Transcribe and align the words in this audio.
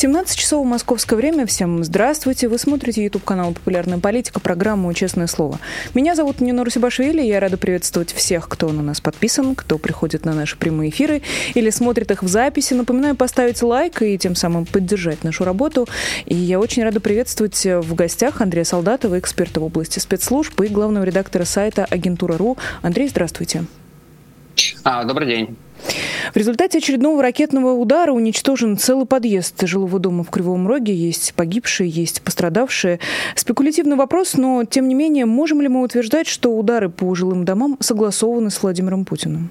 17 0.00 0.38
часов 0.38 0.64
московское 0.64 1.14
время. 1.14 1.44
Всем 1.44 1.84
здравствуйте. 1.84 2.48
Вы 2.48 2.56
смотрите 2.56 3.04
YouTube 3.04 3.22
канал 3.22 3.52
«Популярная 3.52 3.98
политика», 3.98 4.40
программу 4.40 4.90
«Честное 4.94 5.26
слово». 5.26 5.58
Меня 5.92 6.14
зовут 6.14 6.40
Нина 6.40 6.64
Русибашвили. 6.64 7.20
Я 7.20 7.38
рада 7.38 7.58
приветствовать 7.58 8.10
всех, 8.14 8.48
кто 8.48 8.72
на 8.72 8.80
нас 8.80 9.02
подписан, 9.02 9.54
кто 9.54 9.76
приходит 9.76 10.24
на 10.24 10.32
наши 10.32 10.56
прямые 10.56 10.88
эфиры 10.88 11.20
или 11.52 11.68
смотрит 11.68 12.10
их 12.12 12.22
в 12.22 12.28
записи. 12.28 12.72
Напоминаю 12.72 13.14
поставить 13.14 13.60
лайк 13.62 14.00
и 14.00 14.16
тем 14.16 14.36
самым 14.36 14.64
поддержать 14.64 15.22
нашу 15.22 15.44
работу. 15.44 15.86
И 16.24 16.34
я 16.34 16.60
очень 16.60 16.82
рада 16.82 17.00
приветствовать 17.00 17.62
в 17.62 17.94
гостях 17.94 18.40
Андрея 18.40 18.64
Солдатова, 18.64 19.18
эксперта 19.18 19.60
в 19.60 19.64
области 19.64 19.98
спецслужб 19.98 20.58
и 20.62 20.68
главного 20.68 21.04
редактора 21.04 21.44
сайта 21.44 21.84
«Агентура.ру». 21.84 22.56
Андрей, 22.80 23.06
здравствуйте. 23.10 23.66
А, 24.82 25.04
добрый 25.04 25.26
день. 25.26 25.58
В 26.32 26.36
результате 26.36 26.78
очередного 26.78 27.22
ракетного 27.22 27.72
удара 27.72 28.12
уничтожен 28.12 28.78
целый 28.78 29.06
подъезд 29.06 29.54
жилого 29.66 29.98
дома 29.98 30.24
в 30.24 30.30
Кривом 30.30 30.68
Роге. 30.68 30.94
Есть 30.94 31.34
погибшие, 31.34 31.88
есть 31.88 32.22
пострадавшие. 32.22 33.00
Спекулятивный 33.34 33.96
вопрос, 33.96 34.34
но 34.34 34.64
тем 34.64 34.88
не 34.88 34.94
менее, 34.94 35.26
можем 35.26 35.60
ли 35.60 35.68
мы 35.68 35.82
утверждать, 35.82 36.26
что 36.26 36.56
удары 36.56 36.88
по 36.88 37.14
жилым 37.14 37.44
домам 37.44 37.76
согласованы 37.80 38.50
с 38.50 38.62
Владимиром 38.62 39.04
Путиным? 39.04 39.50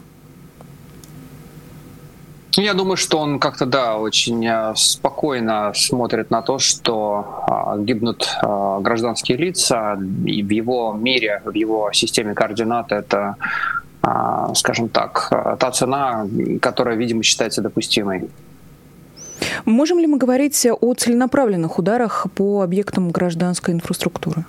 Я 2.53 2.73
думаю, 2.73 2.97
что 2.97 3.19
он 3.19 3.39
как-то, 3.39 3.65
да, 3.65 3.97
очень 3.97 4.45
э, 4.45 4.73
спокойно 4.75 5.71
смотрит 5.75 6.31
на 6.31 6.41
то, 6.41 6.57
что 6.57 7.25
э, 7.47 7.83
гибнут 7.83 8.27
э, 8.41 8.77
гражданские 8.81 9.37
лица, 9.37 9.97
и 10.25 10.41
в 10.43 10.49
его 10.49 10.93
мире, 10.93 11.41
в 11.45 11.53
его 11.53 11.91
системе 11.93 12.33
координат 12.33 12.91
это 12.91 13.35
скажем 14.55 14.89
так, 14.89 15.27
а, 15.31 15.55
та 15.55 15.71
цена, 15.71 16.27
которая, 16.61 16.95
видимо, 16.95 17.23
считается 17.23 17.61
допустимой. 17.61 18.29
Можем 19.65 19.99
ли 19.99 20.07
мы 20.07 20.17
говорить 20.17 20.67
о 20.81 20.93
целенаправленных 20.93 21.79
ударах 21.79 22.27
по 22.35 22.61
объектам 22.61 23.11
гражданской 23.11 23.73
инфраструктуры? 23.73 24.45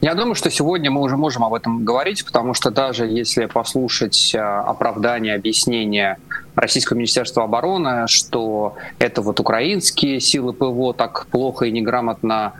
Я 0.00 0.14
думаю, 0.14 0.34
что 0.34 0.50
сегодня 0.50 0.90
мы 0.90 1.02
уже 1.02 1.16
можем 1.18 1.44
об 1.44 1.52
этом 1.52 1.84
говорить, 1.84 2.24
потому 2.24 2.54
что 2.54 2.70
даже 2.70 3.06
если 3.06 3.46
послушать 3.46 4.34
а, 4.34 4.62
оправдание, 4.62 5.34
объяснение 5.34 6.16
Российского 6.56 6.96
Министерства 6.98 7.44
обороны, 7.44 8.06
что 8.08 8.76
это 8.98 9.22
вот 9.22 9.40
украинские 9.40 10.20
силы 10.20 10.52
ПВО 10.52 10.92
так 10.92 11.26
плохо 11.30 11.66
и 11.66 11.70
неграмотно, 11.70 12.52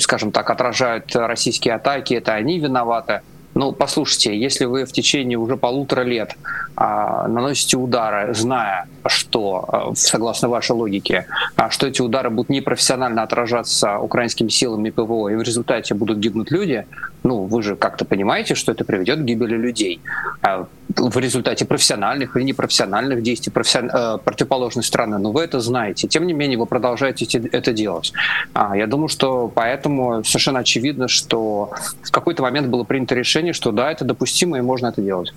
скажем 0.00 0.32
так, 0.32 0.50
отражают 0.50 1.16
российские 1.16 1.74
атаки, 1.74 2.12
это 2.12 2.34
они 2.34 2.58
виноваты– 2.58 3.22
ну, 3.60 3.72
послушайте, 3.72 4.38
если 4.38 4.64
вы 4.64 4.86
в 4.86 4.92
течение 4.92 5.36
уже 5.36 5.58
полутора 5.58 6.00
лет 6.00 6.34
а, 6.76 7.28
наносите 7.28 7.76
удары, 7.76 8.32
зная, 8.32 8.88
что, 9.06 9.64
а, 9.68 9.92
согласно 9.94 10.48
вашей 10.48 10.72
логике, 10.72 11.26
а, 11.56 11.68
что 11.68 11.86
эти 11.86 12.00
удары 12.00 12.30
будут 12.30 12.48
непрофессионально 12.48 13.22
отражаться 13.22 13.98
украинскими 13.98 14.48
силами 14.48 14.88
ПВО, 14.88 15.28
и 15.28 15.36
в 15.36 15.42
результате 15.42 15.94
будут 15.94 16.16
гибнуть 16.16 16.50
люди, 16.50 16.86
ну, 17.22 17.44
вы 17.44 17.62
же 17.62 17.76
как-то 17.76 18.06
понимаете, 18.06 18.54
что 18.54 18.72
это 18.72 18.86
приведет 18.86 19.18
к 19.18 19.24
гибели 19.24 19.58
людей. 19.58 20.00
А, 20.40 20.66
в 20.96 21.18
результате 21.18 21.64
профессиональных 21.64 22.36
или 22.36 22.44
непрофессиональных 22.44 23.22
действий 23.22 23.52
профессион... 23.52 23.90
Э, 23.90 24.18
противоположной 24.18 24.84
страны. 24.84 25.18
Но 25.18 25.32
вы 25.32 25.42
это 25.42 25.60
знаете. 25.60 26.08
Тем 26.08 26.26
не 26.26 26.32
менее, 26.32 26.58
вы 26.58 26.66
продолжаете 26.66 27.26
это 27.52 27.72
делать. 27.72 28.12
А, 28.54 28.76
я 28.76 28.86
думаю, 28.86 29.08
что 29.08 29.50
поэтому 29.54 30.24
совершенно 30.24 30.60
очевидно, 30.60 31.08
что 31.08 31.72
в 32.02 32.10
какой-то 32.10 32.42
момент 32.42 32.68
было 32.68 32.84
принято 32.84 33.14
решение, 33.14 33.52
что 33.52 33.72
да, 33.72 33.90
это 33.90 34.04
допустимо 34.04 34.58
и 34.58 34.60
можно 34.60 34.88
это 34.88 35.02
делать. 35.02 35.32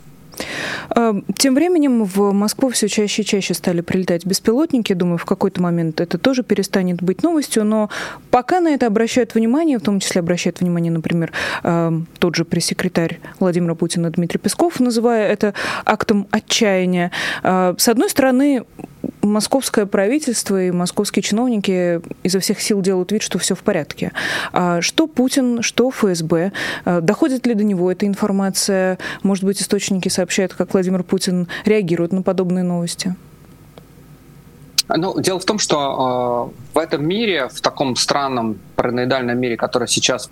Эм, 0.95 1.25
тем 1.37 1.55
временем 1.55 2.03
в 2.03 2.31
Москву 2.33 2.69
все 2.69 2.87
чаще 2.87 3.21
и 3.21 3.25
чаще 3.25 3.53
стали 3.53 3.81
прилетать 3.81 4.25
беспилотники. 4.25 4.93
Думаю, 4.93 5.17
в 5.17 5.25
какой-то 5.25 5.61
момент 5.61 6.01
это 6.01 6.17
тоже 6.17 6.43
перестанет 6.43 7.01
быть 7.01 7.23
новостью, 7.23 7.63
но 7.63 7.89
пока 8.31 8.59
на 8.59 8.69
это 8.69 8.87
обращают 8.87 9.35
внимание, 9.35 9.79
в 9.79 9.81
том 9.81 9.99
числе 9.99 10.19
обращает 10.19 10.59
внимание, 10.59 10.91
например, 10.91 11.31
эм, 11.63 12.07
тот 12.19 12.35
же 12.35 12.45
пресс-секретарь 12.45 13.19
Владимира 13.39 13.75
Путина 13.75 14.09
Дмитрий 14.09 14.39
Песков, 14.39 14.79
называя 14.79 15.31
это 15.31 15.53
актом 15.85 16.27
отчаяния. 16.31 17.11
Э, 17.43 17.75
с 17.77 17.87
одной 17.87 18.09
стороны, 18.09 18.63
московское 19.23 19.85
правительство 19.85 20.61
и 20.61 20.71
московские 20.71 21.23
чиновники 21.23 22.01
изо 22.23 22.39
всех 22.39 22.61
сил 22.61 22.81
делают 22.81 23.11
вид, 23.11 23.21
что 23.21 23.39
все 23.39 23.55
в 23.55 23.59
порядке. 23.59 24.11
А 24.51 24.81
что 24.81 25.07
Путин, 25.07 25.61
что 25.61 25.89
ФСБ? 25.89 26.51
Э, 26.85 27.01
доходит 27.01 27.45
ли 27.47 27.53
до 27.53 27.63
него 27.63 27.91
эта 27.91 28.05
информация? 28.05 28.97
Может 29.23 29.43
быть, 29.43 29.61
источники 29.61 30.09
сообщают, 30.09 30.53
как 30.53 30.73
Владимир 30.73 31.03
Путин 31.03 31.47
реагирует 31.65 32.11
на 32.11 32.21
подобные 32.21 32.63
новости? 32.63 33.15
Ну, 34.89 35.19
дело 35.19 35.39
в 35.39 35.45
том, 35.45 35.59
что 35.59 36.51
э, 36.51 36.75
в 36.75 36.77
этом 36.77 37.07
мире, 37.07 37.47
в 37.47 37.61
таком 37.61 37.95
странном 37.95 38.59
параноидальном 38.75 39.39
мире, 39.39 39.55
который 39.55 39.87
сейчас 39.87 40.29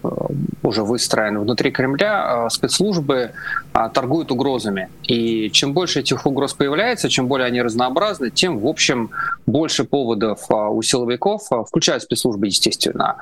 уже 0.63 0.83
выстроен 0.83 1.39
внутри 1.39 1.71
Кремля, 1.71 2.45
э, 2.45 2.49
спецслужбы 2.49 3.31
э, 3.73 3.89
торгуют 3.93 4.31
угрозами. 4.31 4.89
И 5.03 5.49
чем 5.51 5.73
больше 5.73 5.99
этих 5.99 6.25
угроз 6.25 6.53
появляется, 6.53 7.09
чем 7.09 7.27
более 7.27 7.47
они 7.47 7.61
разнообразны, 7.61 8.29
тем, 8.29 8.59
в 8.59 8.67
общем, 8.67 9.09
больше 9.45 9.83
поводов 9.83 10.39
э, 10.49 10.53
у 10.53 10.81
силовиков, 10.81 11.41
э, 11.51 11.63
включая 11.67 11.99
спецслужбы, 11.99 12.47
естественно, 12.47 13.15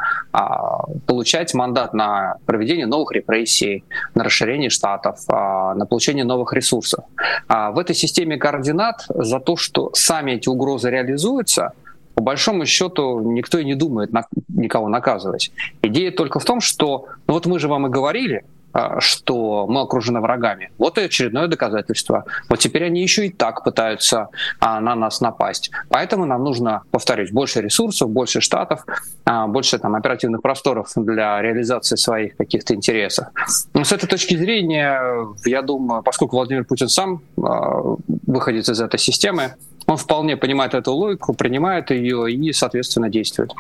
получать 1.06 1.54
мандат 1.54 1.94
на 1.94 2.36
проведение 2.46 2.86
новых 2.86 3.12
репрессий, 3.12 3.84
на 4.16 4.24
расширение 4.24 4.70
штатов, 4.70 5.20
на 5.28 5.86
получение 5.90 6.26
новых 6.26 6.54
ресурсов. 6.54 7.04
А 7.48 7.72
в 7.72 7.80
этой 7.80 7.96
системе 7.96 8.38
координат 8.38 9.06
за 9.10 9.40
то, 9.40 9.56
что 9.56 9.92
сами 9.94 10.34
эти 10.34 10.50
угрозы 10.50 10.90
реализуют, 10.90 11.10
реализуется, 11.10 11.74
по 12.20 12.24
большому 12.24 12.66
счету 12.66 13.22
никто 13.22 13.60
и 13.60 13.64
не 13.64 13.76
думает 13.76 14.12
на, 14.12 14.26
никого 14.50 14.90
наказывать. 14.90 15.54
Идея 15.82 16.12
только 16.12 16.42
в 16.42 16.44
том, 16.44 16.60
что 16.60 17.06
ну 17.28 17.34
вот 17.34 17.46
мы 17.46 17.60
же 17.60 17.70
вам 17.70 17.88
и 17.88 17.90
говорили, 17.90 18.44
а, 18.74 19.00
что 19.00 19.66
мы 19.68 19.80
окружены 19.80 20.20
врагами. 20.20 20.70
Вот 20.78 20.98
и 20.98 21.02
очередное 21.02 21.48
доказательство. 21.48 22.26
Вот 22.50 22.60
теперь 22.60 22.84
они 22.84 23.02
еще 23.02 23.28
и 23.28 23.30
так 23.30 23.64
пытаются 23.64 24.28
а, 24.60 24.82
на 24.82 24.96
нас 24.96 25.22
напасть. 25.22 25.72
Поэтому 25.88 26.26
нам 26.26 26.44
нужно, 26.44 26.82
повторюсь, 26.92 27.32
больше 27.32 27.62
ресурсов, 27.62 28.10
больше 28.10 28.42
штатов, 28.42 28.86
а, 29.24 29.48
больше 29.48 29.80
там, 29.80 29.96
оперативных 29.96 30.42
просторов 30.42 30.92
для 30.98 31.42
реализации 31.42 31.96
своих 31.96 32.36
каких-то 32.36 32.76
интересов. 32.76 33.28
Но 33.74 33.86
с 33.86 33.94
этой 33.94 34.08
точки 34.08 34.36
зрения, 34.36 35.26
я 35.46 35.62
думаю, 35.62 36.04
поскольку 36.04 36.36
Владимир 36.36 36.66
Путин 36.66 36.90
сам 36.90 37.22
выходит 37.38 38.68
из 38.68 38.82
этой 38.82 39.00
системы, 39.00 39.56
он 39.90 39.98
вполне 39.98 40.38
понимает 40.38 40.74
эту 40.74 40.94
логику, 40.94 41.34
принимает 41.34 41.92
ее 41.92 42.32
и, 42.32 42.54
соответственно, 42.54 43.10
действует. 43.10 43.52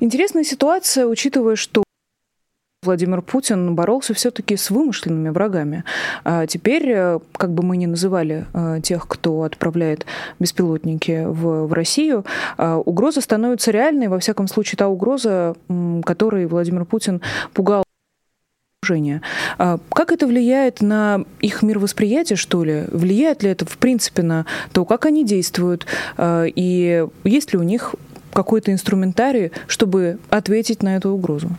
Интересная 0.00 0.44
ситуация, 0.44 1.06
учитывая, 1.06 1.56
что 1.56 1.84
Владимир 2.82 3.20
Путин 3.20 3.74
боролся 3.74 4.14
все-таки 4.14 4.56
с 4.56 4.70
вымышленными 4.70 5.28
врагами. 5.28 5.84
А 6.24 6.46
теперь, 6.46 6.88
э, 6.88 7.18
как 7.32 7.52
бы 7.52 7.62
мы 7.62 7.76
ни 7.76 7.84
называли 7.84 8.46
э, 8.54 8.80
тех, 8.82 9.06
кто 9.06 9.42
отправляет 9.42 10.06
беспилотники 10.38 11.24
в, 11.26 11.66
в 11.66 11.72
Россию, 11.74 12.24
э, 12.56 12.74
угроза 12.86 13.20
становится 13.20 13.70
реальной. 13.70 14.08
Во 14.08 14.18
всяком 14.18 14.48
случае, 14.48 14.78
та 14.78 14.88
угроза, 14.88 15.56
которой 16.06 16.46
Владимир 16.46 16.86
Путин 16.86 17.20
пугал 17.52 17.84
окружения. 18.82 19.20
А 19.58 19.78
как 19.90 20.10
это 20.10 20.26
влияет 20.26 20.80
на 20.80 21.24
их 21.40 21.62
мировосприятие, 21.62 22.36
что 22.36 22.64
ли? 22.64 22.84
Влияет 22.90 23.42
ли 23.42 23.50
это, 23.50 23.66
в 23.66 23.76
принципе, 23.76 24.22
на 24.22 24.46
то, 24.72 24.86
как 24.86 25.04
они 25.04 25.22
действуют? 25.22 25.84
А, 26.16 26.44
и 26.46 27.06
есть 27.24 27.52
ли 27.52 27.58
у 27.58 27.62
них 27.62 27.94
какой-то 28.32 28.72
инструментарий, 28.72 29.52
чтобы 29.66 30.18
ответить 30.30 30.82
на 30.82 30.96
эту 30.96 31.10
угрозу? 31.10 31.50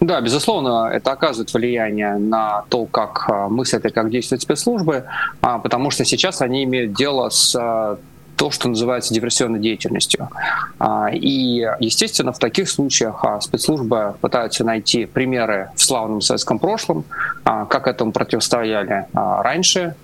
Да, 0.00 0.20
безусловно, 0.20 0.90
это 0.92 1.12
оказывает 1.12 1.52
влияние 1.54 2.16
на 2.16 2.64
то, 2.68 2.84
как 2.84 3.24
а, 3.30 3.48
мыслят 3.48 3.86
и 3.86 3.90
как 3.90 4.10
действуют 4.10 4.42
спецслужбы, 4.42 5.04
потому 5.40 5.90
что 5.90 6.04
сейчас 6.04 6.42
они 6.42 6.64
имеют 6.64 6.92
дело 6.92 7.30
с 7.30 7.98
то, 8.40 8.50
что 8.50 8.70
называется 8.70 9.12
диверсионной 9.12 9.60
деятельностью. 9.60 10.30
А, 10.78 11.10
и, 11.12 11.68
естественно, 11.78 12.32
в 12.32 12.38
таких 12.38 12.70
случаях 12.70 13.22
а, 13.22 13.38
спецслужбы 13.38 14.14
пытаются 14.22 14.64
найти 14.64 15.04
примеры 15.04 15.68
в 15.76 15.82
славном 15.82 16.22
советском 16.22 16.58
прошлом, 16.58 17.04
а, 17.44 17.66
как 17.66 17.86
этому 17.86 18.12
противостояли 18.12 19.04
раньше. 19.12 19.94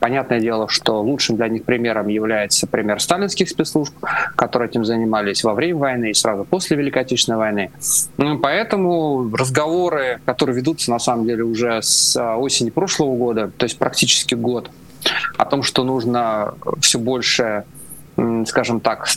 Понятное 0.00 0.40
дело, 0.40 0.68
что 0.68 1.00
лучшим 1.00 1.36
для 1.36 1.46
них 1.46 1.62
примером 1.62 2.08
является 2.08 2.66
пример 2.66 3.00
сталинских 3.00 3.48
спецслужб, 3.48 3.94
которые 4.34 4.68
этим 4.68 4.84
занимались 4.84 5.44
во 5.44 5.54
время 5.54 5.78
войны 5.78 6.10
и 6.10 6.14
сразу 6.14 6.42
после 6.42 6.76
Великой 6.76 7.02
Отечественной 7.02 7.38
войны. 7.38 7.70
Ну, 8.16 8.40
поэтому 8.40 9.30
разговоры, 9.32 10.18
которые 10.24 10.56
ведутся 10.56 10.90
на 10.90 10.98
самом 10.98 11.24
деле 11.24 11.44
уже 11.44 11.80
с 11.82 12.20
осени 12.34 12.70
прошлого 12.70 13.14
года, 13.16 13.52
то 13.56 13.62
есть 13.62 13.78
практически 13.78 14.34
год, 14.34 14.72
о 15.36 15.44
том, 15.44 15.62
что 15.62 15.84
нужно 15.84 16.54
все 16.80 16.98
больше 16.98 17.64
скажем 18.46 18.80
так, 18.80 19.08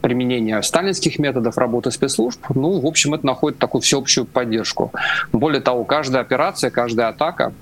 применения 0.00 0.62
сталинских 0.62 1.18
методов 1.18 1.58
работы 1.58 1.90
спецслужб, 1.90 2.40
ну, 2.54 2.80
в 2.80 2.86
общем, 2.86 3.14
это 3.14 3.26
находит 3.26 3.58
такую 3.58 3.82
всеобщую 3.82 4.26
поддержку. 4.26 4.92
Более 5.32 5.60
того, 5.60 5.84
каждая 5.84 6.22
операция, 6.22 6.70
каждая 6.70 7.08
атака 7.08 7.52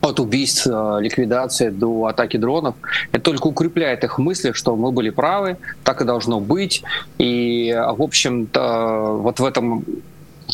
от 0.00 0.18
убийств, 0.18 0.66
э, 0.66 0.98
ликвидации 1.00 1.70
до 1.70 2.06
атаки 2.06 2.36
дронов, 2.36 2.74
это 3.12 3.22
только 3.22 3.46
укрепляет 3.46 4.02
их 4.02 4.18
мысли, 4.18 4.50
что 4.52 4.74
мы 4.74 4.90
были 4.90 5.10
правы, 5.10 5.58
так 5.84 6.02
и 6.02 6.04
должно 6.04 6.40
быть. 6.40 6.82
И, 7.18 7.72
в 7.72 8.02
общем-то, 8.02 9.18
вот 9.20 9.38
в 9.38 9.44
этом 9.44 9.84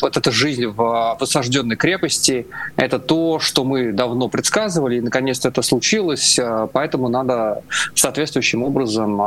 вот 0.01 0.17
эта 0.17 0.31
жизнь 0.31 0.65
в 0.65 1.17
высажденной 1.19 1.75
крепости, 1.75 2.47
это 2.75 2.99
то, 2.99 3.39
что 3.39 3.63
мы 3.63 3.91
давно 3.91 4.29
предсказывали, 4.29 4.97
и 4.97 5.01
наконец-то 5.01 5.49
это 5.49 5.61
случилось, 5.61 6.39
э, 6.39 6.67
поэтому 6.71 7.09
надо 7.09 7.61
соответствующим 7.95 8.63
образом 8.63 9.21
э, 9.21 9.25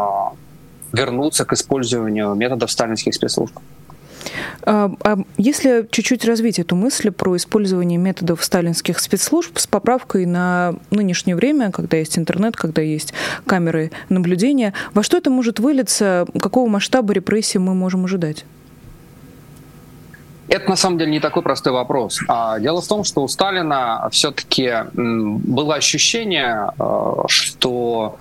вернуться 0.92 1.44
к 1.44 1.52
использованию 1.52 2.34
методов 2.34 2.70
сталинских 2.70 3.14
спецслужб. 3.14 3.58
А, 4.62 4.90
а 5.02 5.18
если 5.36 5.86
чуть-чуть 5.90 6.24
развить 6.24 6.58
эту 6.58 6.76
мысль 6.76 7.10
про 7.10 7.36
использование 7.36 7.98
методов 7.98 8.44
сталинских 8.44 8.98
спецслужб 8.98 9.58
с 9.58 9.66
поправкой 9.66 10.26
на 10.26 10.74
нынешнее 10.90 11.34
время, 11.34 11.70
когда 11.70 11.96
есть 11.96 12.18
интернет, 12.18 12.56
когда 12.56 12.82
есть 12.82 13.12
камеры 13.46 13.90
наблюдения, 14.08 14.74
во 14.94 15.02
что 15.02 15.16
это 15.16 15.30
может 15.30 15.58
вылиться, 15.58 16.26
какого 16.40 16.68
масштаба 16.68 17.12
репрессий 17.12 17.58
мы 17.58 17.74
можем 17.74 18.04
ожидать? 18.04 18.44
Это 20.52 20.68
на 20.68 20.76
самом 20.76 20.98
деле 20.98 21.10
не 21.10 21.20
такой 21.20 21.42
простой 21.42 21.72
вопрос. 21.72 22.20
А 22.28 22.58
дело 22.58 22.82
в 22.82 22.86
том, 22.86 23.04
что 23.04 23.22
у 23.22 23.28
Сталина 23.28 24.06
все-таки 24.12 24.70
было 24.92 25.76
ощущение, 25.76 26.72
э, 26.78 27.22
что 27.26 28.16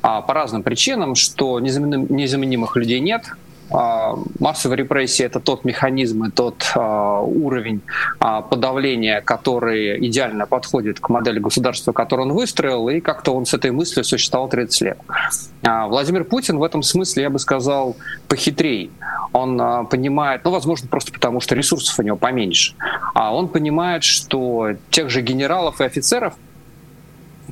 а, 0.00 0.20
по 0.22 0.32
разным 0.32 0.62
причинам, 0.62 1.16
что 1.16 1.58
незаменимых 1.58 2.76
людей 2.76 3.00
нет, 3.00 3.24
массовые 3.72 4.78
репрессии— 4.78 5.24
это 5.26 5.40
тот 5.40 5.64
механизм 5.64 6.24
и 6.24 6.30
тот 6.30 6.72
а, 6.74 7.20
уровень 7.20 7.80
а, 8.20 8.42
подавления, 8.42 9.20
который 9.20 10.06
идеально 10.06 10.46
подходит 10.46 11.00
к 11.00 11.08
модели 11.08 11.38
государства, 11.38 11.92
которую 11.92 12.28
он 12.28 12.34
выстроил, 12.34 12.88
и 12.88 13.00
как-то 13.00 13.34
он 13.34 13.46
с 13.46 13.54
этой 13.54 13.70
мыслью 13.70 14.04
существовал 14.04 14.48
30 14.48 14.80
лет. 14.82 14.98
Владимир 15.62 16.24
Путин 16.24 16.58
в 16.58 16.62
этом 16.62 16.82
смысле, 16.82 17.22
я 17.24 17.30
бы 17.30 17.38
сказал, 17.38 17.96
похитрей. 18.28 18.90
Он 19.32 19.86
понимает, 19.86 20.42
ну, 20.44 20.50
возможно, 20.50 20.88
просто 20.88 21.12
потому, 21.12 21.40
что 21.40 21.54
ресурсов 21.54 21.98
у 21.98 22.02
него 22.02 22.16
поменьше, 22.16 22.74
а 23.14 23.34
он 23.34 23.48
понимает, 23.48 24.04
что 24.04 24.72
тех 24.90 25.08
же 25.08 25.22
генералов 25.22 25.80
и 25.80 25.84
офицеров— 25.84 26.34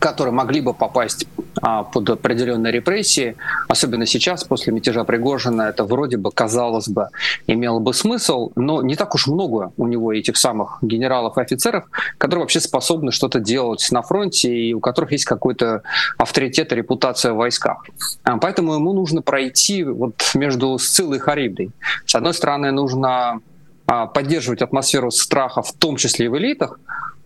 которые 0.00 0.32
могли 0.32 0.60
бы 0.60 0.74
попасть 0.74 1.26
а, 1.62 1.84
под 1.84 2.08
определенные 2.10 2.72
репрессии, 2.72 3.36
особенно 3.68 4.06
сейчас, 4.06 4.44
после 4.44 4.72
мятежа 4.72 5.04
Пригожина, 5.04 5.62
это 5.62 5.84
вроде 5.84 6.16
бы, 6.16 6.32
казалось 6.32 6.88
бы, 6.88 7.08
имело 7.46 7.78
бы 7.78 7.92
смысл, 7.92 8.50
но 8.56 8.82
не 8.82 8.96
так 8.96 9.14
уж 9.14 9.26
много 9.26 9.72
у 9.76 9.86
него 9.86 10.12
этих 10.12 10.36
самых 10.38 10.78
генералов 10.80 11.36
и 11.36 11.42
офицеров, 11.42 11.84
которые 12.18 12.44
вообще 12.44 12.60
способны 12.60 13.12
что-то 13.12 13.40
делать 13.40 13.86
на 13.92 14.02
фронте 14.02 14.52
и 14.52 14.72
у 14.72 14.80
которых 14.80 15.12
есть 15.12 15.26
какой-то 15.26 15.82
авторитет 16.16 16.72
и 16.72 16.76
репутация 16.76 17.32
в 17.32 17.36
войсках. 17.36 17.84
А, 18.24 18.38
поэтому 18.38 18.74
ему 18.74 18.94
нужно 18.94 19.20
пройти 19.20 19.84
вот 19.84 20.14
между 20.34 20.78
Сциллой 20.78 21.18
и 21.18 21.20
Харибдой. 21.20 21.70
С 22.06 22.14
одной 22.14 22.32
стороны, 22.32 22.70
нужно 22.72 23.40
а, 23.86 24.06
поддерживать 24.06 24.62
атмосферу 24.62 25.10
страха, 25.10 25.60
в 25.60 25.72
том 25.74 25.96
числе 25.96 26.26
и 26.26 26.28
в 26.28 26.38
элитах, 26.38 26.78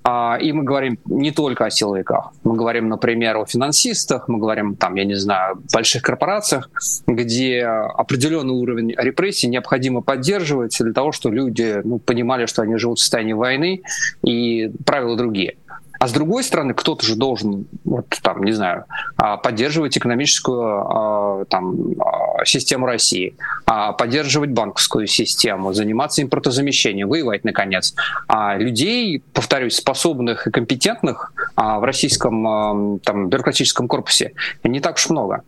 и 0.07 0.53
мы 0.53 0.65
говорим 0.65 0.99
не 1.07 1.31
только 1.31 1.65
о 1.65 1.71
силовиках. 1.71 2.33
Мы 2.45 2.57
говорим, 2.57 2.89
например, 2.89 3.39
о 3.39 3.47
финансистах, 3.47 4.29
мы 4.29 4.39
говорим, 4.39 4.77
там, 4.77 4.97
я 4.97 5.05
не 5.05 5.15
знаю, 5.15 5.63
больших 5.73 6.03
корпорациях, 6.03 6.69
где 7.07 7.65
определенный 7.65 8.53
уровень 8.53 8.95
репрессий 8.99 9.49
необходимо 9.49 10.03
поддерживать 10.03 10.77
для 10.79 10.93
того, 10.93 11.13
чтобы 11.13 11.37
люди 11.37 11.81
ну, 11.85 11.99
понимали, 11.99 12.45
что 12.45 12.63
они 12.63 12.77
живут 12.77 12.99
в 12.99 13.01
состоянии 13.01 13.33
войны 13.33 13.83
и 14.23 14.71
правила 14.85 15.17
другие. 15.17 15.57
А 16.05 16.09
с 16.09 16.13
другой 16.13 16.45
стороны, 16.45 16.75
кто-то 16.75 17.07
же 17.07 17.17
должен, 17.17 17.67
вот 17.83 18.05
там, 18.23 18.43
не 18.45 18.53
знаю, 18.53 18.85
а, 19.17 19.39
поддерживать 19.39 19.97
экономическую 19.97 20.61
а, 20.61 21.45
там, 21.47 21.77
а, 21.99 22.45
систему 22.45 22.85
России, 22.85 23.37
поддерживать 23.65 24.51
банковскую 24.51 25.07
систему, 25.07 25.73
заниматься 25.73 26.21
импортозамещением, 26.21 27.09
воевать, 27.09 27.45
наконец. 27.45 27.95
А 28.29 28.59
людей, 28.59 29.23
повторюсь, 29.33 29.77
способных 29.77 30.47
и 30.47 30.51
компетентных 30.51 31.33
в 31.57 31.83
российском 31.83 32.99
там, 32.99 33.31
бюрократическом 33.31 33.89
корпусе 33.89 34.35
не 34.63 34.81
так 34.81 34.97
уж 34.97 35.09
много. 35.09 35.43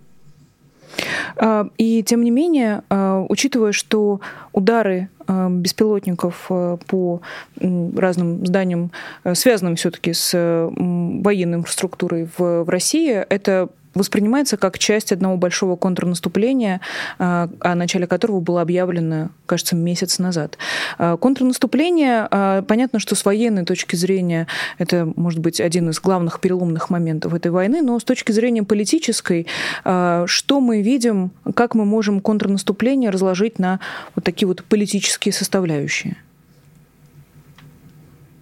И 1.78 2.02
тем 2.02 2.22
не 2.22 2.30
менее, 2.30 2.82
учитывая, 3.28 3.72
что 3.72 4.20
удары 4.52 5.08
Э, 5.28 5.48
беспилотников 5.50 6.46
по 6.86 7.20
разным 7.60 8.46
зданиям, 8.46 8.92
связанным 9.34 9.76
все-таки 9.76 10.12
с 10.12 10.32
военной 10.32 11.58
инфраструктурой 11.58 12.28
в 12.36 12.68
России, 12.68 13.12
это 13.12 13.68
воспринимается 13.96 14.56
как 14.56 14.78
часть 14.78 15.12
одного 15.12 15.36
большого 15.36 15.76
контрнаступления, 15.76 16.80
а, 17.18 17.48
о 17.60 17.74
начале 17.74 18.06
которого 18.06 18.40
было 18.40 18.62
объявлено, 18.62 19.30
кажется, 19.46 19.74
месяц 19.74 20.18
назад. 20.18 20.58
А, 20.98 21.16
контрнаступление, 21.16 22.28
а, 22.30 22.62
понятно, 22.62 22.98
что 22.98 23.14
с 23.14 23.24
военной 23.24 23.64
точки 23.64 23.96
зрения 23.96 24.46
это 24.78 25.10
может 25.16 25.40
быть 25.40 25.60
один 25.60 25.90
из 25.90 26.00
главных 26.00 26.40
переломных 26.40 26.90
моментов 26.90 27.34
этой 27.34 27.50
войны, 27.50 27.82
но 27.82 27.98
с 27.98 28.04
точки 28.04 28.32
зрения 28.32 28.62
политической, 28.62 29.46
что 29.82 30.60
мы 30.60 30.82
видим, 30.82 31.30
как 31.54 31.74
мы 31.74 31.84
можем 31.84 32.20
контрнаступление 32.20 33.10
разложить 33.10 33.58
на 33.58 33.80
вот 34.14 34.24
такие 34.24 34.46
вот 34.46 34.62
политические 34.64 35.32
составляющие? 35.32 36.16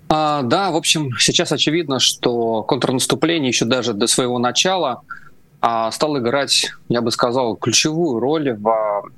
А, 0.09 0.43
да, 0.43 0.71
в 0.71 0.77
общем, 0.77 1.11
сейчас 1.19 1.51
очевидно, 1.51 1.99
что 1.99 2.63
контрнаступление 2.63 3.49
еще 3.49 3.65
даже 3.65 3.95
до 3.95 4.07
своего 4.07 4.39
начала 4.39 5.03
стал 5.93 6.19
играть, 6.19 6.73
я 6.89 7.01
бы 7.01 7.11
сказал, 7.11 7.57
ключевую 7.57 8.21
роль 8.21 8.53
в 8.53 9.11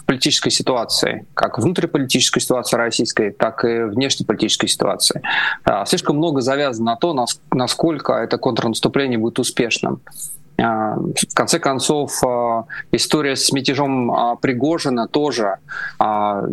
в 0.00 0.04
политической 0.04 0.50
ситуации, 0.50 1.26
как 1.34 1.58
внутриполитической 1.58 2.40
ситуации 2.40 2.76
российской, 2.76 3.30
так 3.30 3.64
и 3.64 3.84
внешнеполитической 3.84 4.66
ситуации. 4.66 5.22
А, 5.64 5.86
слишком 5.86 6.16
много 6.16 6.40
завязано 6.40 6.92
на 6.92 6.96
то, 6.96 7.26
насколько 7.50 8.12
это 8.12 8.38
контрнаступление 8.38 9.18
будет 9.18 9.38
успешным. 9.38 10.00
А, 10.58 10.96
в 10.96 11.34
конце 11.34 11.58
концов, 11.58 12.22
а, 12.24 12.64
история 12.92 13.36
с 13.36 13.52
мятежом 13.52 14.10
а, 14.10 14.36
Пригожина 14.36 15.06
тоже 15.06 15.58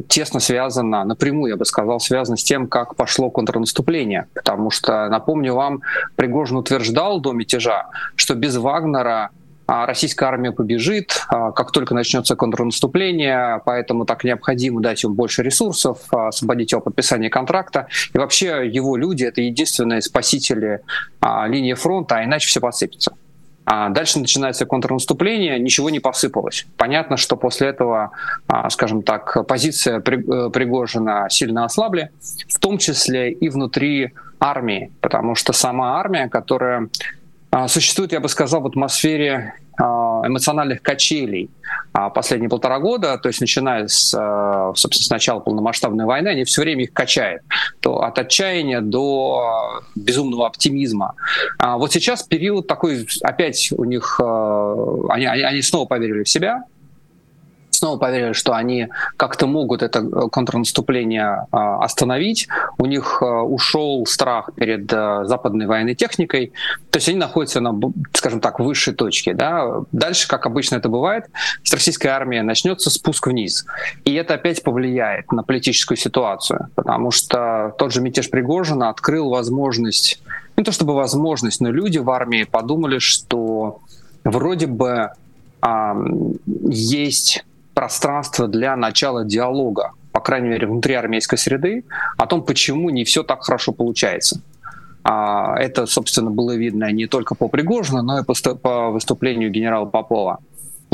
тесно 0.08 0.40
связана, 0.40 1.04
напрямую, 1.04 1.52
я 1.52 1.58
бы 1.58 1.66
сказал, 1.66 2.00
связана 2.00 2.38
с 2.38 2.44
тем, 2.44 2.68
как 2.68 2.96
пошло 2.96 3.30
контрнаступление. 3.30 4.28
Потому 4.34 4.72
что, 4.72 5.10
напомню 5.10 5.54
вам, 5.54 5.82
Пригожин 6.16 6.58
утверждал 6.58 7.20
до 7.20 7.34
мятежа, 7.34 7.88
что 8.16 8.36
без 8.36 8.56
Вагнера 8.58 9.30
российская 9.68 10.26
армия 10.26 10.52
побежит, 10.52 11.26
как 11.30 11.72
только 11.72 11.94
начнется 11.94 12.36
контрнаступление, 12.36 13.62
поэтому 13.66 14.06
так 14.06 14.24
необходимо 14.24 14.82
дать 14.82 15.04
ему 15.04 15.14
больше 15.14 15.44
ресурсов, 15.44 16.00
освободить 16.12 16.72
его 16.72 16.82
подписание 16.82 17.30
контракта. 17.30 17.88
И 18.14 18.18
вообще 18.18 18.68
его 18.68 18.96
люди— 18.96 19.24
это 19.26 19.42
единственные 19.42 20.02
спасители 20.02 20.82
линии 21.48 21.74
фронта, 21.74 22.18
а 22.18 22.24
иначе 22.24 22.48
все 22.48 22.60
посыпется. 22.60 23.14
А 23.66 23.90
дальше 23.90 24.20
начинается 24.20 24.66
контрнаступление, 24.66 25.58
ничего 25.58 25.90
не 25.90 26.00
посыпалось. 26.00 26.66
Понятно, 26.76 27.16
что 27.16 27.38
после 27.38 27.70
этого, 27.70 28.12
а, 28.48 28.70
скажем 28.70 29.04
так, 29.04 29.48
позиция 29.48 30.00
э, 30.00 30.02
Пригожина 30.02 31.28
сильно 31.30 31.64
ослабли, 31.64 32.12
в 32.50 32.60
том 32.60 32.78
числе 32.78 33.32
и 33.32 33.50
внутри 33.50 34.14
армии, 34.40 34.92
потому 35.00 35.36
что 35.36 35.54
сама 35.54 36.00
армия, 36.00 36.28
которая 36.28 36.90
а, 37.52 37.68
существует, 37.68 38.12
я 38.12 38.20
бы 38.20 38.28
сказал, 38.28 38.62
в 38.62 38.68
атмосфере 38.68 39.54
эмоциональных 39.80 40.82
качелей 40.82 41.50
а, 41.94 42.10
последние 42.10 42.50
полтора 42.50 42.80
года, 42.80 43.18
то 43.18 43.28
есть 43.28 43.42
начиная 43.42 43.88
с, 43.88 44.10
собственно, 44.76 45.06
с 45.06 45.10
начала 45.10 45.40
полномасштабной 45.40 46.06
войны, 46.06 46.30
они 46.30 46.44
все 46.44 46.62
время 46.62 46.84
их 46.84 46.94
качают. 46.94 47.42
То 47.80 48.02
от 48.02 48.18
отчаяния 48.20 48.82
до 48.82 49.82
безумного 49.96 50.48
оптимизма. 50.48 51.16
Вот 51.60 51.92
сейчас 51.92 52.24
период 52.24 52.68
такой, 52.68 53.08
опять 53.22 53.72
у 53.72 53.84
них, 53.86 54.20
они, 54.20 55.26
они 55.26 55.62
снова 55.62 55.86
поверили 55.86 56.24
в 56.24 56.30
себя, 56.30 56.64
снова 57.76 57.98
поверили, 57.98 58.34
что 58.34 58.54
они 58.54 58.88
как-то 59.18 59.48
могут 59.48 59.82
это 59.82 60.00
э, 60.00 60.30
контрнаступление 60.30 61.48
а, 61.52 61.84
остановить. 61.84 62.48
У 62.78 62.86
них 62.86 63.20
э, 63.22 63.26
ушел 63.26 64.06
страх 64.06 64.50
перед 64.56 64.92
э, 64.92 65.26
западной 65.26 65.66
военной 65.66 65.96
техникой. 65.96 66.54
То 66.92 66.98
есть 66.98 67.10
они 67.10 67.18
находятся 67.18 67.60
на, 67.60 67.74
скажем 68.14 68.40
так, 68.40 68.60
высшей 68.60 68.94
точке. 68.94 69.34
Да? 69.34 69.82
Дальше, 69.92 70.28
как 70.28 70.46
обычно 70.46 70.78
это 70.78 70.90
бывает, 70.90 71.26
с 71.64 71.74
российской 71.74 72.08
армии 72.08 72.40
начнется 72.40 72.90
спуск 72.90 73.28
вниз. 73.28 73.66
И 74.06 74.14
это 74.14 74.36
опять 74.36 74.64
повлияет 74.64 75.32
на 75.32 75.44
политическую 75.44 75.98
ситуацию, 75.98 76.68
потому 76.76 77.12
что 77.12 77.74
тот 77.78 77.92
же 77.92 78.02
мятеж 78.02 78.30
Пригожина 78.30 78.90
открыл 78.90 79.30
возможность, 79.30 80.22
не 80.58 80.64
то 80.64 80.72
чтобы 80.72 80.94
возможность, 80.94 81.62
но 81.62 81.72
люди 81.72 81.98
в 81.98 82.10
армии 82.10 82.44
подумали, 82.44 83.00
что 83.00 83.80
вроде 84.24 84.68
бы 84.68 85.12
а, 85.62 85.96
есть 86.46 87.46
пространство 87.74 88.48
для 88.48 88.76
начала 88.76 89.26
диалога, 89.26 89.92
по 90.12 90.20
крайней 90.20 90.50
мере, 90.50 90.68
внутри 90.68 90.94
армейской 90.96 91.38
среды, 91.38 91.84
о 92.18 92.26
том, 92.28 92.44
почему 92.44 92.90
не 92.90 93.04
все 93.04 93.24
так 93.24 93.44
хорошо 93.44 93.72
получается. 93.72 94.42
А, 95.04 95.56
это, 95.60 95.86
собственно, 95.86 96.32
было 96.32 96.56
видно 96.56 96.92
не 96.92 97.08
только 97.08 97.36
по 97.36 97.50
Пригожину, 97.50 98.04
но 98.04 98.20
и 98.20 98.24
по 98.24 98.90
выступлению 98.90 99.52
генерала 99.52 99.86
Попова. 99.86 100.40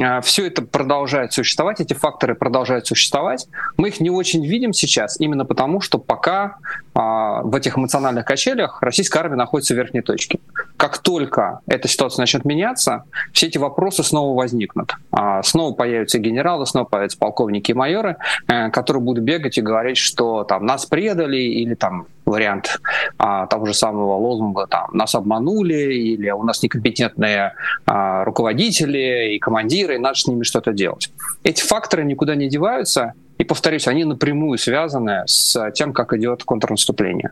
А, 0.02 0.22
все 0.22 0.48
это 0.48 0.62
продолжает 0.62 1.34
существовать, 1.34 1.80
эти 1.82 1.94
факторы 1.94 2.36
продолжают 2.36 2.88
существовать. 2.88 3.48
Мы 3.78 3.90
их 3.90 4.00
не 4.00 4.10
очень 4.10 4.46
видим 4.46 4.74
сейчас, 4.74 5.20
именно 5.20 5.46
потому, 5.46 5.82
что 5.82 5.98
пока 5.98 6.58
в 7.02 7.56
этих 7.56 7.78
эмоциональных 7.78 8.26
качелях 8.26 8.82
российская 8.82 9.20
армия 9.20 9.38
находится 9.38 9.74
в 9.74 9.78
верхней 9.78 10.02
точке. 10.02 10.40
Как 10.76 10.98
только 10.98 11.62
эта 11.68 11.88
ситуация 11.88 12.24
начнет 12.24 12.44
меняться, 12.46 13.04
все 13.32 13.48
эти 13.48 13.58
вопросы 13.58 14.04
снова 14.04 14.38
возникнут. 14.38 14.96
А, 15.12 15.42
снова 15.44 15.74
появятся 15.74 16.20
генералы, 16.20 16.66
снова 16.66 16.86
появятся 16.86 17.18
полковники 17.18 17.72
и 17.72 17.74
майоры, 17.74 18.18
э, 18.48 18.70
которые 18.72 19.02
будут 19.02 19.24
бегать 19.24 19.58
и 19.58 19.62
говорить, 19.62 19.98
что 19.98 20.44
там 20.44 20.66
нас 20.66 20.86
предали 20.86 21.38
или 21.38 21.74
там 21.76 22.08
вариант 22.26 22.80
а, 23.18 23.48
того 23.48 23.66
же 23.66 23.74
самого 23.74 24.16
лозунга, 24.18 24.68
там, 24.68 24.90
нас 24.94 25.16
обманули, 25.16 25.94
или 25.94 26.30
у 26.30 26.44
нас 26.44 26.62
некомпетентные 26.64 27.54
а, 27.86 28.24
руководители 28.24 29.36
и 29.36 29.40
командиры, 29.40 29.96
и 29.96 29.98
надо 29.98 30.16
с 30.16 30.28
ними 30.28 30.44
что-то 30.44 30.72
делать. 30.72 31.12
Эти 31.44 31.62
факторы 31.62 32.04
никуда 32.04 32.36
не 32.36 32.48
деваются, 32.48 33.14
и, 33.40 33.44
повторюсь, 33.44 33.88
они 33.88 34.04
напрямую 34.04 34.60
связаны 34.60 35.24
с 35.26 35.72
тем, 35.72 35.94
как 35.94 36.14
идет 36.14 36.44
контрнаступление. 36.44 37.32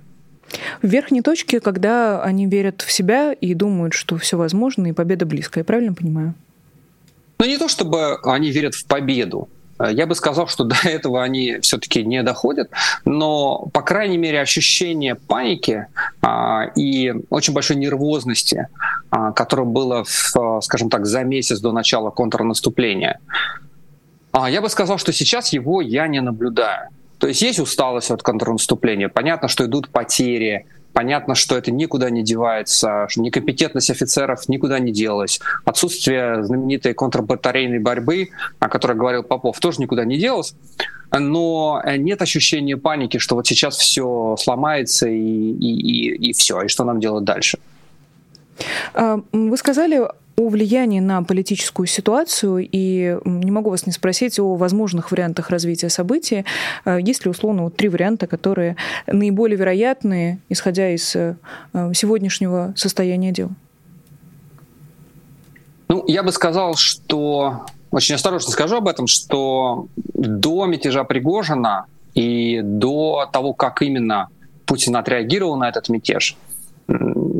В 0.81 0.87
верхней 0.87 1.21
точке, 1.21 1.59
когда 1.59 2.23
они 2.23 2.47
верят 2.47 2.81
в 2.81 2.91
себя 2.91 3.33
и 3.33 3.53
думают, 3.53 3.93
что 3.93 4.17
все 4.17 4.37
возможно, 4.37 4.87
и 4.87 4.93
победа 4.93 5.25
близкая, 5.25 5.61
я 5.61 5.65
правильно 5.65 5.93
понимаю? 5.93 6.33
Ну, 7.39 7.45
не 7.45 7.57
то 7.57 7.67
чтобы 7.67 8.17
они 8.23 8.49
верят 8.49 8.73
в 8.73 8.85
победу, 8.85 9.49
я 9.79 10.07
бы 10.07 10.15
сказал, 10.15 10.47
что 10.47 10.63
до 10.63 10.77
этого 10.83 11.23
они 11.23 11.59
все-таки 11.61 12.03
не 12.03 12.23
доходят, 12.23 12.69
но, 13.05 13.67
по 13.73 13.81
крайней 13.81 14.17
мере, 14.17 14.41
ощущение 14.41 15.15
паники 15.15 15.87
а, 16.21 16.71
и 16.75 17.13
очень 17.29 17.53
большой 17.53 17.75
нервозности, 17.75 18.67
а, 19.09 19.31
которое 19.33 19.65
было, 19.65 20.03
в, 20.05 20.61
скажем 20.61 20.89
так, 20.89 21.05
за 21.05 21.23
месяц 21.23 21.59
до 21.59 21.71
начала 21.71 22.09
контрнаступления, 22.09 23.19
а, 24.31 24.49
я 24.49 24.61
бы 24.61 24.69
сказал, 24.69 24.97
что 24.97 25.11
сейчас 25.11 25.53
его 25.53 25.81
я 25.81 26.07
не 26.07 26.21
наблюдаю. 26.21 26.89
То 27.17 27.27
есть 27.27 27.41
есть 27.41 27.59
усталость 27.59 28.11
от 28.11 28.21
контрнаступления, 28.21 29.09
понятно, 29.09 29.47
что 29.47 29.65
идут 29.65 29.89
потери, 29.89 30.65
Понятно, 30.97 31.35
что 31.35 31.55
это 31.55 31.69
никуда 31.69 32.09
не 32.09 32.23
девается, 32.23 33.05
что 33.07 33.21
некомпетентность 33.21 33.91
офицеров 33.91 34.49
никуда 34.49 34.79
не 34.79 34.91
делась. 34.91 35.39
Отсутствие 35.63 36.43
знаменитой 36.43 36.95
контрбатарейной 36.95 37.77
борьбы, 37.77 38.29
о 38.57 38.67
которой 38.67 38.97
говорил 38.97 39.21
Попов, 39.21 39.59
тоже 39.59 39.79
никуда 39.79 40.05
не 40.05 40.17
делось. 40.17 40.55
Но 41.11 41.83
нет 41.85 42.23
ощущения 42.23 42.77
паники, 42.77 43.19
что 43.19 43.35
вот 43.35 43.45
сейчас 43.45 43.77
все 43.77 44.35
сломается 44.39 45.07
и, 45.07 45.19
и, 45.19 46.09
и, 46.09 46.29
и 46.29 46.33
все, 46.33 46.63
и 46.63 46.67
что 46.67 46.83
нам 46.83 46.99
делать 46.99 47.25
дальше. 47.25 47.59
А, 48.95 49.19
вы 49.31 49.55
сказали 49.55 50.01
о 50.39 50.49
влиянии 50.49 50.99
на 50.99 51.23
политическую 51.23 51.87
ситуацию, 51.87 52.67
и 52.71 53.17
не 53.25 53.49
могу 53.49 53.71
вас 53.71 53.87
не 53.87 53.91
спросить 53.91 54.39
о 54.39 54.55
возможных 54.55 55.09
вариантах 55.09 55.49
развития 55.49 55.89
событий. 55.89 56.45
А, 56.85 56.97
есть 56.97 57.25
ли, 57.25 57.31
условно, 57.31 57.63
вот 57.63 57.75
три 57.75 57.89
варианта, 57.89 58.27
которые 58.27 58.75
наиболее 59.07 59.57
вероятные, 59.57 60.37
исходя 60.47 60.91
из 60.91 61.15
э, 61.15 61.35
сегодняшнего 61.93 62.73
состояния 62.75 63.31
дел? 63.31 63.49
Ну, 65.87 66.03
я 66.07 66.21
бы 66.21 66.31
сказал, 66.31 66.75
что 66.75 67.65
очень 67.89 68.13
осторожно 68.13 68.51
скажу 68.51 68.77
об 68.77 68.87
этом, 68.87 69.07
что 69.07 69.87
до 69.95 70.67
мятежа 70.67 71.03
Пригожина 71.03 71.85
и 72.13 72.61
до 72.61 73.27
того, 73.33 73.53
как 73.53 73.81
именно 73.81 74.27
Путин 74.67 74.97
отреагировал 74.97 75.57
на 75.57 75.67
этот 75.67 75.89
мятеж, 75.89 76.37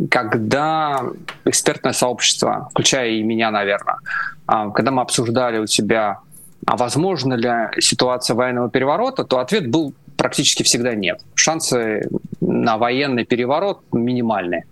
когда 0.10 1.04
экспертное 1.46 1.94
сообщество, 1.94 2.70
включая 2.72 3.10
и 3.10 3.24
меня, 3.24 3.52
наверное, 3.52 3.98
а, 4.46 4.70
когда 4.72 4.92
мы 4.92 5.02
обсуждали 5.02 5.60
у 5.60 5.68
себя, 5.68 6.20
а 6.66 6.78
возможно 6.78 7.34
ли 7.34 7.52
ситуация 7.80 8.36
военного 8.36 8.70
переворота, 8.70 9.24
то 9.24 9.40
ответ 9.40 9.70
был 9.70 9.94
практически 10.18 10.64
всегда 10.64 10.96
нет. 10.96 11.22
Шансы 11.36 12.10
на 12.42 12.78
военный 12.78 13.26
переворот 13.26 13.82
минимальные. 13.92 14.66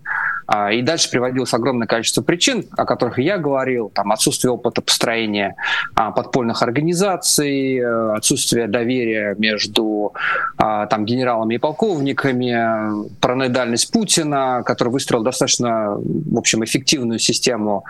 А, 0.46 0.72
и 0.72 0.80
дальше 0.82 1.10
приводилось 1.10 1.52
огромное 1.54 1.86
количество 1.88 2.22
причин, 2.22 2.64
о 2.76 2.84
которых 2.84 3.18
я 3.18 3.36
говорил, 3.38 3.90
там 3.92 4.12
отсутствие 4.12 4.52
опыта 4.52 4.80
построения 4.80 5.56
а, 5.94 6.12
подпольных 6.12 6.62
организаций, 6.62 7.78
э, 7.78 8.12
отсутствие 8.14 8.68
доверия 8.68 9.34
между 9.38 10.14
а, 10.56 10.86
там, 10.86 11.04
генералами 11.04 11.54
и 11.54 11.58
полковниками, 11.58 13.08
параноидальность 13.20 13.90
Путина, 13.90 14.62
который 14.64 14.90
выстроил 14.90 15.22
достаточно, 15.22 15.96
в 15.96 16.38
общем, 16.38 16.64
эффективную 16.64 17.18
систему 17.18 17.84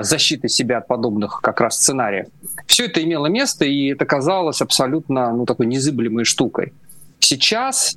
защиты 0.00 0.48
себя 0.48 0.78
от 0.78 0.86
подобных 0.86 1.40
как 1.42 1.60
раз 1.60 1.76
сценариев. 1.76 2.26
Все 2.66 2.86
это 2.86 3.02
имело 3.02 3.26
место, 3.26 3.64
и 3.64 3.92
это 3.92 4.04
казалось 4.06 4.62
абсолютно 4.62 5.32
ну, 5.32 5.44
такой 5.44 5.66
незыблемой 5.66 6.24
штукой. 6.24 6.72
Сейчас, 7.30 7.96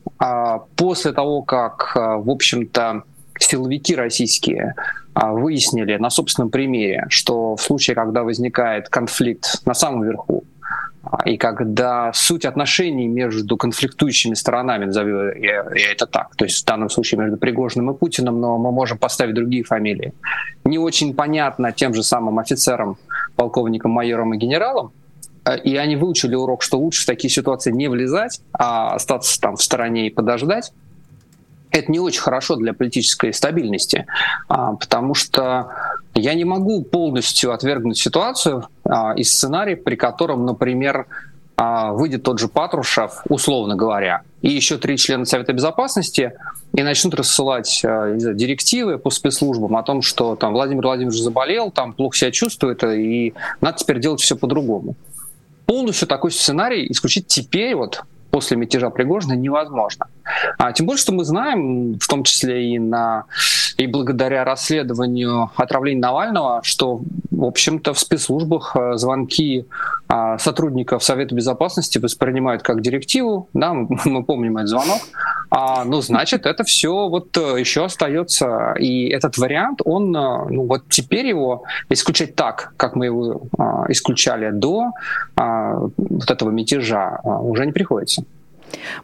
после 0.75 1.12
того, 1.12 1.42
как, 1.42 1.96
в 1.96 2.30
общем-то, 2.30 3.02
силовики 3.40 3.96
российские 3.96 4.75
а, 5.16 5.32
выяснили 5.32 5.96
на 5.98 6.12
собственном 6.12 6.52
примере, 6.52 7.08
что 7.10 7.56
в 7.56 7.62
случае, 7.63 7.96
когда 7.96 8.22
возникает 8.22 8.90
конфликт 8.90 9.66
на 9.66 9.74
самом 9.74 10.04
верху, 10.04 10.44
а, 11.04 11.28
и 11.28 11.38
когда 11.38 12.12
суть 12.13 12.46
отношений 12.46 13.08
между 13.08 13.58
конфликтующими 13.58 14.36
сторонами, 14.36 14.86
назову 14.86 15.10
я, 15.10 15.66
я 15.75 15.92
это 15.92 16.06
так, 16.06 16.36
то 16.36 16.46
есть 16.46 16.62
в 16.62 16.66
данном 16.66 16.92
случае 16.92 17.20
между 17.20 17.38
Пригожиным 17.38 17.90
и 17.90 17.98
Путиным, 17.98 18.40
но 18.40 18.60
мы 18.60 18.72
можем 18.72 19.00
поставить 19.00 19.34
другие 19.34 19.63
фамилии, 19.63 20.13
не 20.63 20.78
очень 20.78 21.16
понятно 21.16 21.72
тем 21.72 21.96
же 21.96 22.04
самым 22.04 22.38
офицерам, 22.38 22.98
полковникам, 23.36 23.90
майорам 23.90 24.36
и 24.36 24.38
генералам, 24.38 24.88
а, 24.88 25.02
и 25.64 25.76
они 25.76 25.96
выучили 25.96 26.36
урок, 26.36 26.64
что 26.64 26.80
лучше 26.80 27.04
в 27.04 27.06
такие 27.06 27.30
ситуации 27.30 27.72
не 27.72 27.90
влезать, 27.90 28.42
а 28.54 28.94
остаться 28.96 29.40
там 29.40 29.58
в 29.58 29.64
стороне 29.64 30.08
и 30.08 30.10
подождать, 30.10 30.72
это 31.74 31.92
не 31.92 32.00
очень 32.00 32.22
хорошо 32.22 32.56
для 32.56 32.74
политической 32.74 33.34
стабильности, 33.34 34.06
а, 34.48 34.74
потому 34.74 35.16
что 35.16 35.72
я 36.14 36.36
не 36.36 36.46
могу 36.46 36.84
полностью 36.84 37.52
отвергнуть 37.52 37.98
ситуацию 37.98 38.68
а, 38.86 39.14
из 39.16 39.34
сценария, 39.34 39.76
при 39.76 39.96
котором, 39.96 40.46
например, 40.46 41.08
а, 41.58 41.92
выйдет 41.94 42.24
тот 42.24 42.40
же 42.40 42.48
Патрушев, 42.48 43.24
условно 43.28 43.76
говоря, 43.76 44.22
и 44.44 44.50
еще 44.50 44.78
три 44.78 44.98
члена 44.98 45.26
Совета 45.26 45.54
Безопасности, 45.54 46.34
и 46.76 46.84
начнут 46.84 47.16
рассылать 47.16 47.80
знаю, 47.82 48.36
директивы 48.36 49.00
по 49.00 49.10
спецслужбам 49.10 49.76
о 49.76 49.84
том, 49.84 50.04
что 50.04 50.36
там 50.36 50.54
Владимир 50.54 50.84
Владимирович 50.84 51.22
заболел, 51.22 51.72
там 51.72 51.94
плохо 51.94 52.18
себя 52.18 52.32
чувствует, 52.32 52.84
и 52.84 53.34
надо 53.62 53.80
теперь 53.80 54.00
делать 54.00 54.22
все 54.22 54.36
по-другому. 54.36 54.96
Полностью 55.65 56.08
такой 56.08 56.32
сценарий 56.32 56.91
исключить 56.91 57.27
теперь 57.27 57.75
вот 57.75 58.03
после 58.32 58.58
мятежа 58.58 58.89
Пригожина 58.89 59.34
невозможно. 59.34 60.08
А, 60.58 60.72
тем 60.72 60.86
более, 60.86 61.00
что 61.00 61.13
мы 61.13 61.25
знаем, 61.25 61.98
в 62.00 62.08
том 62.08 62.24
числе 62.24 62.74
и, 62.74 62.80
на, 62.80 63.25
и 63.77 63.88
благодаря 63.88 64.44
расследованию 64.44 65.51
отравления 65.56 66.01
Навального, 66.01 66.62
что, 66.63 67.01
в 67.32 67.44
общем-то, 67.44 67.94
в 67.94 68.00
спецслужбах 68.00 68.75
э, 68.75 68.94
звонки 68.96 69.65
а, 70.08 70.38
сотрудников 70.38 71.03
Совета 71.03 71.36
Безопасности 71.36 71.98
воспринимают 71.98 72.63
как 72.63 72.82
директиву. 72.82 73.50
Да, 73.53 73.74
мы 74.06 74.24
помним 74.24 74.58
этот 74.58 74.70
звонок. 74.70 75.01
А, 75.50 75.86
ну, 75.86 76.01
значит, 76.01 76.46
это 76.46 76.63
все 76.63 77.08
вот 77.08 77.36
э, 77.38 77.60
еще 77.60 77.86
остается. 77.86 78.74
И 78.80 79.08
этот 79.08 79.38
вариант, 79.38 79.82
он, 79.84 80.15
э, 80.15 80.46
ну, 80.50 80.65
вот 80.65 80.84
теперь 80.89 81.27
его 81.27 81.63
исключать 81.89 82.36
так, 82.36 82.74
как 82.77 82.96
мы 82.96 83.06
его 83.06 83.44
исключали 83.89 84.51
до 84.51 84.92
а, 85.36 85.75
вот 85.98 86.30
этого 86.30 86.50
мятежа, 86.50 87.20
уже 87.24 87.65
не 87.65 87.72
приходится. 87.72 88.24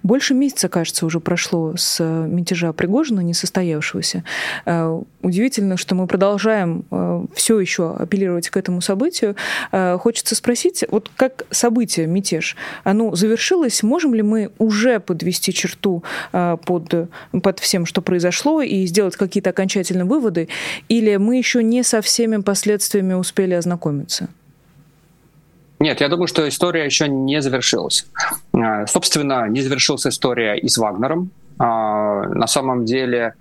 Больше 0.03 0.33
месяца, 0.33 0.69
кажется, 0.69 1.05
уже 1.05 1.19
прошло 1.19 1.75
с 1.75 1.97
э, 1.99 2.27
мятежа 2.27 2.73
Пригожина, 2.73 3.21
несостоявшегося. 3.21 4.23
Э, 4.65 5.01
удивительно, 5.21 5.77
что 5.77 5.95
мы 5.95 6.07
продолжаем 6.07 6.85
э, 6.91 7.25
все 7.33 7.59
еще 7.59 7.95
апеллировать 7.95 8.49
к 8.49 8.57
этому 8.57 8.81
событию. 8.81 9.35
Хочется 9.71 10.35
спросить, 10.35 10.83
вот 10.89 11.11
как 11.15 11.45
событие, 11.51 12.07
мятеж, 12.07 12.55
оно 12.83 13.15
завершилось? 13.15 13.83
Можем 13.83 14.13
ли 14.13 14.21
мы 14.21 14.51
уже 14.57 14.99
подвести 14.99 15.53
черту 15.53 16.03
под, 16.31 17.09
под 17.43 17.59
всем, 17.59 17.85
что 17.85 18.01
произошло, 18.01 18.61
и 18.61 18.85
сделать 18.85 19.15
какие-то 19.15 19.51
окончательные 19.51 20.05
выводы? 20.05 20.49
Или 20.88 21.17
мы 21.17 21.38
еще 21.38 21.63
не 21.63 21.83
со 21.83 22.01
всеми 22.01 22.38
последствиями 22.38 23.13
успели 23.13 23.53
ознакомиться? 23.53 24.29
Нет, 25.79 26.01
я 26.01 26.09
думаю, 26.09 26.27
что 26.27 26.48
история 26.48 26.86
еще 26.86 27.07
не 27.07 27.41
завершилась. 27.41 28.05
А, 28.53 28.86
собственно, 28.86 29.48
не 29.48 29.62
завершилась 29.62 30.05
история 30.07 30.57
и 30.57 30.67
с 30.67 30.77
Вагнером. 30.77 31.31
А, 31.57 32.24
на 32.24 32.48
самом 32.48 32.83
деле 32.86 33.33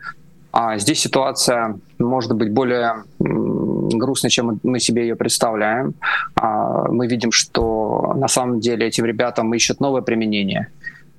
а, 0.53 0.79
здесь 0.79 1.01
ситуация 1.01 1.79
может 1.99 2.33
быть 2.35 2.53
более 2.53 3.05
грустной, 3.19 4.31
чем 4.31 4.61
мы 4.63 4.79
себе 4.79 5.03
ее 5.03 5.17
представляем. 5.17 5.95
Мы 6.41 7.07
видим, 7.09 7.33
что 7.33 8.15
на 8.17 8.29
самом 8.29 8.61
деле 8.61 8.87
этим 8.87 9.05
ребятам 9.05 9.53
ищут 9.55 9.81
новое 9.81 10.03
применение. 10.03 10.69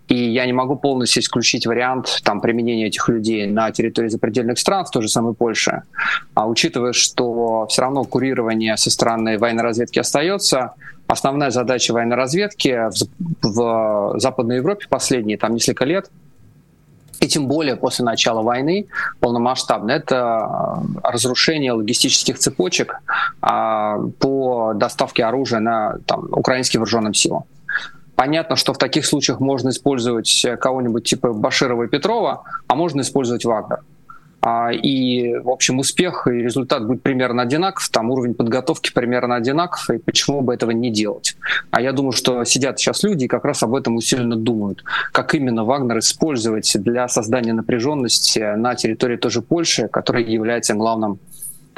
И 0.10 0.16
я 0.16 0.46
не 0.48 0.54
могу 0.54 0.76
полностью 0.76 1.22
исключить 1.22 1.68
вариант 1.68 2.22
там, 2.24 2.42
применения 2.42 2.88
этих 2.88 3.08
людей 3.10 3.46
на 3.46 3.72
территории 3.72 4.08
запредельных 4.08 4.58
стран, 4.58 4.86
в 4.86 4.92
той 4.92 5.04
же 5.04 5.08
самой 5.08 5.36
Польше. 5.36 5.84
А 6.34 6.48
учитывая, 6.48 6.94
что 6.94 7.68
все 7.68 7.84
равно 7.84 8.04
курирование 8.06 8.76
со 8.76 8.90
стороны 8.90 9.38
военной 9.38 9.62
разведки 9.62 10.00
остается, 10.00 10.74
основная 11.10 11.50
задача 11.50 11.92
военной 11.92 12.16
разведки 12.16 12.90
в, 12.90 13.08
в 13.42 14.20
Западной 14.20 14.58
Европе 14.58 14.86
последние 14.88 15.38
там 15.38 15.54
несколько 15.54 15.84
лет 15.84 16.10
и 17.20 17.28
тем 17.28 17.48
более 17.48 17.76
после 17.76 18.06
начала 18.06 18.42
войны 18.42 18.88
полномасштабно, 19.20 19.92
это 19.92 20.16
э, 20.16 21.00
разрушение 21.04 21.74
логистических 21.74 22.40
цепочек 22.40 23.02
а, 23.42 24.00
по 24.20 24.74
доставке 24.74 25.26
оружия 25.26 25.60
на 25.60 25.98
там, 26.06 26.30
украинским 26.32 26.80
вооруженным 26.80 27.14
силам. 27.14 27.44
Понятно, 28.16 28.56
что 28.56 28.74
в 28.74 28.78
таких 28.78 29.06
случаях 29.06 29.40
можно 29.40 29.70
использовать 29.70 30.46
кого-нибудь 30.60 31.04
типа 31.06 31.34
Баширова 31.34 31.84
и 31.84 31.88
Петрова, 31.88 32.44
а 32.68 32.76
можно 32.76 33.02
использовать 33.02 33.44
Вагнер. 33.46 33.80
А, 34.52 34.72
и, 34.72 35.36
в 35.36 35.50
общем, 35.50 35.78
успех 35.78 36.26
и 36.26 36.32
результат 36.32 36.88
будет 36.88 37.04
примерно 37.04 37.44
одинаков, 37.44 37.88
там 37.90 38.10
уровень 38.10 38.34
подготовки 38.34 38.92
примерно 38.92 39.36
одинаков, 39.36 39.88
и 39.92 40.00
почему 40.00 40.42
бы 40.42 40.56
этого 40.56 40.72
не 40.72 40.90
делать? 40.90 41.38
А 41.70 41.82
я 41.82 41.92
думаю, 41.92 42.14
что 42.14 42.44
сидят 42.46 42.80
сейчас 42.80 43.04
люди 43.04 43.26
и 43.26 43.28
как 43.28 43.46
раз 43.46 43.62
об 43.62 43.76
этом 43.76 43.96
усиленно 43.96 44.36
думают, 44.36 44.84
как 45.12 45.36
именно 45.36 45.66
Вагнер 45.66 46.00
использовать 46.00 46.72
для 46.80 47.08
создания 47.08 47.54
напряженности 47.54 48.56
на 48.56 48.74
территории 48.74 49.18
тоже 49.18 49.44
Польши, 49.44 49.88
которая 49.88 50.24
является 50.24 50.74
главным 50.74 51.20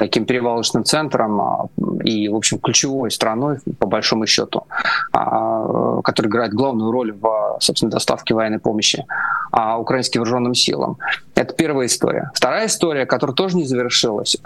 таким 0.02 0.24
перевалочным 0.24 0.84
центром 0.84 1.40
а, 1.40 1.66
и, 2.02 2.28
в 2.28 2.34
общем, 2.34 2.58
ключевой 2.58 3.12
страной, 3.12 3.58
по 3.78 3.86
большому 3.86 4.26
счету, 4.26 4.66
а, 5.12 6.02
который 6.02 6.26
играет 6.26 6.52
главную 6.52 6.90
роль 6.90 7.12
в, 7.12 7.58
собственно, 7.60 7.92
доставке 7.92 8.34
военной 8.34 8.58
помощи 8.58 9.06
а, 9.52 9.78
украинским 9.78 10.22
вооруженным 10.22 10.54
силам. 10.54 10.98
Это 11.36 11.54
первая 11.54 11.86
история. 11.86 12.32
Вторая 12.34 12.66
история, 12.66 13.06
которая 13.06 13.36
тоже 13.36 13.56
не 13.56 13.64
завершилась. 13.64 14.36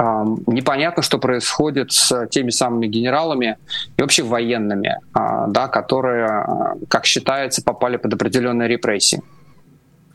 Непонятно, 0.47 1.03
что 1.03 1.19
происходит 1.19 1.91
с 1.91 2.27
теми 2.27 2.51
самыми 2.51 2.87
генералами 2.87 3.57
и 3.97 4.03
вообще 4.03 4.25
военными, 4.25 5.01
да, 5.15 5.69
которые, 5.69 6.77
как 6.89 7.07
считается, 7.07 7.63
попали 7.63 7.97
под 7.97 8.13
определенные 8.13 8.69
репрессии. 8.69 9.23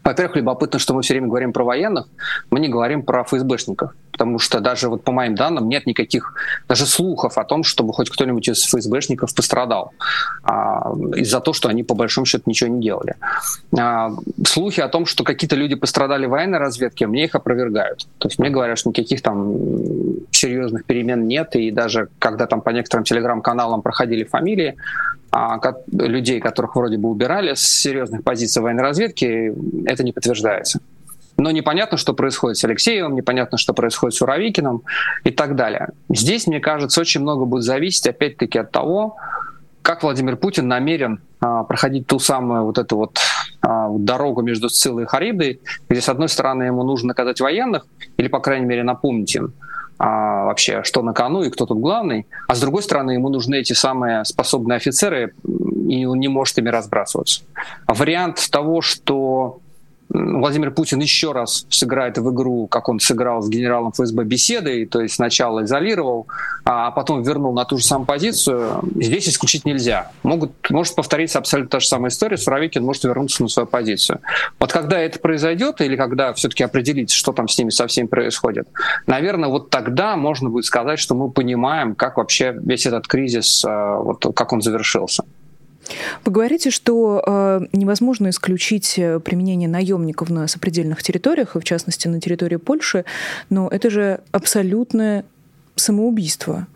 Во-первых, 0.04 0.36
любопытно, 0.36 0.80
что 0.80 0.94
мы 0.94 1.02
все 1.02 1.14
время 1.14 1.28
говорим 1.28 1.54
про 1.54 1.64
военных, 1.64 2.08
мы 2.50 2.60
не 2.60 2.70
говорим 2.70 3.04
про 3.04 3.24
ФСБшников 3.24 3.92
потому 4.22 4.40
что 4.40 4.60
даже 4.60 4.88
вот 4.88 5.04
по 5.04 5.12
моим 5.12 5.34
данным 5.36 5.68
нет 5.68 5.88
никаких 5.88 6.36
даже 6.70 6.86
слухов 6.86 7.38
о 7.38 7.44
том, 7.44 7.64
чтобы 7.64 7.92
хоть 7.94 8.10
кто-нибудь 8.10 8.48
из 8.50 8.64
ФСБшников 8.66 9.34
пострадал 9.34 9.94
а, 10.44 10.94
из-за 11.16 11.40
того, 11.40 11.54
что 11.54 11.70
они 11.70 11.84
по 11.84 11.96
большому 11.96 12.26
счету 12.26 12.44
ничего 12.46 12.70
не 12.70 12.82
делали. 12.82 13.16
А, 13.78 14.12
слухи 14.46 14.80
о 14.80 14.90
том, 14.90 15.06
что 15.06 15.24
какие-то 15.24 15.56
люди 15.56 15.76
пострадали 15.76 16.28
в 16.28 16.30
военной 16.30 16.60
разведке, 16.60 17.08
мне 17.08 17.24
их 17.24 17.34
опровергают. 17.36 18.08
То 18.20 18.28
есть 18.28 18.40
мне 18.40 18.50
говорят, 18.50 18.78
что 18.78 18.90
никаких 18.90 19.22
там 19.24 19.56
серьезных 20.30 20.86
перемен 20.86 21.28
нет, 21.28 21.56
и 21.56 21.72
даже 21.72 22.10
когда 22.20 22.46
там 22.46 22.62
по 22.62 22.70
некоторым 22.70 23.06
телеграм-каналам 23.06 23.82
проходили 23.82 24.24
фамилии, 24.24 24.76
людей, 25.92 26.40
которых 26.40 26.76
вроде 26.76 26.98
бы 26.98 27.10
убирали 27.10 27.54
с 27.54 27.62
серьезных 27.62 28.24
позиций 28.24 28.62
военной 28.62 28.84
разведки, 28.84 29.54
это 29.86 30.04
не 30.04 30.12
подтверждается 30.12 30.80
но 31.42 31.50
непонятно, 31.52 31.98
что 31.98 32.14
происходит 32.14 32.58
с 32.58 32.66
Алексеевым, 32.66 33.16
непонятно, 33.16 33.58
что 33.58 33.74
происходит 33.74 34.16
с 34.16 34.22
Уровикиным 34.22 34.84
и 35.24 35.32
так 35.32 35.56
далее. 35.56 35.90
Здесь, 36.10 36.46
мне 36.46 36.60
кажется, 36.60 37.02
очень 37.02 37.22
много 37.22 37.46
будет 37.46 37.64
зависеть, 37.64 38.06
опять-таки, 38.08 38.60
от 38.60 38.72
того, 38.72 39.18
как 39.82 40.04
Владимир 40.04 40.38
Путин 40.38 40.68
намерен 40.68 41.22
а, 41.40 41.64
проходить 41.64 42.06
ту 42.06 42.20
самую 42.20 42.66
вот 42.66 42.78
эту 42.78 42.98
вот 42.98 43.20
а, 43.62 43.90
дорогу 43.90 44.44
между 44.44 44.70
Сцилой 44.70 45.04
и 45.04 45.08
Харибдой, 45.08 45.60
где, 45.90 46.02
с 46.02 46.10
одной 46.10 46.30
стороны, 46.30 46.64
ему 46.64 46.84
нужно 46.84 47.10
наказать 47.10 47.42
военных, 47.42 47.88
или, 48.18 48.28
по 48.28 48.40
крайней 48.40 48.68
мере, 48.68 48.84
напомнить 48.84 49.36
им, 49.36 49.54
а, 50.04 50.46
вообще, 50.46 50.82
что 50.84 51.04
на 51.04 51.14
кону 51.14 51.44
и 51.44 51.52
кто 51.52 51.68
тут 51.68 51.80
главный, 51.80 52.26
а 52.48 52.56
с 52.56 52.60
другой 52.60 52.82
стороны, 52.82 53.12
ему 53.12 53.30
нужны 53.30 53.60
эти 53.60 53.74
самые 53.74 54.26
способные 54.26 54.78
офицеры, 54.78 55.36
и 55.88 56.06
он 56.06 56.20
не 56.20 56.28
может 56.28 56.58
ими 56.58 56.70
разбрасываться. 56.70 57.44
Вариант 57.86 58.50
того, 58.50 58.82
что 58.82 59.60
Владимир 60.14 60.72
Путин 60.72 61.00
еще 61.00 61.32
раз 61.32 61.66
сыграет 61.70 62.18
в 62.18 62.34
игру, 62.34 62.68
как 62.68 62.90
он 62.90 63.00
сыграл 63.00 63.42
с 63.42 63.50
генералом 63.50 63.92
ФСБ 63.94 64.26
беседой, 64.26 64.86
то 64.86 65.00
есть 65.00 65.16
сначала 65.16 65.64
изолировал, 65.64 66.28
а 66.66 66.92
потом 66.92 67.24
вернул 67.24 67.54
на 67.54 67.64
ту 67.64 67.78
же 67.78 67.86
самую 67.86 68.08
позицию, 68.08 68.82
здесь 68.96 69.30
исключить 69.30 69.66
нельзя. 69.66 70.12
Могут, 70.24 70.52
может 70.70 70.96
повториться 70.96 71.40
абсолютно 71.40 71.70
та 71.70 71.80
же 71.80 71.88
самая 71.88 72.10
история, 72.10 72.38
Суровикин 72.38 72.84
может 72.84 73.06
вернуться 73.06 73.42
на 73.42 73.48
свою 73.48 73.68
позицию. 73.68 74.20
Вот 74.60 74.74
когда 74.74 75.00
это 75.00 75.18
произойдет, 75.18 75.80
или 75.80 75.96
когда 75.96 76.34
все-таки 76.34 76.64
определить, 76.64 77.12
что 77.12 77.32
там 77.32 77.48
с 77.48 77.58
ними 77.58 77.70
совсем 77.70 78.10
происходит, 78.10 78.68
наверное, 79.08 79.48
вот 79.48 79.70
тогда 79.70 80.18
можно 80.18 80.50
будет 80.50 80.66
сказать, 80.66 81.00
что 81.00 81.16
мы 81.16 81.32
понимаем, 81.32 81.96
как 81.96 82.18
вообще 82.18 82.54
весь 82.62 82.86
этот 82.86 83.08
кризис, 83.08 83.64
а, 83.66 83.98
вот, 83.98 84.26
как 84.36 84.52
он 84.52 84.62
завершился. 84.62 85.24
Вы 86.26 86.32
говорите, 86.32 86.70
что 86.70 87.24
э, 87.26 87.62
невозможно 87.74 88.30
исключить 88.30 88.98
э, 88.98 89.20
применение 89.20 89.70
наемников 89.70 90.30
на 90.30 90.48
сопредельных 90.48 91.04
территориях, 91.04 91.56
и 91.56 91.60
в 91.60 91.64
частности 91.64 92.08
на 92.08 92.20
территории 92.20 92.58
Польши, 92.58 93.06
но 93.50 93.68
это 93.68 93.90
же 93.90 94.22
абсолютное 94.32 95.26
самоубийство. 95.76 96.68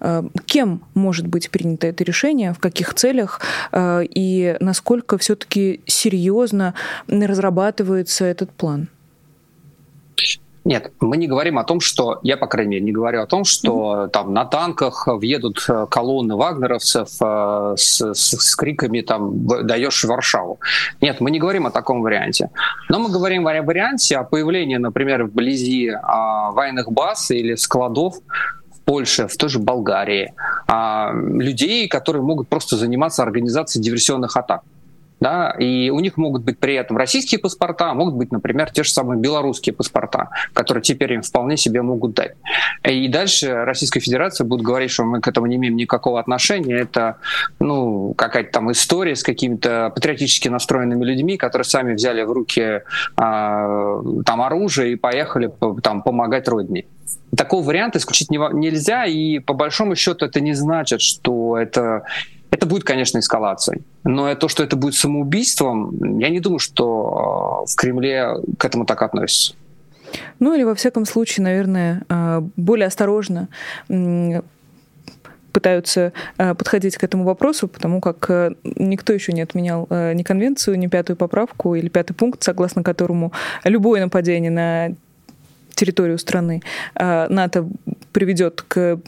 Э, 0.00 0.22
кем 0.46 0.82
может 0.94 1.26
быть 1.26 1.50
принято 1.50 1.86
это 1.86 2.04
решение, 2.04 2.52
в 2.52 2.58
каких 2.58 2.94
целях 2.94 3.40
э, 3.72 4.04
и 4.04 4.56
насколько 4.60 5.18
все-таки 5.18 5.80
серьезно 5.86 6.74
разрабатывается 7.08 8.24
этот 8.24 8.50
план? 8.50 8.88
Нет, 10.64 10.92
мы 11.00 11.18
не 11.18 11.26
говорим 11.26 11.58
о 11.58 11.64
том, 11.64 11.80
что, 11.80 12.20
я, 12.22 12.38
по 12.38 12.46
крайней 12.46 12.76
мере, 12.76 12.84
не 12.84 12.92
говорю 12.92 13.20
о 13.20 13.26
том, 13.26 13.44
что 13.44 13.70
mm-hmm. 13.70 14.08
там 14.08 14.32
на 14.32 14.46
танках 14.46 15.06
въедут 15.06 15.62
э, 15.68 15.86
колонны 15.90 16.36
вагнеровцев 16.36 17.08
э, 17.20 17.74
с, 17.76 18.00
с, 18.14 18.40
с 18.40 18.56
криками 18.56 19.02
там 19.02 19.46
«даешь 19.46 20.04
Варшаву». 20.04 20.58
Нет, 21.02 21.20
мы 21.20 21.30
не 21.30 21.38
говорим 21.38 21.66
о 21.66 21.70
таком 21.70 22.00
варианте. 22.00 22.48
Но 22.88 22.98
мы 22.98 23.10
говорим 23.10 23.46
о 23.46 23.62
варианте 23.62 24.16
о 24.16 24.24
появлении, 24.24 24.76
например, 24.76 25.24
вблизи 25.24 25.88
э, 25.88 25.96
военных 26.52 26.90
баз 26.90 27.30
или 27.30 27.56
складов 27.56 28.14
в 28.72 28.80
Польше, 28.86 29.28
в 29.28 29.36
той 29.36 29.50
же 29.50 29.58
Болгарии, 29.58 30.32
э, 30.66 31.10
людей, 31.40 31.88
которые 31.88 32.22
могут 32.22 32.48
просто 32.48 32.76
заниматься 32.76 33.22
организацией 33.22 33.84
диверсионных 33.84 34.34
атак 34.38 34.62
да, 35.24 35.52
и 35.58 35.88
у 35.88 36.00
них 36.00 36.18
могут 36.18 36.42
быть 36.42 36.58
при 36.58 36.74
этом 36.74 36.98
российские 36.98 37.38
паспорта, 37.38 37.94
могут 37.94 38.14
быть, 38.14 38.30
например, 38.30 38.70
те 38.70 38.82
же 38.82 38.90
самые 38.90 39.18
белорусские 39.18 39.74
паспорта, 39.74 40.28
которые 40.52 40.82
теперь 40.82 41.14
им 41.14 41.22
вполне 41.22 41.56
себе 41.56 41.80
могут 41.80 42.12
дать. 42.12 42.32
И 42.86 43.08
дальше 43.08 43.64
Российская 43.64 44.00
Федерация 44.00 44.44
будет 44.44 44.60
говорить, 44.60 44.90
что 44.90 45.04
мы 45.04 45.22
к 45.22 45.28
этому 45.28 45.46
не 45.46 45.56
имеем 45.56 45.76
никакого 45.76 46.20
отношения, 46.20 46.74
это 46.74 47.16
ну, 47.58 48.12
какая-то 48.12 48.52
там 48.52 48.70
история 48.70 49.16
с 49.16 49.22
какими-то 49.22 49.92
патриотически 49.94 50.48
настроенными 50.48 51.06
людьми, 51.06 51.38
которые 51.38 51.64
сами 51.64 51.94
взяли 51.94 52.22
в 52.22 52.30
руки 52.30 52.82
а, 53.16 54.02
там 54.26 54.42
оружие 54.42 54.92
и 54.92 54.96
поехали 54.96 55.50
там 55.82 56.02
помогать 56.02 56.48
родине 56.48 56.84
такого 57.36 57.64
варианта 57.64 57.98
исключить 57.98 58.30
нельзя, 58.30 59.06
и 59.06 59.38
по 59.38 59.54
большому 59.54 59.96
счету 59.96 60.26
это 60.26 60.40
не 60.40 60.54
значит, 60.54 61.00
что 61.00 61.58
это 61.58 62.04
это 62.54 62.66
будет, 62.66 62.84
конечно, 62.84 63.18
эскалацией. 63.18 63.82
Но 64.04 64.32
то, 64.36 64.48
что 64.48 64.62
это 64.62 64.76
будет 64.76 64.94
самоубийством, 64.94 66.18
я 66.20 66.28
не 66.28 66.38
думаю, 66.38 66.60
что 66.60 67.64
э, 67.66 67.72
в 67.72 67.74
Кремле 67.74 68.36
к 68.58 68.64
этому 68.64 68.86
так 68.86 69.02
относятся. 69.02 69.54
Ну 70.38 70.54
или, 70.54 70.62
во 70.62 70.76
всяком 70.76 71.04
случае, 71.04 71.44
наверное, 71.44 72.02
э, 72.08 72.42
более 72.56 72.86
осторожно 72.86 73.48
пытаются 75.52 76.12
э, 76.38 76.54
подходить 76.54 76.96
к 76.96 77.02
этому 77.02 77.24
вопросу, 77.24 77.66
потому 77.66 78.00
как 78.00 78.30
никто 78.62 79.12
еще 79.12 79.32
не 79.32 79.42
отменял 79.42 79.88
ни 79.90 80.22
конвенцию, 80.22 80.78
ни 80.78 80.86
пятую 80.86 81.16
поправку 81.16 81.74
или 81.74 81.88
пятый 81.88 82.12
пункт, 82.14 82.44
согласно 82.44 82.84
которому 82.84 83.32
любое 83.64 84.00
нападение 84.00 84.50
на 84.52 84.94
территорию 85.74 86.18
страны 86.18 86.62
НАТО 86.94 87.66
приведет 88.12 88.62
к 88.62 89.00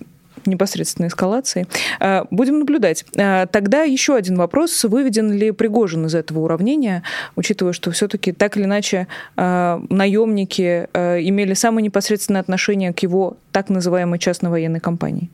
непосредственной 0.50 1.08
эскалации. 1.08 1.66
А, 2.00 2.26
будем 2.30 2.58
наблюдать. 2.58 3.04
А, 3.16 3.46
тогда 3.46 3.82
еще 3.82 4.14
один 4.14 4.36
вопрос. 4.36 4.84
Выведен 4.84 5.32
ли 5.32 5.50
Пригожин 5.50 6.06
из 6.06 6.14
этого 6.14 6.40
уравнения, 6.40 7.02
учитывая, 7.36 7.72
что 7.72 7.90
все-таки 7.90 8.32
так 8.32 8.56
или 8.56 8.64
иначе 8.64 9.08
а, 9.36 9.80
наемники 9.88 10.88
имели 10.94 11.54
самое 11.54 11.84
непосредственное 11.84 12.40
отношение 12.40 12.92
к 12.92 13.00
его 13.00 13.36
так 13.52 13.68
называемой 13.68 14.18
частной 14.18 14.50
военной 14.50 14.80
компании? 14.80 15.30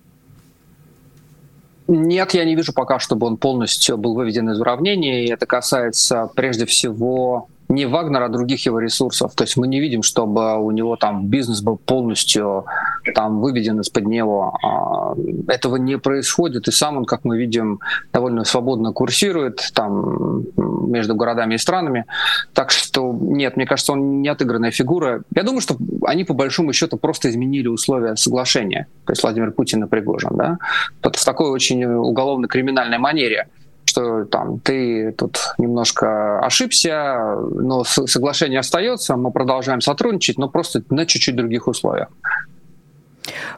Нет, 1.88 2.32
я 2.32 2.44
не 2.44 2.54
вижу 2.54 2.72
пока, 2.72 2.98
чтобы 2.98 3.26
он 3.26 3.36
полностью 3.36 3.98
был 3.98 4.14
выведен 4.14 4.50
из 4.50 4.60
уравнения. 4.60 5.24
И 5.24 5.30
это 5.30 5.46
касается 5.46 6.30
прежде 6.34 6.64
всего 6.64 7.48
не 7.68 7.86
Вагнера, 7.86 8.26
а 8.26 8.28
других 8.28 8.64
его 8.66 8.78
ресурсов. 8.78 9.34
То 9.34 9.44
есть 9.44 9.56
мы 9.56 9.66
не 9.66 9.80
видим, 9.80 10.02
чтобы 10.02 10.58
у 10.58 10.70
него 10.70 10.96
там 10.96 11.26
бизнес 11.26 11.62
был 11.62 11.76
полностью 11.76 12.66
там 13.14 13.40
выведен 13.40 13.80
из-под 13.80 14.06
него. 14.06 14.58
А, 14.62 15.14
этого 15.48 15.76
не 15.76 15.98
происходит, 15.98 16.68
и 16.68 16.72
сам 16.72 16.96
он, 16.96 17.04
как 17.04 17.24
мы 17.24 17.38
видим, 17.38 17.80
довольно 18.12 18.44
свободно 18.44 18.92
курсирует 18.92 19.70
там 19.74 20.44
между 20.56 21.14
городами 21.14 21.54
и 21.54 21.58
странами. 21.58 22.04
Так 22.52 22.70
что 22.70 23.12
нет, 23.12 23.56
мне 23.56 23.66
кажется, 23.66 23.92
он 23.92 24.22
не 24.22 24.28
отыгранная 24.28 24.70
фигура. 24.70 25.22
Я 25.34 25.42
думаю, 25.42 25.60
что 25.60 25.76
они 26.04 26.24
по 26.24 26.34
большому 26.34 26.72
счету 26.72 26.96
просто 26.96 27.30
изменили 27.30 27.68
условия 27.68 28.16
соглашения. 28.16 28.86
То 29.06 29.12
есть 29.12 29.22
Владимир 29.22 29.52
Путин 29.52 29.84
и 29.84 29.88
Пригожин, 29.88 30.36
да, 30.36 30.58
в 31.00 31.24
такой 31.24 31.50
очень 31.50 31.84
уголовно-криминальной 31.84 32.98
манере 32.98 33.48
что 33.84 34.24
там 34.24 34.58
ты 34.60 35.12
тут 35.12 35.38
немножко 35.58 36.38
ошибся, 36.38 37.36
но 37.54 37.84
соглашение 37.84 38.60
остается, 38.60 39.16
мы 39.16 39.30
продолжаем 39.30 39.82
сотрудничать, 39.82 40.38
но 40.38 40.48
просто 40.48 40.82
на 40.88 41.04
чуть-чуть 41.04 41.36
других 41.36 41.68
условиях. 41.68 42.08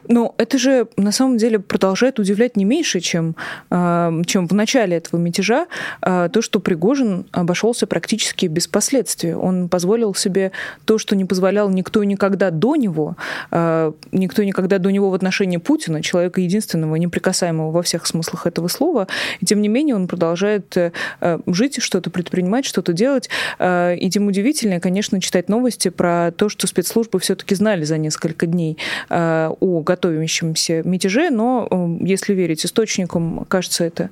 Но 0.07 0.35
это 0.37 0.57
же 0.57 0.87
на 0.97 1.11
самом 1.11 1.37
деле 1.37 1.59
продолжает 1.59 2.19
удивлять 2.19 2.55
не 2.55 2.65
меньше, 2.65 2.99
чем, 2.99 3.35
а, 3.69 4.11
чем 4.25 4.47
в 4.47 4.53
начале 4.53 4.97
этого 4.97 5.19
мятежа, 5.19 5.67
а, 6.01 6.29
то, 6.29 6.41
что 6.41 6.59
Пригожин 6.59 7.25
обошелся 7.31 7.87
практически 7.87 8.45
без 8.45 8.67
последствий. 8.67 9.33
Он 9.33 9.69
позволил 9.69 10.13
себе 10.13 10.51
то, 10.85 10.97
что 10.97 11.15
не 11.15 11.25
позволял 11.25 11.69
никто 11.69 12.03
никогда 12.03 12.51
до 12.51 12.75
него, 12.75 13.15
а, 13.51 13.93
никто 14.11 14.43
никогда 14.43 14.77
до 14.77 14.91
него 14.91 15.09
в 15.09 15.13
отношении 15.13 15.57
Путина, 15.57 16.01
человека 16.01 16.41
единственного, 16.41 16.95
неприкасаемого 16.95 17.71
во 17.71 17.81
всех 17.81 18.05
смыслах 18.05 18.47
этого 18.47 18.67
слова. 18.67 19.07
И 19.39 19.45
тем 19.45 19.61
не 19.61 19.67
менее 19.67 19.95
он 19.95 20.07
продолжает 20.07 20.75
э, 20.77 20.91
жить, 21.47 21.81
что-то 21.81 22.09
предпринимать, 22.09 22.65
что-то 22.65 22.93
делать. 22.93 23.29
И 23.59 24.09
тем 24.11 24.27
удивительнее, 24.27 24.79
конечно, 24.79 25.19
читать 25.19 25.49
новости 25.49 25.89
про 25.89 26.31
то, 26.31 26.49
что 26.49 26.67
спецслужбы 26.67 27.19
все-таки 27.19 27.55
знали 27.55 27.83
за 27.83 27.97
несколько 27.97 28.45
дней 28.45 28.77
о 29.59 29.81
готовящемся 29.81 30.81
мятеже, 30.83 31.29
но, 31.29 31.67
э, 31.69 31.97
если 32.01 32.33
верить 32.33 32.65
источникам, 32.65 33.45
кажется, 33.47 33.83
это 33.83 34.09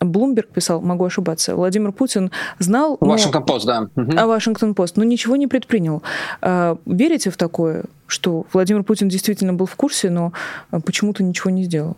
Блумберг 0.00 0.48
писал, 0.48 0.80
могу 0.80 1.04
ошибаться, 1.04 1.54
Владимир 1.54 1.92
Путин 1.92 2.30
знал... 2.58 2.96
Вашингтон 3.00 3.44
Пост, 3.44 3.66
да. 3.66 3.88
А 3.96 4.26
Вашингтон 4.26 4.74
Пост, 4.74 4.96
но 4.96 5.04
ничего 5.04 5.36
не 5.36 5.46
предпринял. 5.46 6.02
А, 6.40 6.78
верите 6.86 7.30
в 7.30 7.36
такое, 7.36 7.84
что 8.06 8.46
Владимир 8.52 8.82
Путин 8.82 9.08
действительно 9.08 9.54
был 9.54 9.66
в 9.66 9.76
курсе, 9.76 10.10
но 10.10 10.32
э, 10.70 10.80
почему-то 10.80 11.22
ничего 11.22 11.50
не 11.50 11.64
сделал? 11.64 11.96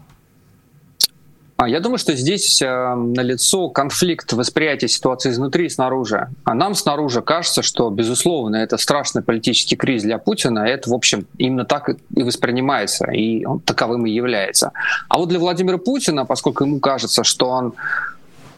А 1.61 1.69
Я 1.69 1.81
думаю, 1.81 1.99
что 1.99 2.15
здесь 2.15 2.63
э, 2.63 2.95
налицо 2.95 3.69
конфликт 3.69 4.33
восприятия 4.33 4.87
ситуации 4.87 5.31
изнутри 5.31 5.67
и 5.67 5.69
снаружи. 5.69 6.29
А 6.45 6.55
нам 6.55 6.77
снаружи 6.77 7.21
кажется, 7.21 7.63
что, 7.63 7.91
безусловно, 7.91 8.55
это 8.55 8.77
страшный 8.77 9.23
политический 9.23 9.75
кризис 9.75 10.05
для 10.05 10.19
Путина. 10.19 10.61
Это, 10.61 10.89
в 10.89 10.95
общем, 10.95 11.27
именно 11.37 11.65
так 11.65 11.91
и 12.15 12.23
воспринимается, 12.23 13.11
и 13.11 13.45
он 13.45 13.59
таковым 13.59 14.07
и 14.07 14.13
является. 14.13 14.71
А 15.09 15.19
вот 15.19 15.31
для 15.31 15.41
Владимира 15.41 15.79
Путина, 15.79 16.25
поскольку 16.25 16.63
ему 16.63 16.79
кажется, 16.79 17.25
что 17.25 17.49
он 17.49 17.75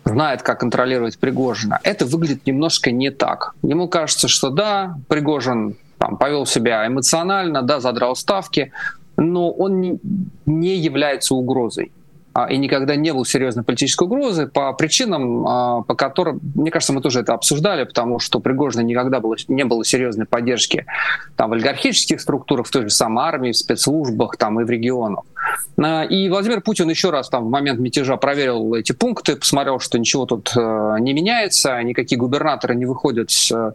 знает, 0.05 0.43
как 0.43 0.61
контролировать 0.61 1.19
Пригожина, 1.19 1.81
это 1.83 2.05
выглядит 2.05 2.47
немножко 2.47 2.91
не 2.91 3.11
так. 3.11 3.55
Ему 3.63 3.89
кажется, 3.89 4.29
что 4.29 4.51
да, 4.51 4.99
Пригожин 5.09 5.75
там, 5.97 6.19
повел 6.19 6.45
себя 6.45 6.87
эмоционально, 6.87 7.63
да, 7.63 7.81
задрал 7.81 8.15
ставки, 8.15 8.73
но 9.17 9.51
он 9.51 9.99
не 10.45 10.77
является 10.77 11.35
угрозой. 11.35 11.93
А, 12.33 12.47
и 12.51 12.57
никогда 12.59 12.95
не 12.95 13.12
был 13.12 13.25
серьезной 13.25 13.64
политической 13.64 14.05
угрозы 14.05 14.47
по 14.47 14.73
причинам, 14.73 15.47
а, 15.47 15.83
по 15.83 15.95
которым, 15.95 16.40
мне 16.55 16.71
кажется, 16.71 16.93
мы 16.93 17.01
тоже 17.01 17.21
это 17.21 17.35
обсуждали, 17.35 17.85
потому 17.85 18.21
что 18.21 18.38
Пригожина 18.38 18.83
никогда 18.83 19.21
было, 19.21 19.37
не 19.49 19.64
было 19.64 19.85
серьезной 19.85 20.27
поддержки 20.27 20.87
там, 21.37 21.51
в 21.51 21.55
олигархических 21.55 22.21
структурах, 22.21 22.66
в 22.66 22.71
той 22.71 22.83
же 22.83 22.90
самой 22.90 23.25
армии, 23.25 23.51
в 23.51 23.57
спецслужбах 23.57 24.37
там, 24.37 24.61
и 24.61 24.64
в 24.64 24.71
регионах. 24.71 25.25
А, 25.79 26.05
и 26.05 26.29
Владимир 26.29 26.61
Путин 26.61 26.89
еще 26.89 27.11
раз 27.11 27.29
там 27.29 27.47
в 27.47 27.51
момент 27.51 27.81
мятежа 27.81 28.17
проверил 28.17 28.75
эти 28.75 28.93
пункты, 28.93 29.37
посмотрел, 29.37 29.81
что 29.81 29.99
ничего 29.99 30.27
тут 30.27 30.53
э, 30.57 30.97
не 31.01 31.13
меняется, 31.13 31.83
никакие 31.83 32.19
губернаторы 32.19 32.75
не 32.75 32.87
выходят 32.87 33.31
с, 33.31 33.75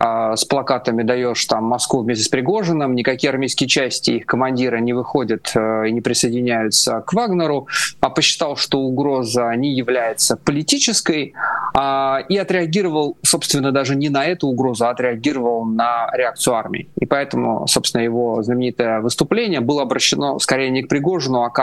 с 0.00 0.44
плакатами 0.44 1.02
«даешь 1.02 1.44
там 1.46 1.64
Москву 1.64 2.02
вместе 2.02 2.24
с 2.24 2.28
Пригожиным», 2.28 2.94
никакие 2.94 3.30
армейские 3.30 3.68
части, 3.68 4.12
их 4.12 4.26
командиры 4.26 4.80
не 4.80 4.92
выходят 4.92 5.52
э, 5.54 5.88
и 5.88 5.92
не 5.92 6.00
присоединяются 6.00 7.02
к 7.06 7.12
Вагнеру 7.12 7.68
а 8.00 8.10
посчитал, 8.10 8.56
что 8.56 8.80
угроза 8.80 9.52
не 9.56 9.74
является 9.74 10.36
политической, 10.36 11.34
а, 11.74 12.18
и 12.28 12.36
отреагировал, 12.36 13.16
собственно, 13.22 13.72
даже 13.72 13.94
не 13.94 14.08
на 14.08 14.24
эту 14.24 14.48
угрозу, 14.48 14.86
а 14.86 14.90
отреагировал 14.90 15.64
на 15.64 16.10
реакцию 16.12 16.54
армии. 16.54 16.88
И 16.98 17.06
поэтому, 17.06 17.66
собственно, 17.66 18.02
его 18.02 18.42
знаменитое 18.42 19.00
выступление 19.00 19.60
было 19.60 19.82
обращено 19.82 20.38
скорее 20.38 20.70
не 20.70 20.82
к 20.82 20.88
Пригожину, 20.88 21.11
а 21.42 21.50
к 21.50 21.58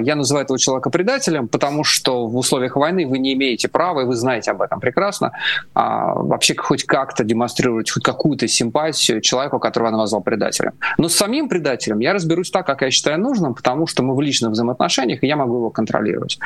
я 0.00 0.16
называю 0.16 0.44
этого 0.44 0.58
человека 0.58 0.90
предателем, 0.90 1.48
потому 1.48 1.84
что 1.84 2.26
в 2.26 2.36
условиях 2.36 2.76
войны 2.76 3.06
вы 3.06 3.18
не 3.18 3.34
имеете 3.34 3.68
права, 3.68 4.00
и 4.00 4.04
вы 4.04 4.14
знаете 4.14 4.50
об 4.50 4.62
этом 4.62 4.80
прекрасно, 4.80 5.32
а, 5.74 6.14
вообще 6.14 6.54
хоть 6.56 6.84
как-то 6.84 7.24
демонстрировать 7.24 7.90
хоть 7.90 8.02
какую-то 8.02 8.48
симпатию 8.48 9.20
человеку, 9.20 9.58
которого 9.58 9.90
я 9.90 9.96
назвал 9.96 10.22
предателем. 10.22 10.72
Но 10.98 11.08
с 11.08 11.14
самим 11.14 11.48
предателем 11.48 12.00
я 12.00 12.12
разберусь 12.12 12.50
так, 12.50 12.66
как 12.66 12.82
я 12.82 12.90
считаю 12.90 13.20
нужным, 13.20 13.54
потому 13.54 13.86
что 13.86 14.02
мы 14.02 14.14
в 14.14 14.20
личных 14.20 14.52
взаимоотношениях, 14.52 15.22
и 15.22 15.26
я 15.26 15.36
могу 15.36 15.56
его 15.56 15.70
контролировать. 15.70 16.38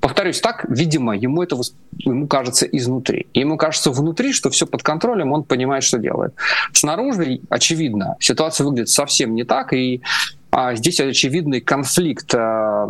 Повторюсь, 0.00 0.40
так, 0.40 0.64
видимо, 0.68 1.16
ему 1.16 1.42
это 1.42 1.56
ему 1.98 2.26
кажется 2.26 2.66
изнутри. 2.66 3.26
ему 3.32 3.56
кажется 3.56 3.90
внутри, 3.90 4.32
что 4.32 4.50
все 4.50 4.66
под 4.66 4.82
контролем, 4.82 5.32
он 5.32 5.44
понимает, 5.44 5.84
что 5.84 5.98
делает. 5.98 6.34
Снаружи, 6.72 7.40
очевидно, 7.48 8.16
ситуация 8.20 8.64
выглядит 8.64 8.88
совсем 8.88 9.34
не 9.34 9.44
так, 9.44 9.72
и 9.72 10.02
здесь 10.74 11.00
очевидный 11.00 11.60
конфликт, 11.60 12.32
э, 12.34 12.86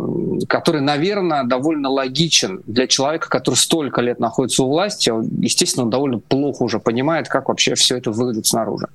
который, 0.47 0.79
наверное, 0.79 1.43
довольно 1.43 1.89
логичен 1.89 2.61
для 2.65 2.87
человека, 2.87 3.29
который 3.29 3.55
столько 3.55 3.99
лет 4.01 4.19
находится 4.19 4.63
у 4.63 4.69
власти. 4.69 5.11
Естественно, 5.43 5.83
он 5.83 5.89
довольно 5.89 6.19
плохо 6.19 6.63
уже 6.63 6.79
понимает, 6.79 7.27
как 7.27 7.49
вообще 7.49 7.75
все 7.75 7.97
это 7.97 8.11
выглядит 8.11 8.45
снаружи. 8.45 8.87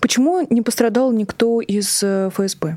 Почему 0.00 0.46
не 0.50 0.60
пострадал 0.60 1.10
никто 1.10 1.60
из 1.62 2.02
э, 2.02 2.30
ФСБ? 2.34 2.76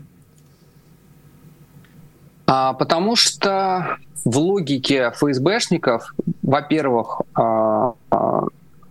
А, 2.47 2.73
потому 2.73 3.15
что 3.15 3.97
в 4.23 4.37
логике 4.37 5.11
ФСБшников, 5.11 6.13
во-первых, 6.41 7.21
а, 7.35 7.93
а, 8.09 8.45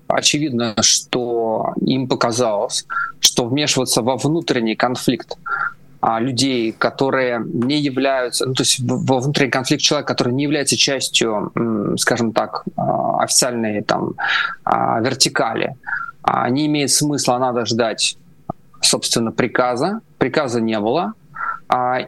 очевидно, 0.09 0.75
что 0.81 1.73
им 1.81 2.07
показалось, 2.07 2.87
что 3.21 3.47
вмешиваться 3.47 4.03
во 4.03 4.17
внутренний 4.17 4.77
конфликт 4.77 5.39
а, 6.01 6.21
людей, 6.21 6.73
которые 6.73 7.43
не 7.45 7.79
являются, 7.79 8.47
ну, 8.47 8.55
то 8.55 8.63
есть 8.63 8.79
во 8.81 9.19
внутренний 9.19 9.51
конфликт 9.51 9.83
человека, 9.83 10.15
который 10.15 10.33
не 10.33 10.45
является 10.45 10.77
частью, 10.77 11.53
скажем 11.97 12.33
так, 12.33 12.65
а, 12.77 13.23
официальной 13.23 13.83
там 13.83 14.15
а, 14.65 15.01
вертикали, 15.01 15.75
не 16.51 16.67
имеет 16.67 16.91
смысла, 16.91 17.39
надо 17.39 17.65
ждать, 17.65 18.19
собственно, 18.83 19.33
приказа. 19.33 20.01
Приказа 20.19 20.61
не 20.61 20.79
было, 20.79 21.15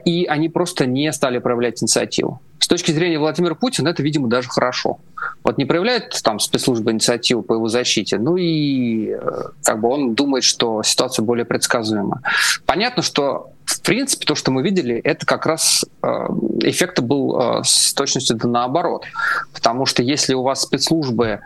и 0.04 0.26
они 0.28 0.50
просто 0.50 0.84
не 0.84 1.10
стали 1.12 1.38
проявлять 1.38 1.82
инициативу. 1.82 2.42
С 2.58 2.68
точки 2.68 2.92
зрения 2.92 3.18
Владимира 3.18 3.54
Путина 3.54 3.88
это, 3.88 4.02
видимо, 4.02 4.28
даже 4.28 4.48
хорошо. 4.48 4.98
Вот 5.42 5.56
не 5.56 5.64
проявляет 5.64 6.20
там 6.22 6.38
спецслужба 6.38 6.92
инициативу 6.92 7.42
по 7.42 7.54
его 7.54 7.68
защите, 7.68 8.18
ну 8.18 8.36
и 8.36 9.08
э, 9.08 9.18
как 9.64 9.80
бы 9.80 9.88
он 9.88 10.14
думает, 10.14 10.44
что 10.44 10.82
ситуация 10.82 11.24
более 11.24 11.46
предсказуема. 11.46 12.20
Понятно, 12.66 13.02
что 13.02 13.49
в 13.70 13.82
принципе, 13.82 14.26
то, 14.26 14.34
что 14.34 14.50
мы 14.50 14.62
видели, 14.62 14.96
это 14.96 15.24
как 15.24 15.46
раз 15.46 15.84
э, 16.02 16.06
эффект 16.62 17.00
был 17.00 17.60
э, 17.60 17.62
с 17.64 17.94
точностью 17.94 18.36
да 18.36 18.48
наоборот. 18.48 19.04
Потому 19.52 19.86
что 19.86 20.02
если 20.02 20.34
у 20.34 20.42
вас 20.42 20.62
спецслужбы 20.62 21.40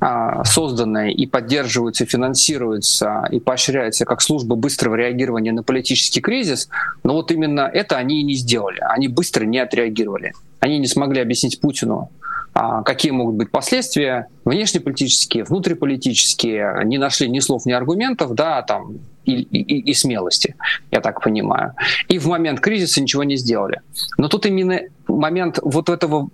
э, 0.00 0.44
созданы 0.44 1.12
и 1.12 1.26
поддерживаются, 1.26 2.04
финансируются 2.04 3.26
и 3.30 3.40
поощряются 3.40 4.04
как 4.04 4.20
служба 4.20 4.56
быстрого 4.56 4.94
реагирования 4.94 5.52
на 5.52 5.62
политический 5.62 6.20
кризис, 6.20 6.68
но 7.02 7.14
вот 7.14 7.30
именно 7.30 7.62
это 7.72 7.96
они 7.96 8.20
и 8.20 8.24
не 8.24 8.34
сделали. 8.34 8.80
Они 8.82 9.08
быстро 9.08 9.44
не 9.44 9.58
отреагировали. 9.58 10.34
Они 10.60 10.78
не 10.78 10.86
смогли 10.86 11.22
объяснить 11.22 11.60
Путину, 11.60 12.10
какие 12.52 13.12
могут 13.12 13.36
быть 13.36 13.50
последствия 13.50 14.28
внешнеполитические, 14.44 15.44
внутриполитические, 15.44 16.82
не 16.84 16.98
нашли 16.98 17.28
ни 17.28 17.40
слов, 17.40 17.66
ни 17.66 17.72
аргументов, 17.72 18.34
да, 18.34 18.62
там, 18.62 18.98
и, 19.24 19.42
и, 19.42 19.90
и 19.90 19.94
смелости, 19.94 20.56
я 20.90 21.00
так 21.00 21.22
понимаю. 21.22 21.74
И 22.08 22.18
в 22.18 22.26
момент 22.26 22.60
кризиса 22.60 23.00
ничего 23.00 23.24
не 23.24 23.36
сделали. 23.36 23.80
Но 24.18 24.28
тут 24.28 24.46
именно 24.46 24.80
момент 25.06 25.58
вот 25.62 25.88
этого 25.88 26.28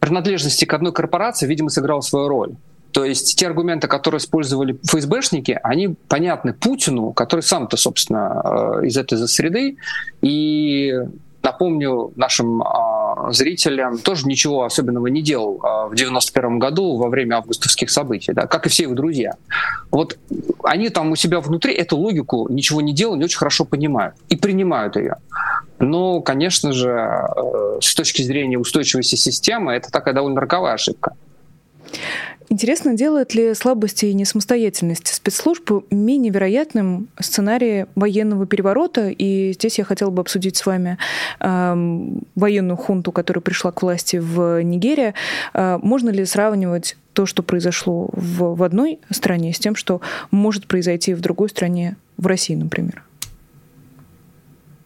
принадлежности 0.00 0.64
к 0.64 0.74
одной 0.74 0.92
корпорации, 0.92 1.46
видимо, 1.46 1.68
сыграл 1.68 2.02
свою 2.02 2.28
роль. 2.28 2.54
То 2.92 3.04
есть 3.04 3.36
те 3.36 3.46
аргументы, 3.46 3.88
которые 3.88 4.18
использовали 4.18 4.78
ФСБшники, 4.84 5.58
они 5.62 5.96
понятны 6.08 6.52
Путину, 6.52 7.12
который 7.12 7.40
сам-то, 7.40 7.76
собственно, 7.76 8.80
э, 8.82 8.86
из 8.86 8.96
этой 8.96 9.16
среды, 9.28 9.76
и 10.20 10.92
напомню 11.42 12.12
нашим 12.16 12.62
э, 12.62 13.32
зрителям, 13.32 13.98
тоже 13.98 14.26
ничего 14.26 14.64
особенного 14.64 15.08
не 15.08 15.22
делал 15.22 15.60
э, 15.62 15.88
в 15.88 15.94
91 15.94 16.58
году 16.58 16.96
во 16.96 17.08
время 17.08 17.36
августовских 17.36 17.90
событий, 17.90 18.32
да, 18.32 18.46
как 18.46 18.66
и 18.66 18.68
все 18.68 18.84
его 18.84 18.94
друзья. 18.94 19.34
Вот 19.90 20.18
они 20.62 20.88
там 20.88 21.10
у 21.10 21.16
себя 21.16 21.40
внутри 21.40 21.74
эту 21.74 21.96
логику 21.96 22.46
ничего 22.48 22.80
не 22.80 22.92
делал, 22.94 23.16
не 23.16 23.24
очень 23.24 23.38
хорошо 23.38 23.64
понимают 23.64 24.14
и 24.28 24.36
принимают 24.36 24.96
ее. 24.96 25.16
Но, 25.78 26.20
конечно 26.20 26.72
же, 26.72 26.90
э, 26.90 27.78
с 27.80 27.94
точки 27.94 28.22
зрения 28.22 28.58
устойчивости 28.58 29.16
системы, 29.16 29.72
это 29.72 29.90
такая 29.90 30.14
довольно 30.14 30.40
роковая 30.40 30.74
ошибка. 30.74 31.14
Интересно, 32.48 32.94
делает 32.94 33.34
ли 33.34 33.54
слабости 33.54 34.06
и 34.06 34.14
несамостоятельность 34.14 35.08
спецслужб 35.08 35.70
менее 35.90 36.30
вероятным 36.30 37.08
сценарий 37.18 37.86
военного 37.94 38.46
переворота? 38.46 39.08
И 39.08 39.52
здесь 39.54 39.78
я 39.78 39.84
хотела 39.84 40.10
бы 40.10 40.20
обсудить 40.20 40.56
с 40.56 40.66
вами 40.66 40.98
э, 41.40 42.18
военную 42.34 42.76
хунту, 42.76 43.10
которая 43.10 43.40
пришла 43.40 43.72
к 43.72 43.80
власти 43.80 44.16
в 44.18 44.62
Нигерии. 44.62 45.14
Э, 45.54 45.78
можно 45.80 46.10
ли 46.10 46.26
сравнивать 46.26 46.98
то, 47.14 47.24
что 47.24 47.42
произошло 47.42 48.10
в, 48.12 48.54
в 48.54 48.62
одной 48.62 48.98
стране, 49.10 49.54
с 49.54 49.58
тем, 49.58 49.74
что 49.74 50.02
может 50.30 50.66
произойти 50.66 51.14
в 51.14 51.20
другой 51.20 51.48
стране, 51.48 51.96
в 52.18 52.26
России, 52.26 52.54
например? 52.54 53.02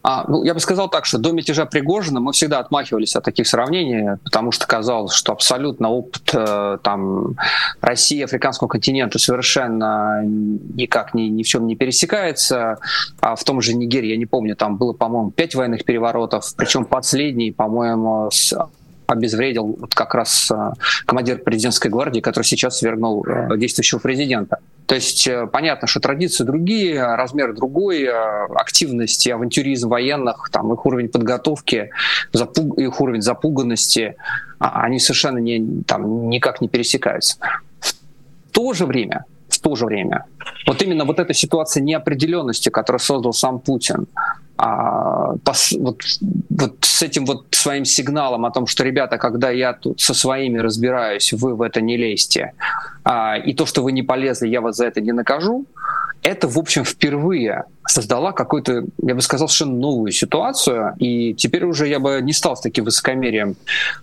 А, 0.09 0.23
ну, 0.25 0.41
я 0.45 0.53
бы 0.53 0.61
сказал 0.61 0.89
так, 0.89 1.03
что 1.03 1.17
до 1.17 1.33
мятежа 1.33 1.65
Пригожина 1.65 2.21
мы 2.21 2.31
всегда 2.31 2.59
отмахивались 2.59 3.17
от 3.17 3.25
таких 3.25 3.45
сравнений, 3.45 4.17
потому 4.23 4.53
что 4.53 4.65
казалось, 4.65 5.11
что 5.11 5.33
абсолютно 5.33 5.89
опыт 5.89 6.31
э, 6.33 6.77
там, 6.81 7.35
России, 7.81 8.23
африканского 8.23 8.69
континента 8.69 9.19
совершенно 9.19 10.21
никак 10.23 11.13
ни, 11.13 11.23
ни 11.23 11.43
в 11.43 11.45
чем 11.45 11.67
не 11.67 11.75
пересекается. 11.75 12.77
А 13.19 13.35
в 13.35 13.43
том 13.43 13.59
же 13.59 13.73
Нигерии, 13.73 14.11
я 14.11 14.15
не 14.15 14.25
помню, 14.25 14.55
там 14.55 14.77
было, 14.77 14.93
по-моему, 14.93 15.29
пять 15.31 15.55
военных 15.55 15.83
переворотов, 15.83 16.55
причем 16.55 16.85
последний, 16.85 17.51
по-моему, 17.51 18.29
с 18.31 18.53
обезвредил 19.07 19.77
вот 19.79 19.95
как 19.95 20.13
раз 20.13 20.51
э, 20.51 20.71
командир 21.05 21.39
президентской 21.39 21.87
гвардии, 21.89 22.19
который 22.19 22.43
сейчас 22.43 22.79
свергнул 22.79 23.25
э, 23.25 23.57
действующего 23.57 23.99
президента. 23.99 24.59
То 24.85 24.95
есть 24.95 25.27
э, 25.27 25.47
понятно, 25.47 25.87
что 25.87 25.99
традиции 25.99 26.43
другие, 26.43 27.03
размер 27.15 27.53
другой, 27.53 28.07
активность 28.07 29.25
и 29.27 29.31
авантюризм 29.31 29.89
военных, 29.89 30.49
там, 30.51 30.73
их 30.73 30.85
уровень 30.85 31.09
подготовки, 31.09 31.89
запуг... 32.33 32.77
их 32.77 32.99
уровень 33.01 33.21
запуганности, 33.21 34.15
а, 34.59 34.81
они 34.81 34.99
совершенно 34.99 35.37
не, 35.37 35.83
там, 35.85 36.29
никак 36.29 36.61
не 36.61 36.67
пересекаются. 36.67 37.37
В 37.79 37.93
то 38.51 38.73
же 38.73 38.85
время, 38.85 39.25
то 39.67 39.75
же 39.75 39.85
время, 39.85 40.23
вот 40.65 40.81
именно 40.81 41.05
вот 41.05 41.19
эта 41.19 41.33
ситуация 41.33 41.83
неопределенности, 41.83 42.69
которую 42.69 42.99
создал 42.99 43.33
сам 43.33 43.59
Путин, 43.59 44.07
а, 44.57 45.35
пос, 45.43 45.73
вот, 45.77 46.01
вот 46.49 46.75
с 46.81 47.01
этим 47.03 47.25
вот 47.25 47.45
своим 47.51 47.85
сигналом 47.85 48.45
о 48.45 48.51
том, 48.51 48.65
что, 48.65 48.83
ребята, 48.83 49.17
когда 49.17 49.51
я 49.51 49.73
тут 49.73 49.99
со 49.99 50.13
своими 50.13 50.57
разбираюсь, 50.59 51.33
вы 51.33 51.55
в 51.55 51.61
это 51.61 51.81
не 51.81 51.97
лезьте, 51.97 52.53
а, 53.03 53.37
и 53.37 53.53
то, 53.53 53.65
что 53.65 53.83
вы 53.83 53.91
не 53.91 54.03
полезли, 54.03 54.47
я 54.47 54.61
вас 54.61 54.77
за 54.77 54.85
это 54.85 55.01
не 55.01 55.11
накажу, 55.11 55.65
это, 56.27 56.47
в 56.47 56.57
общем, 56.57 56.83
впервые 56.83 57.63
создала 57.87 58.33
какую-то, 58.33 58.83
я 59.01 59.15
бы 59.15 59.21
сказал, 59.21 59.47
совершенно 59.47 59.79
новую 59.79 60.11
ситуацию, 60.11 60.93
и 60.99 61.33
теперь 61.33 61.63
уже 61.63 61.87
я 61.87 61.99
бы 61.99 62.19
не 62.21 62.33
стал 62.33 62.57
с 62.57 62.61
таким 62.61 62.83
высокомерием 62.83 63.55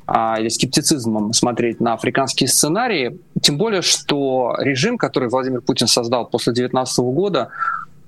а, 0.06 0.36
или 0.40 0.48
скептицизмом 0.48 1.34
смотреть 1.34 1.80
на 1.80 1.92
африканские 1.92 2.48
сценарии, 2.48 3.18
тем 3.42 3.58
более, 3.58 3.82
что 3.82 4.56
режим, 4.58 4.96
который 4.96 5.28
Владимир 5.28 5.60
Путин 5.60 5.86
создал 5.86 6.26
после 6.26 6.52
2019 6.54 6.98
года, 6.98 7.50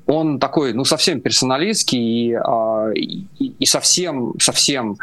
он 0.06 0.38
такой, 0.38 0.72
ну, 0.72 0.84
совсем 0.84 1.20
персоналистский 1.20 1.98
и, 1.98 2.34
а, 2.34 2.90
и, 2.94 3.26
и 3.38 3.66
совсем, 3.66 4.34
совсем, 4.40 4.96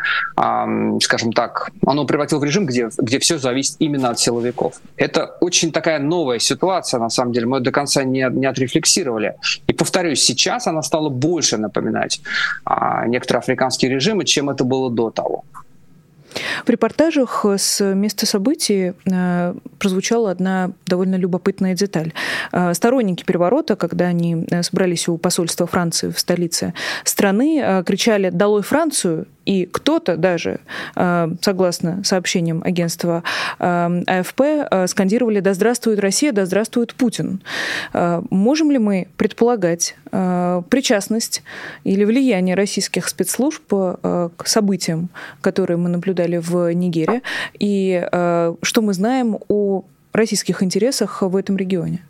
скажем 1.02 1.34
так, 1.34 1.72
оно 1.86 2.06
превратил 2.06 2.40
в 2.40 2.44
режим, 2.44 2.66
где, 2.66 2.90
где 2.98 3.20
все 3.20 3.38
зависит 3.38 3.76
именно 3.80 4.10
от 4.10 4.20
силовиков. 4.20 4.82
Это 4.98 5.36
очень 5.42 5.72
такая 5.72 6.00
новая 6.00 6.40
ситуация, 6.40 7.00
на 7.00 7.10
самом 7.10 7.34
деле, 7.34 7.46
мы 7.48 7.60
до 7.60 7.72
конца 7.72 8.04
не, 8.04 8.28
не 8.32 8.46
отрефлексировали. 8.46 9.36
И 9.68 9.74
повторюсь, 9.74 10.24
сейчас 10.24 10.68
она 10.68 10.82
стала 10.82 11.10
больше 11.10 11.58
напоминать 11.58 12.22
а, 12.66 13.06
некоторые 13.08 13.40
африканские 13.40 13.92
режимы, 13.92 14.26
чем 14.26 14.50
это 14.50 14.64
было 14.64 14.90
до 14.90 15.10
того. 15.10 15.44
В 16.66 16.70
репортажах 16.70 17.46
с 17.46 17.84
места 17.94 18.26
событий 18.26 18.94
э, 19.06 19.56
прозвучала 19.80 20.32
одна 20.32 20.72
довольно 20.86 21.16
любопытная 21.16 21.76
деталь. 21.76 22.14
Э, 22.52 22.74
сторонники 22.74 23.24
переворота, 23.24 23.76
когда 23.76 24.06
они 24.06 24.46
э, 24.50 24.64
собрались 24.64 25.08
у 25.08 25.18
посольства 25.18 25.68
Франции 25.68 26.10
в 26.10 26.20
столице 26.20 26.74
страны, 27.04 27.84
кричали 27.86 28.30
«Долой 28.30 28.62
Францию!» 28.62 29.28
И 29.46 29.66
кто-то 29.66 30.18
даже, 30.18 30.60
согласно 30.96 32.04
сообщениям 32.04 32.62
агентства 32.64 33.24
АФП, 33.60 34.42
скандировали 34.88 35.40
«Да 35.40 35.54
здравствует 35.54 36.00
Россия! 36.00 36.32
Да 36.32 36.46
здравствует 36.46 36.94
Путин!». 36.96 37.42
Можем 37.94 38.72
ли 38.72 38.78
мы 38.80 39.08
предполагать 39.18 39.96
причастность 40.12 41.44
или 41.84 42.04
влияние 42.04 42.56
российских 42.56 43.08
спецслужб 43.10 43.64
к 43.68 44.44
событиям, 44.46 45.10
которые 45.42 45.78
мы 45.78 45.90
наблюдали 45.90 46.38
в 46.38 46.74
Нигерии, 46.74 47.22
и 47.60 48.08
что 48.62 48.82
мы 48.82 48.94
знаем 48.94 49.38
о 49.50 49.84
российских 50.14 50.64
интересах 50.64 51.22
в 51.22 51.36
этом 51.36 51.58
регионе? 51.58 52.04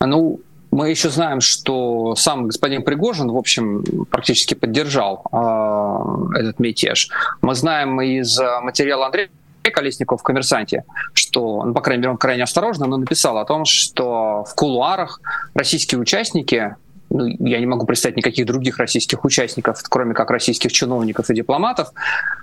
Ну, 0.00 0.40
мы 0.74 0.90
еще 0.90 1.08
знаем, 1.08 1.40
что 1.40 2.16
сам 2.16 2.48
господин 2.48 2.82
Пригожин, 2.82 3.30
в 3.30 3.36
общем, 3.36 3.84
практически 4.10 4.54
поддержал 4.54 5.24
э, 5.30 6.40
этот 6.40 6.58
мятеж. 6.58 7.10
Мы 7.42 7.54
знаем 7.54 8.00
из 8.00 8.40
материала 8.60 9.06
Андрея 9.06 9.28
Колесникова 9.62 10.18
в 10.18 10.24
«Коммерсанте», 10.24 10.82
что, 11.12 11.64
ну, 11.64 11.74
по 11.74 11.80
крайней 11.80 12.00
мере, 12.00 12.10
он 12.10 12.16
крайне 12.16 12.42
осторожно, 12.42 12.86
но 12.86 12.96
написал 12.96 13.38
о 13.38 13.44
том, 13.44 13.64
что 13.64 14.44
в 14.44 14.54
кулуарах 14.56 15.20
российские 15.54 16.00
участники 16.00 16.74
ну, 17.08 17.26
я 17.26 17.60
не 17.60 17.66
могу 17.66 17.86
представить 17.86 18.16
никаких 18.16 18.44
других 18.44 18.78
российских 18.78 19.24
участников, 19.24 19.80
кроме 19.88 20.12
как 20.12 20.30
российских 20.30 20.72
чиновников 20.72 21.30
и 21.30 21.34
дипломатов, 21.34 21.92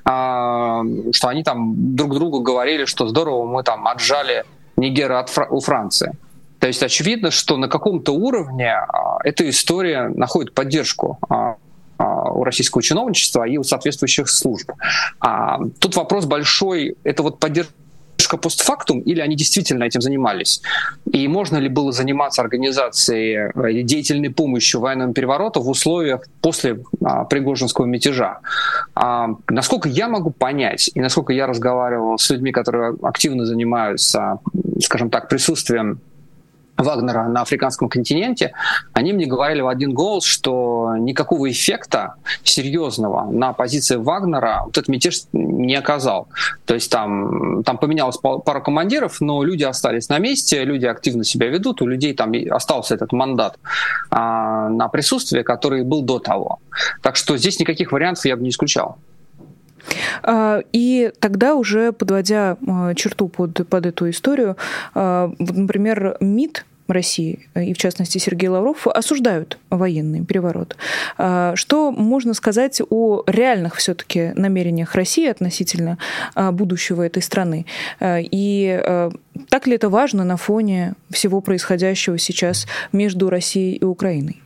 а, 0.05 0.83
что 1.11 1.27
они 1.27 1.43
там 1.43 1.95
друг 1.97 2.13
другу 2.13 2.39
говорили, 2.39 2.85
что 2.85 3.07
здорово, 3.07 3.45
мы 3.45 3.63
там 3.63 3.85
отжали 3.89 4.45
Нигера 4.77 5.19
от 5.19 5.29
Фра- 5.29 5.49
у 5.49 5.59
Франции. 5.59 6.13
То 6.61 6.67
есть 6.67 6.83
очевидно, 6.83 7.31
что 7.31 7.57
на 7.57 7.67
каком-то 7.67 8.13
уровне 8.13 8.71
а, 8.71 9.17
эта 9.23 9.49
история 9.49 10.09
находит 10.09 10.53
поддержку 10.53 11.17
а, 11.27 11.55
а, 11.97 12.31
у 12.31 12.43
российского 12.43 12.83
чиновничества 12.83 13.47
и 13.47 13.57
у 13.57 13.63
соответствующих 13.63 14.29
служб. 14.29 14.71
Тут 15.79 15.95
вопрос 15.95 16.25
большой, 16.25 16.95
это 17.03 17.23
вот 17.23 17.39
поддержка 17.39 17.73
постфактум 18.37 18.99
или 18.99 19.19
они 19.21 19.35
действительно 19.35 19.83
этим 19.85 20.01
занимались? 20.01 20.61
И 21.11 21.27
можно 21.27 21.57
ли 21.57 21.67
было 21.67 21.91
заниматься 21.91 22.43
организацией 22.43 23.51
э, 23.55 23.81
деятельной 23.81 24.29
помощью 24.29 24.81
военному 24.81 25.13
перевороту 25.13 25.61
в 25.61 25.69
условиях 25.69 26.21
после 26.41 26.83
а, 27.03 27.25
Пригожинского 27.25 27.85
мятежа? 27.85 28.39
А, 28.93 29.29
насколько 29.49 29.89
я 29.89 30.07
могу 30.07 30.29
понять, 30.29 30.91
и 30.93 31.01
насколько 31.01 31.33
я 31.33 31.47
разговаривал 31.47 32.19
с 32.19 32.29
людьми, 32.29 32.51
которые 32.51 32.95
активно 33.01 33.45
занимаются, 33.45 34.39
скажем 34.79 35.09
так, 35.09 35.27
присутствием 35.27 35.99
Вагнера 36.81 37.27
на 37.27 37.41
африканском 37.41 37.89
континенте, 37.89 38.53
они 38.93 39.13
мне 39.13 39.25
говорили 39.25 39.61
в 39.61 39.67
один 39.67 39.93
голос, 39.93 40.25
что 40.25 40.95
никакого 40.97 41.49
эффекта 41.49 42.15
серьезного 42.43 43.29
на 43.31 43.53
позиции 43.53 43.95
Вагнера 43.95 44.63
вот 44.65 44.77
этот 44.77 44.87
мятеж 44.87 45.21
не 45.33 45.75
оказал. 45.75 46.27
То 46.65 46.73
есть 46.73 46.91
там, 46.91 47.63
там 47.63 47.77
поменялась 47.77 48.17
пара 48.17 48.59
командиров, 48.59 49.21
но 49.21 49.43
люди 49.43 49.63
остались 49.63 50.09
на 50.09 50.19
месте, 50.19 50.63
люди 50.63 50.85
активно 50.85 51.23
себя 51.23 51.47
ведут, 51.47 51.81
у 51.81 51.87
людей 51.87 52.13
там 52.13 52.31
остался 52.49 52.95
этот 52.95 53.11
мандат 53.11 53.57
а, 54.09 54.69
на 54.69 54.87
присутствие, 54.87 55.43
который 55.43 55.83
был 55.83 56.01
до 56.01 56.19
того. 56.19 56.59
Так 57.01 57.15
что 57.15 57.37
здесь 57.37 57.59
никаких 57.59 57.91
вариантов 57.91 58.25
я 58.25 58.35
бы 58.35 58.43
не 58.43 58.49
исключал. 58.49 58.97
А, 60.23 60.61
и 60.71 61.11
тогда 61.19 61.55
уже 61.55 61.91
подводя 61.91 62.57
а, 62.67 62.93
черту 62.93 63.27
под, 63.27 63.67
под 63.67 63.85
эту 63.85 64.09
историю, 64.09 64.57
а, 64.93 65.31
например, 65.39 66.17
МИД 66.19 66.65
России, 66.91 67.47
и 67.55 67.73
в 67.73 67.77
частности 67.77 68.17
Сергей 68.17 68.49
Лавров, 68.49 68.87
осуждают 68.87 69.57
военный 69.69 70.23
переворот. 70.23 70.75
Что 71.17 71.91
можно 71.91 72.33
сказать 72.33 72.81
о 72.89 73.23
реальных 73.27 73.75
все-таки 73.75 74.31
намерениях 74.35 74.95
России 74.95 75.27
относительно 75.27 75.97
будущего 76.35 77.01
этой 77.03 77.21
страны? 77.21 77.65
И 78.01 79.09
так 79.49 79.67
ли 79.67 79.75
это 79.75 79.89
важно 79.89 80.23
на 80.23 80.37
фоне 80.37 80.93
всего 81.09 81.41
происходящего 81.41 82.17
сейчас 82.17 82.67
между 82.91 83.29
Россией 83.29 83.75
и 83.75 83.83
Украиной? 83.83 84.41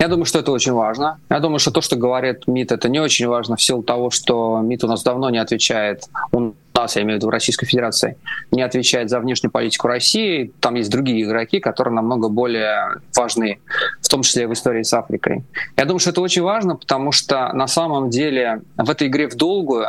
Я 0.00 0.06
думаю, 0.06 0.26
что 0.26 0.38
это 0.38 0.52
очень 0.52 0.74
важно. 0.74 1.18
Я 1.28 1.40
думаю, 1.40 1.58
что 1.58 1.72
то, 1.72 1.80
что 1.80 1.96
говорит 1.96 2.46
МИД, 2.46 2.70
это 2.70 2.88
не 2.88 3.00
очень 3.00 3.26
важно 3.26 3.56
в 3.56 3.62
силу 3.62 3.82
того, 3.82 4.10
что 4.10 4.60
МИД 4.60 4.84
у 4.84 4.86
нас 4.86 5.02
давно 5.02 5.28
не 5.28 5.38
отвечает. 5.38 6.04
У 6.30 6.52
нас, 6.82 6.96
я 6.96 7.02
имею 7.02 7.18
в 7.18 7.22
виду 7.22 7.30
Российской 7.30 7.66
Федерации, 7.66 8.16
не 8.50 8.62
отвечает 8.62 9.10
за 9.10 9.20
внешнюю 9.20 9.50
политику 9.50 9.88
России. 9.88 10.52
Там 10.60 10.74
есть 10.74 10.90
другие 10.90 11.24
игроки, 11.24 11.60
которые 11.60 11.94
намного 11.94 12.28
более 12.28 13.00
важны, 13.16 13.60
в 14.00 14.08
том 14.08 14.22
числе 14.22 14.46
в 14.46 14.52
истории 14.52 14.82
с 14.82 14.92
Африкой. 14.92 15.44
Я 15.76 15.84
думаю, 15.84 16.00
что 16.00 16.10
это 16.10 16.20
очень 16.20 16.42
важно, 16.42 16.76
потому 16.76 17.12
что 17.12 17.52
на 17.52 17.66
самом 17.66 18.10
деле 18.10 18.62
в 18.76 18.90
этой 18.90 19.08
игре 19.08 19.28
в 19.28 19.34
долгую, 19.34 19.86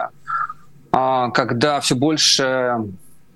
а, 0.91 1.29
когда 1.31 1.79
все 1.79 1.95
больше, 1.95 2.75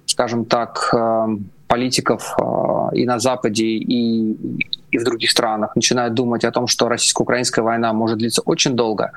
скажем 0.06 0.46
так, 0.46 0.90
э, 0.94 1.28
политиков 1.68 2.36
э, 2.38 2.96
и 2.96 3.06
на 3.06 3.20
Западе, 3.20 3.66
и, 3.66 4.34
и 4.92 4.98
в 4.98 5.04
других 5.04 5.32
странах 5.32 5.76
начинают 5.76 6.14
думать 6.14 6.44
о 6.46 6.52
том, 6.52 6.68
что 6.68 6.88
российско-украинская 6.88 7.64
война 7.64 7.94
может 7.94 8.18
длиться 8.18 8.42
очень 8.42 8.74
долго, 8.76 9.12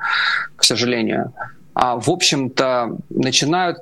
к 0.55 0.63
сожалению, 0.63 1.33
а 1.73 1.99
в 1.99 2.09
общем-то 2.09 2.97
начинают 3.09 3.77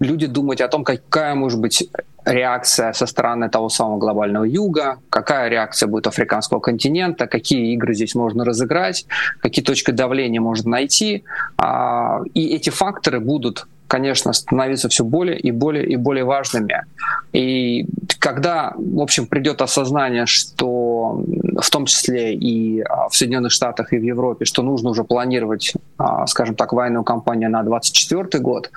люди 0.00 0.26
думать 0.26 0.60
о 0.60 0.68
том, 0.68 0.84
какая 0.84 1.34
может 1.34 1.60
быть 1.60 1.88
реакция 2.24 2.92
со 2.92 3.06
стороны 3.06 3.48
того 3.48 3.68
самого 3.68 3.98
глобального 3.98 4.44
юга, 4.44 4.98
какая 5.10 5.48
реакция 5.48 5.86
будет 5.86 6.06
африканского 6.06 6.58
континента, 6.58 7.26
какие 7.26 7.72
игры 7.72 7.94
здесь 7.94 8.14
можно 8.14 8.44
разыграть, 8.44 9.06
какие 9.40 9.64
точки 9.64 9.92
давления 9.92 10.40
можно 10.40 10.70
найти. 10.70 11.24
А, 11.56 12.20
и 12.34 12.48
эти 12.54 12.70
факторы 12.70 13.20
будут 13.20 13.66
конечно, 13.88 14.32
становиться 14.32 14.88
все 14.88 15.04
более 15.04 15.38
и 15.38 15.52
более 15.52 15.86
и 15.86 15.96
более 15.96 16.24
важными. 16.24 16.84
И 17.32 17.86
когда, 18.18 18.72
в 18.76 19.00
общем, 19.00 19.26
придет 19.26 19.62
осознание, 19.62 20.26
что 20.26 21.22
в 21.60 21.70
том 21.70 21.86
числе 21.86 22.34
и 22.34 22.80
а, 22.80 23.08
в 23.08 23.14
Соединенных 23.14 23.52
Штатах, 23.52 23.92
и 23.92 23.98
в 23.98 24.02
Европе, 24.02 24.44
что 24.44 24.62
нужно 24.62 24.90
уже 24.90 25.04
планировать, 25.04 25.74
а, 25.98 26.26
скажем 26.26 26.56
так, 26.56 26.72
военную 26.72 27.04
кампанию 27.04 27.50
на 27.50 27.62
2024 27.62 28.42
год, 28.42 28.70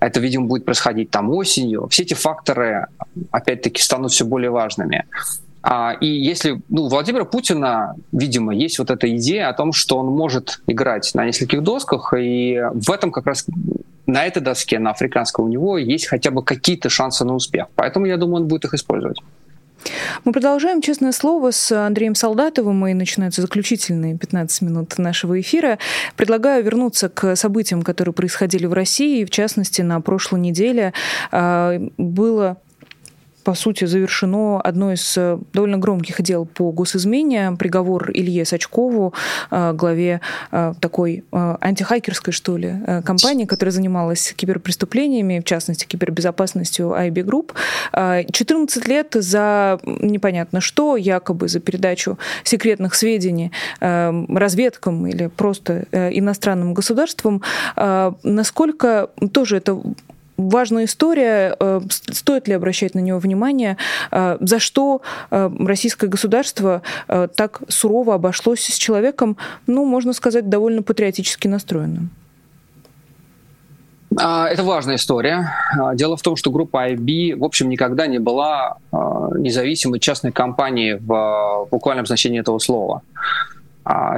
это, 0.00 0.20
видимо, 0.20 0.46
будет 0.46 0.64
происходить 0.64 1.10
там 1.10 1.30
осенью, 1.30 1.88
все 1.88 2.02
эти 2.02 2.14
факторы, 2.14 2.86
опять-таки, 3.30 3.82
станут 3.82 4.12
все 4.12 4.24
более 4.24 4.50
важными. 4.50 5.04
А, 5.62 5.96
и 6.00 6.06
если 6.06 6.62
ну, 6.68 6.84
у 6.84 6.88
Владимира 6.88 7.24
Путина, 7.24 7.96
видимо, 8.12 8.54
есть 8.54 8.78
вот 8.78 8.90
эта 8.90 9.14
идея 9.16 9.48
о 9.48 9.52
том, 9.52 9.72
что 9.72 9.98
он 9.98 10.06
может 10.06 10.60
играть 10.66 11.10
на 11.14 11.26
нескольких 11.26 11.62
досках, 11.62 12.14
и 12.16 12.60
в 12.72 12.90
этом 12.90 13.10
как 13.10 13.26
раз 13.26 13.46
на 14.06 14.24
этой 14.24 14.40
доске, 14.40 14.78
на 14.78 14.90
африканской, 14.90 15.44
у 15.44 15.48
него 15.48 15.76
есть 15.76 16.06
хотя 16.06 16.30
бы 16.30 16.42
какие-то 16.42 16.88
шансы 16.88 17.24
на 17.24 17.34
успех. 17.34 17.66
Поэтому, 17.74 18.06
я 18.06 18.16
думаю, 18.16 18.42
он 18.42 18.48
будет 18.48 18.64
их 18.64 18.74
использовать. 18.74 19.18
Мы 20.24 20.32
продолжаем 20.32 20.80
«Честное 20.80 21.12
слово» 21.12 21.50
с 21.50 21.72
Андреем 21.72 22.14
Солдатовым, 22.14 22.86
и 22.86 22.94
начинаются 22.94 23.42
заключительные 23.42 24.16
15 24.16 24.62
минут 24.62 24.98
нашего 24.98 25.40
эфира. 25.40 25.78
Предлагаю 26.16 26.64
вернуться 26.64 27.08
к 27.08 27.36
событиям, 27.36 27.82
которые 27.82 28.12
происходили 28.12 28.66
в 28.66 28.72
России. 28.72 29.24
В 29.24 29.30
частности, 29.30 29.82
на 29.82 30.00
прошлой 30.00 30.40
неделе 30.40 30.92
а, 31.30 31.78
было 31.96 32.58
по 33.48 33.54
сути, 33.54 33.86
завершено 33.86 34.60
одно 34.60 34.92
из 34.92 35.16
э, 35.16 35.38
довольно 35.54 35.78
громких 35.78 36.20
дел 36.20 36.44
по 36.44 36.70
госизмене, 36.70 37.56
приговор 37.58 38.10
Илье 38.12 38.44
Сачкову, 38.44 39.14
э, 39.50 39.72
главе 39.72 40.20
э, 40.52 40.74
такой 40.80 41.24
антихакерской, 41.30 42.34
что 42.34 42.58
ли, 42.58 42.74
компании, 43.06 43.46
которая 43.46 43.72
занималась 43.72 44.34
киберпреступлениями, 44.36 45.40
в 45.40 45.44
частности, 45.44 45.86
кибербезопасностью 45.86 46.88
IB 46.88 47.24
Group. 47.24 47.54
14 48.30 48.86
лет 48.86 49.14
за 49.14 49.80
непонятно 49.84 50.60
что, 50.60 50.98
якобы 50.98 51.48
за 51.48 51.60
передачу 51.60 52.18
секретных 52.44 52.94
сведений 52.94 53.50
разведкам 53.80 55.06
или 55.06 55.28
просто 55.28 55.86
иностранным 55.92 56.74
государствам. 56.74 57.42
Насколько 58.22 59.08
тоже 59.32 59.56
это 59.56 59.80
важная 60.38 60.86
история. 60.86 61.54
Э, 61.60 61.80
стоит 61.90 62.48
ли 62.48 62.54
обращать 62.54 62.94
на 62.94 63.00
него 63.00 63.18
внимание? 63.18 63.76
Э, 64.10 64.38
за 64.40 64.58
что 64.58 65.02
э, 65.30 65.50
российское 65.58 66.06
государство 66.06 66.82
так 67.36 67.60
сурово 67.68 68.14
обошлось 68.14 68.60
с 68.60 68.76
человеком, 68.76 69.36
ну, 69.66 69.84
можно 69.84 70.12
сказать, 70.12 70.48
довольно 70.48 70.82
патриотически 70.82 71.48
настроенным? 71.48 72.10
А, 74.16 74.48
это 74.48 74.62
важная 74.62 74.96
история. 74.96 75.50
А, 75.78 75.94
дело 75.94 76.16
в 76.16 76.22
том, 76.22 76.36
что 76.36 76.50
группа 76.50 76.90
IB, 76.90 77.36
в 77.36 77.44
общем, 77.44 77.68
никогда 77.68 78.06
не 78.06 78.18
была 78.18 78.78
а, 78.90 79.30
независимой 79.36 80.00
частной 80.00 80.32
компанией 80.32 80.94
в 80.94 81.68
буквальном 81.70 82.06
значении 82.06 82.40
этого 82.40 82.58
слова. 82.58 83.02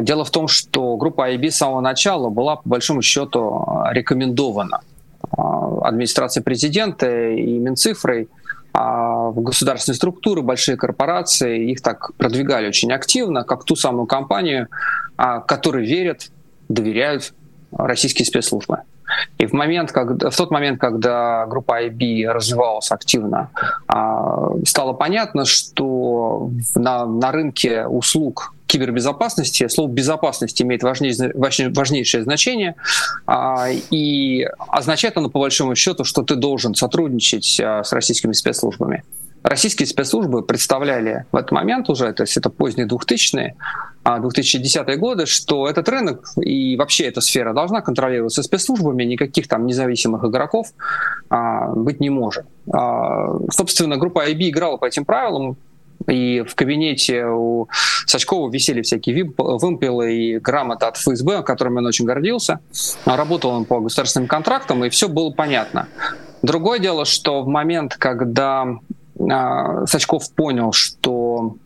Дело 0.00 0.24
в 0.24 0.30
том, 0.30 0.48
что 0.48 0.96
группа 0.96 1.32
IB 1.32 1.50
с 1.50 1.56
самого 1.56 1.80
начала 1.80 2.28
была, 2.28 2.56
по 2.56 2.68
большому 2.68 3.02
счету, 3.02 3.64
рекомендована 3.92 4.80
а, 5.36 5.88
администрации 5.88 6.40
президента 6.40 7.30
и 7.30 7.58
Минцифрой 7.58 8.28
а 8.72 9.30
в 9.30 9.42
государственные 9.42 9.96
структуры, 9.96 10.42
большие 10.42 10.76
корпорации, 10.76 11.70
их 11.70 11.80
так 11.80 12.12
продвигали 12.16 12.68
очень 12.68 12.92
активно, 12.92 13.42
как 13.42 13.64
ту 13.64 13.74
самую 13.74 14.06
компанию, 14.06 14.68
а, 15.16 15.40
которой 15.40 15.84
верят, 15.84 16.30
доверяют 16.68 17.34
российские 17.72 18.26
спецслужбы. 18.26 18.82
И 19.38 19.46
в, 19.46 19.52
момент, 19.52 19.92
когда, 19.92 20.30
в 20.30 20.36
тот 20.36 20.50
момент, 20.50 20.80
когда 20.80 21.46
группа 21.46 21.84
IB 21.84 22.26
развивалась 22.26 22.90
активно, 22.90 23.50
а, 23.86 24.50
стало 24.66 24.92
понятно, 24.92 25.44
что 25.44 26.50
на, 26.74 27.06
на 27.06 27.32
рынке 27.32 27.86
услуг 27.86 28.54
кибербезопасности. 28.70 29.66
Слово 29.68 29.90
«безопасность» 29.90 30.62
имеет 30.62 30.82
важнейшее, 30.84 31.32
важнейшее 31.34 32.22
значение, 32.22 32.76
а, 33.26 33.66
и 33.90 34.46
означает 34.68 35.16
оно, 35.16 35.28
по 35.28 35.40
большому 35.40 35.74
счету, 35.74 36.04
что 36.04 36.22
ты 36.22 36.36
должен 36.36 36.74
сотрудничать 36.74 37.60
а, 37.60 37.82
с 37.82 37.92
российскими 37.92 38.32
спецслужбами. 38.32 39.02
Российские 39.42 39.86
спецслужбы 39.86 40.42
представляли 40.42 41.24
в 41.32 41.36
этот 41.36 41.50
момент 41.50 41.88
уже, 41.88 42.12
то 42.12 42.22
есть 42.22 42.36
это 42.36 42.50
поздние 42.50 42.86
2000-е, 42.86 43.56
2010-е 44.04 44.96
годы, 44.96 45.26
что 45.26 45.68
этот 45.68 45.88
рынок 45.88 46.24
и 46.40 46.76
вообще 46.76 47.04
эта 47.04 47.20
сфера 47.20 47.52
должна 47.52 47.80
контролироваться 47.80 48.42
спецслужбами, 48.42 49.04
никаких 49.04 49.46
там 49.46 49.66
независимых 49.66 50.24
игроков 50.24 50.68
а, 51.28 51.68
быть 51.68 52.00
не 52.00 52.10
может. 52.10 52.46
А, 52.72 53.28
собственно, 53.50 53.96
группа 53.96 54.28
IB 54.28 54.48
играла 54.48 54.76
по 54.78 54.86
этим 54.86 55.04
правилам, 55.04 55.56
и 56.06 56.42
в 56.48 56.54
кабинете 56.54 57.26
у 57.26 57.68
Сачкова 58.06 58.50
висели 58.50 58.82
всякие 58.82 59.30
вымпелы 59.36 60.14
и 60.14 60.38
грамоты 60.38 60.86
от 60.86 60.96
ФСБ, 60.96 61.42
которыми 61.42 61.78
он 61.78 61.86
очень 61.86 62.06
гордился. 62.06 62.60
Работал 63.04 63.50
он 63.50 63.64
по 63.64 63.80
государственным 63.80 64.26
контрактам, 64.26 64.84
и 64.84 64.88
все 64.88 65.08
было 65.08 65.30
понятно. 65.30 65.88
Другое 66.42 66.78
дело, 66.78 67.04
что 67.04 67.42
в 67.42 67.48
момент, 67.48 67.96
когда 67.96 68.66
э, 69.18 69.84
Сачков 69.86 70.32
понял, 70.32 70.72
что, 70.72 71.56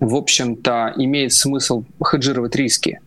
в 0.00 0.14
общем-то, 0.14 0.94
имеет 0.96 1.32
смысл 1.32 1.84
хеджировать 2.02 2.56
риски, 2.56 3.00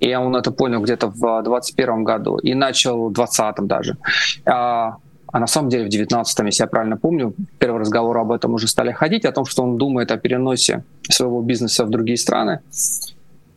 и 0.00 0.14
он 0.14 0.36
это 0.36 0.50
понял 0.50 0.80
где-то 0.80 1.08
в 1.08 1.42
2021 1.42 2.04
году 2.04 2.38
и 2.38 2.54
начал 2.54 3.08
в 3.08 3.12
2020 3.12 3.66
даже, 3.66 3.96
а, 4.44 4.96
а 5.34 5.40
на 5.40 5.46
самом 5.46 5.68
деле 5.68 5.84
в 5.84 5.92
19-м, 5.92 6.46
если 6.46 6.62
я 6.62 6.68
правильно 6.68 6.96
помню, 6.96 7.34
первый 7.58 7.80
разговор 7.80 8.16
об 8.18 8.30
этом 8.30 8.54
уже 8.54 8.68
стали 8.68 8.92
ходить, 8.92 9.24
о 9.24 9.32
том, 9.32 9.44
что 9.44 9.62
он 9.64 9.78
думает 9.78 10.12
о 10.12 10.16
переносе 10.16 10.84
своего 11.10 11.42
бизнеса 11.42 11.84
в 11.84 11.90
другие 11.90 12.16
страны. 12.16 12.60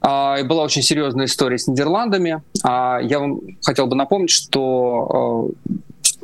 А, 0.02 0.38
и 0.40 0.44
была 0.44 0.64
очень 0.64 0.82
серьезная 0.82 1.26
история 1.26 1.58
с 1.58 1.68
Нидерландами. 1.68 2.42
А, 2.64 3.00
я 3.02 3.20
вам 3.20 3.42
хотел 3.62 3.88
бы 3.88 3.96
напомнить, 3.96 4.32
что, 4.32 5.52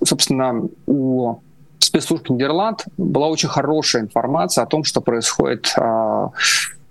а, 0.02 0.06
собственно, 0.06 0.68
у 0.88 1.36
спецслужб 1.94 2.28
Нидерланд 2.30 2.86
была 2.98 3.28
очень 3.28 3.50
хорошая 3.50 4.02
информация 4.02 4.64
о 4.64 4.68
том, 4.68 4.84
что 4.84 5.00
происходит 5.00 5.72
а, 5.78 6.32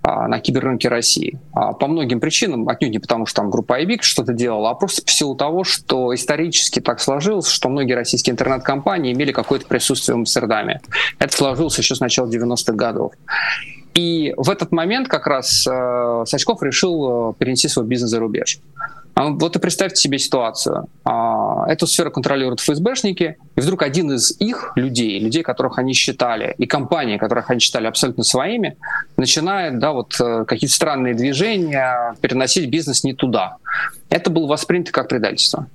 на 0.03 0.39
киберрынке 0.39 0.89
России. 0.89 1.41
А, 1.53 1.73
по 1.73 1.89
многим 1.89 2.21
причинам, 2.21 2.69
отнюдь 2.69 2.93
не 2.93 2.99
потому, 3.01 3.27
что 3.27 3.43
там 3.43 3.51
группа 3.51 3.83
IBIC 3.83 4.03
что-то 4.03 4.33
делала, 4.33 4.71
а 4.71 4.75
просто 4.75 5.03
по 5.03 5.11
силу 5.11 5.35
того, 5.35 5.65
что 5.65 6.15
исторически 6.15 6.79
так 6.79 7.01
сложилось, 7.01 7.49
что 7.49 7.69
многие 7.69 7.95
российские 7.95 8.33
интернет-компании 8.33 9.13
имели 9.13 9.33
какое-то 9.33 9.67
присутствие 9.67 10.15
в 10.15 10.21
Амстердаме. 10.21 10.81
Это 11.19 11.37
сложилось 11.37 11.77
еще 11.79 11.97
с 11.97 12.01
начала 12.01 12.29
90-х 12.29 12.73
годов. 12.73 13.13
И 13.95 14.35
в 14.37 14.49
этот 14.51 14.71
момент 14.71 15.09
как 15.09 15.27
раз 15.27 15.67
э, 15.67 16.25
Сачков 16.27 16.63
решил 16.63 17.31
э, 17.31 17.35
перенести 17.39 17.69
свой 17.69 17.87
бизнес 17.87 18.11
за 18.11 18.21
рубеж. 18.21 18.61
А 19.15 19.29
вот 19.29 19.57
и 19.57 19.59
представьте 19.59 19.97
себе 19.97 20.19
ситуацию. 20.19 20.89
А, 21.05 21.67
эту 21.69 21.87
сферу 21.87 22.11
контролируют 22.11 22.61
ФСБшники, 22.61 23.37
и 23.57 23.61
вдруг 23.61 23.83
один 23.83 24.13
из 24.13 24.31
их 24.41 24.73
людей, 24.75 25.21
людей, 25.21 25.43
которых 25.43 25.79
они 25.79 25.93
считали, 25.93 26.55
и 26.57 26.67
компании, 26.67 27.19
которых 27.19 27.51
они 27.51 27.61
считали 27.61 27.87
абсолютно 27.87 28.25
своими, 28.25 28.77
начинает 29.17 29.79
да, 29.79 29.93
вот, 29.93 30.19
э, 30.19 30.45
какие-то 30.47 30.75
странные 30.75 31.15
движения, 31.15 32.15
переносить 32.23 32.71
бизнес 32.71 33.05
не 33.05 33.13
туда. 33.13 33.57
Это 34.09 34.31
было 34.31 34.47
воспринято 34.47 34.93
как 34.93 35.09
предательство. 35.09 35.67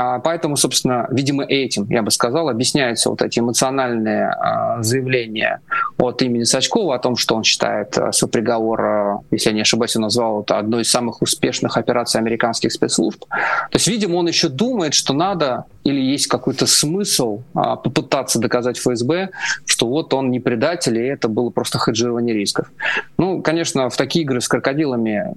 А, 0.00 0.20
поэтому, 0.20 0.56
собственно, 0.56 1.08
видимо, 1.10 1.42
этим, 1.42 1.86
я 1.90 2.02
бы 2.02 2.12
сказал, 2.12 2.48
объясняются 2.48 3.10
вот 3.10 3.20
эти 3.20 3.40
эмоциональные 3.40 4.32
заявления 4.78 5.60
от 5.96 6.22
имени 6.22 6.44
Сачкова 6.44 6.94
о 6.94 6.98
том, 7.00 7.16
что 7.16 7.34
он 7.34 7.42
считает 7.42 7.98
свой 8.12 8.30
приговор, 8.30 9.22
если 9.32 9.48
я 9.50 9.56
не 9.56 9.62
ошибаюсь, 9.62 9.96
он 9.96 10.02
назвал 10.02 10.42
это 10.42 10.56
одной 10.56 10.82
из 10.82 10.90
самых 10.90 11.20
успешных 11.20 11.76
операций 11.76 12.20
американских 12.20 12.70
спецслужб. 12.70 13.24
То 13.24 13.74
есть, 13.74 13.88
видимо, 13.88 14.18
он 14.18 14.28
еще 14.28 14.48
думает, 14.48 14.94
что 14.94 15.14
надо 15.14 15.64
или 15.82 16.00
есть 16.00 16.28
какой-то 16.28 16.66
смысл 16.66 17.42
попытаться 17.52 18.38
доказать 18.38 18.78
ФСБ, 18.78 19.30
что 19.64 19.88
вот 19.88 20.14
он 20.14 20.30
не 20.30 20.38
предатель, 20.38 20.96
и 20.96 21.06
это 21.06 21.26
было 21.26 21.50
просто 21.50 21.80
хеджирование 21.80 22.36
рисков. 22.36 22.70
Ну, 23.16 23.42
конечно, 23.42 23.90
в 23.90 23.96
такие 23.96 24.24
игры 24.24 24.40
с 24.40 24.46
крокодилами 24.46 25.34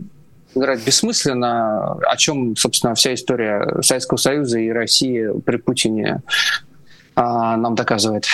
играть 0.56 0.86
бессмысленно, 0.86 1.94
о 1.94 2.18
чем, 2.18 2.56
собственно, 2.56 2.96
вся 2.96 3.14
история 3.14 3.82
Советского 3.82 4.18
Союза 4.18 4.60
и 4.60 4.70
России 4.70 5.28
при 5.46 5.58
Путине 5.58 6.22
а, 7.16 7.58
нам 7.58 7.76
доказывает. 7.76 8.26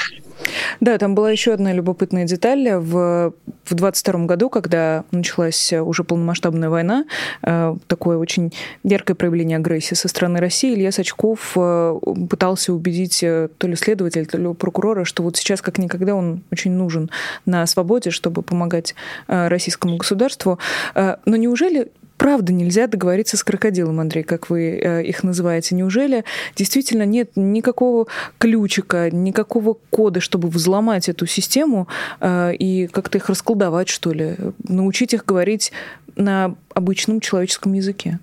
Да, 0.80 0.98
там 0.98 1.16
была 1.16 1.32
еще 1.32 1.54
одна 1.54 1.74
любопытная 1.74 2.26
деталь. 2.26 2.70
В, 2.74 3.34
в 3.66 3.74
22 3.74 4.26
году, 4.26 4.50
когда 4.50 5.04
началась 5.12 5.74
уже 5.74 6.04
полномасштабная 6.04 6.70
война, 6.70 7.06
э, 7.42 7.76
такое 7.88 8.18
очень 8.18 8.54
яркое 8.84 9.16
проявление 9.16 9.58
агрессии 9.58 9.96
со 9.96 10.08
стороны 10.08 10.40
России, 10.40 10.74
Илья 10.74 10.92
Сачков 10.92 11.54
э, 11.56 12.00
пытался 12.30 12.74
убедить 12.74 13.24
э, 13.24 13.50
то 13.58 13.68
ли 13.68 13.76
следователя, 13.76 14.26
то 14.26 14.38
ли 14.38 14.54
прокурора, 14.54 15.06
что 15.06 15.24
вот 15.24 15.38
сейчас 15.38 15.62
как 15.62 15.78
никогда 15.78 16.16
он 16.16 16.44
очень 16.52 16.72
нужен 16.72 17.10
на 17.46 17.66
свободе, 17.66 18.12
чтобы 18.12 18.42
помогать 18.42 18.96
российскому 19.28 19.98
государству. 19.98 20.60
Но 20.96 21.36
неужели 21.36 21.92
правда 22.18 22.52
нельзя 22.52 22.88
договориться 22.88 23.38
с 23.38 23.44
крокодилом, 23.44 24.00
Андрей, 24.00 24.24
как 24.24 24.50
вы 24.50 24.80
э, 24.82 25.04
их 25.04 25.24
называете? 25.24 25.76
Неужели 25.76 26.24
действительно 26.56 27.04
нет 27.04 27.32
никакого 27.36 28.08
ключика, 28.38 29.10
никакого 29.12 29.78
кода, 29.90 30.20
чтобы 30.20 30.50
взломать 30.50 31.10
эту 31.10 31.26
систему 31.26 31.88
э, 32.20 32.54
и 32.56 32.88
как-то 32.88 33.18
их 33.18 33.30
расколдовать, 33.30 33.90
что 33.90 34.12
ли? 34.12 34.36
Научить 34.68 35.14
их 35.14 35.26
говорить 35.26 35.72
на 36.16 36.56
обычном 36.74 37.22
человеческом 37.22 37.74
языке? 37.74 38.20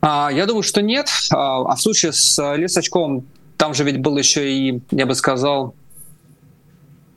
А, 0.00 0.30
я 0.32 0.46
думаю, 0.46 0.62
что 0.62 0.82
нет. 0.82 1.08
А, 1.32 1.62
а 1.62 1.76
в 1.76 1.80
случае 1.80 2.12
с 2.12 2.56
Лисачковым 2.56 3.26
там 3.56 3.74
же 3.74 3.84
ведь 3.84 4.00
был 4.00 4.16
еще 4.16 4.50
и, 4.50 4.82
я 4.90 5.06
бы 5.06 5.14
сказал, 5.14 5.74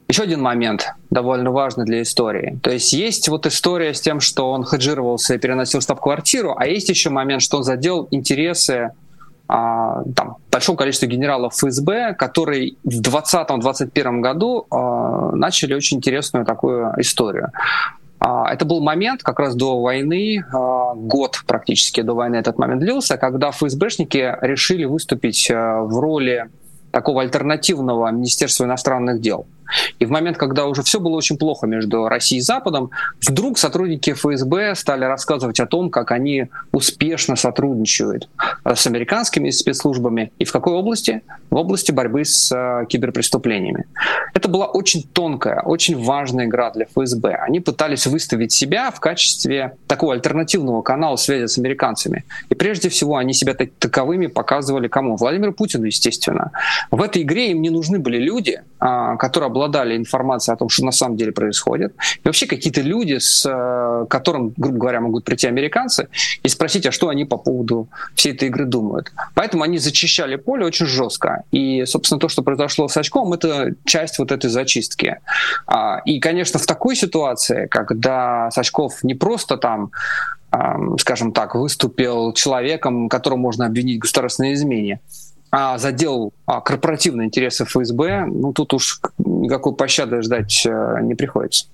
еще 0.07 0.23
один 0.23 0.41
момент, 0.41 0.93
довольно 1.09 1.51
важный 1.51 1.85
для 1.85 2.01
истории. 2.01 2.59
То 2.61 2.71
есть 2.71 2.93
есть 2.93 3.27
вот 3.27 3.45
история 3.45 3.93
с 3.93 4.01
тем, 4.01 4.19
что 4.19 4.51
он 4.51 4.63
хеджировался 4.63 5.33
и 5.35 5.37
переносил 5.37 5.81
штаб-квартиру, 5.81 6.55
а 6.57 6.67
есть 6.67 6.89
еще 6.89 7.09
момент, 7.09 7.41
что 7.41 7.57
он 7.57 7.63
задел 7.63 8.07
интересы 8.11 8.91
а, 9.47 10.03
там, 10.15 10.37
большого 10.51 10.77
количества 10.77 11.07
генералов 11.07 11.53
ФСБ, 11.53 12.15
которые 12.17 12.73
в 12.83 13.01
2020-2021 13.01 14.19
году 14.21 14.67
а, 14.69 15.31
начали 15.31 15.73
очень 15.73 15.97
интересную 15.97 16.45
такую 16.45 16.93
историю. 16.97 17.51
А, 18.19 18.51
это 18.51 18.65
был 18.65 18.81
момент 18.81 19.21
как 19.21 19.39
раз 19.39 19.55
до 19.55 19.79
войны, 19.81 20.43
а, 20.51 20.93
год 20.95 21.43
практически 21.45 22.01
до 22.01 22.13
войны 22.13 22.37
этот 22.37 22.57
момент 22.57 22.81
длился, 22.81 23.17
когда 23.17 23.51
ФСБшники 23.51 24.35
решили 24.41 24.85
выступить 24.85 25.49
а, 25.51 25.81
в 25.81 25.99
роли 25.99 26.49
такого 26.91 27.21
альтернативного 27.21 28.09
Министерства 28.09 28.65
иностранных 28.65 29.21
дел. 29.21 29.45
И 29.99 30.05
в 30.05 30.11
момент, 30.11 30.37
когда 30.37 30.65
уже 30.65 30.83
все 30.83 30.99
было 30.99 31.15
очень 31.15 31.37
плохо 31.37 31.67
между 31.67 32.07
Россией 32.07 32.39
и 32.39 32.41
Западом, 32.41 32.91
вдруг 33.25 33.57
сотрудники 33.57 34.13
ФСБ 34.13 34.75
стали 34.75 35.05
рассказывать 35.05 35.59
о 35.59 35.65
том, 35.65 35.89
как 35.89 36.11
они 36.11 36.47
успешно 36.71 37.35
сотрудничают 37.35 38.29
с 38.65 38.87
американскими 38.87 39.49
спецслужбами. 39.49 40.31
И 40.39 40.45
в 40.45 40.51
какой 40.51 40.73
области? 40.73 41.21
В 41.49 41.55
области 41.55 41.91
борьбы 41.91 42.25
с 42.25 42.51
э, 42.51 42.85
киберпреступлениями. 42.87 43.85
Это 44.33 44.49
была 44.49 44.65
очень 44.65 45.03
тонкая, 45.03 45.61
очень 45.61 46.01
важная 46.01 46.45
игра 46.45 46.71
для 46.71 46.85
ФСБ. 46.85 47.35
Они 47.35 47.59
пытались 47.59 48.07
выставить 48.07 48.51
себя 48.51 48.91
в 48.91 48.99
качестве 48.99 49.77
такого 49.87 50.13
альтернативного 50.13 50.81
канала 50.81 51.15
связи 51.15 51.47
с 51.47 51.57
американцами. 51.57 52.25
И 52.49 52.55
прежде 52.55 52.89
всего 52.89 53.17
они 53.17 53.33
себя 53.33 53.55
таковыми 53.79 54.27
показывали 54.27 54.87
кому? 54.87 55.15
Владимиру 55.15 55.53
Путину, 55.53 55.85
естественно. 55.85 56.51
В 56.91 57.01
этой 57.01 57.21
игре 57.21 57.51
им 57.51 57.61
не 57.61 57.69
нужны 57.69 57.99
были 57.99 58.17
люди, 58.17 58.61
а, 58.79 59.15
которые 59.17 59.47
обладали 59.55 59.95
информацией 59.95 60.53
о 60.53 60.57
том, 60.57 60.69
что 60.69 60.83
на 60.85 60.91
самом 60.91 61.15
деле 61.15 61.31
происходит. 61.31 61.93
И 62.17 62.21
вообще 62.27 62.45
какие-то 62.45 62.81
люди, 62.81 63.17
с 63.17 63.45
э, 63.45 64.05
которым, 64.09 64.53
грубо 64.57 64.77
говоря, 64.77 64.99
могут 64.99 65.23
прийти 65.23 65.47
американцы 65.47 66.09
и 66.43 66.49
спросить, 66.49 66.85
а 66.85 66.91
что 66.91 67.07
они 67.07 67.25
по 67.25 67.37
поводу 67.37 67.87
всей 68.15 68.33
этой 68.33 68.49
игры 68.49 68.65
думают. 68.65 69.11
Поэтому 69.33 69.63
они 69.63 69.77
зачищали 69.77 70.35
поле 70.35 70.65
очень 70.65 70.85
жестко. 70.85 71.43
И, 71.51 71.85
собственно, 71.85 72.19
то, 72.19 72.27
что 72.27 72.43
произошло 72.43 72.87
с 72.87 72.97
очком, 72.97 73.33
это 73.33 73.73
часть 73.85 74.19
вот 74.19 74.31
этой 74.31 74.49
зачистки. 74.49 75.19
А, 75.67 76.01
и, 76.05 76.19
конечно, 76.19 76.59
в 76.59 76.65
такой 76.65 76.95
ситуации, 76.95 77.67
когда 77.67 78.51
Сачков 78.51 79.03
не 79.03 79.15
просто 79.15 79.57
там 79.57 79.91
скажем 80.99 81.33
так, 81.33 81.53
выступил 81.53 82.31
человеком, 82.31 83.09
которого 83.09 83.37
можно 83.37 83.65
обвинить 83.65 83.97
в 83.97 84.01
государственной 84.03 84.53
измене, 84.53 85.01
а 85.57 85.77
задел 85.77 86.33
а, 86.45 86.59
корпоративные 86.59 87.27
интересы 87.27 87.63
ФСБ, 87.63 88.25
ну 88.25 88.51
тут 88.51 88.73
уж 88.73 88.99
никакой 89.17 89.73
пощады 89.73 90.21
ждать 90.21 90.65
э, 90.65 90.97
не 91.01 91.15
приходится. 91.15 91.67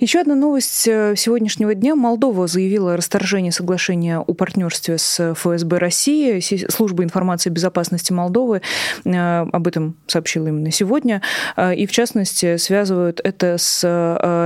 Еще 0.00 0.20
одна 0.20 0.34
новость 0.34 0.86
э, 0.88 1.14
сегодняшнего 1.16 1.74
дня. 1.74 1.94
Молдова 1.94 2.46
заявила 2.46 2.94
о 2.94 2.96
расторжении 2.96 3.50
соглашения 3.50 4.18
о 4.18 4.34
партнерстве 4.34 4.98
с 4.98 5.34
ФСБ 5.34 5.78
России. 5.78 6.40
Служба 6.70 7.04
информации 7.04 7.50
безопасности 7.50 8.12
Молдовы 8.12 8.62
э, 9.04 9.10
об 9.10 9.66
этом 9.66 9.96
сообщила 10.06 10.48
именно 10.48 10.70
сегодня. 10.70 11.22
Э, 11.56 11.74
и, 11.74 11.86
в 11.86 11.92
частности, 11.92 12.56
связывают 12.56 13.20
это 13.22 13.56
с 13.58 13.84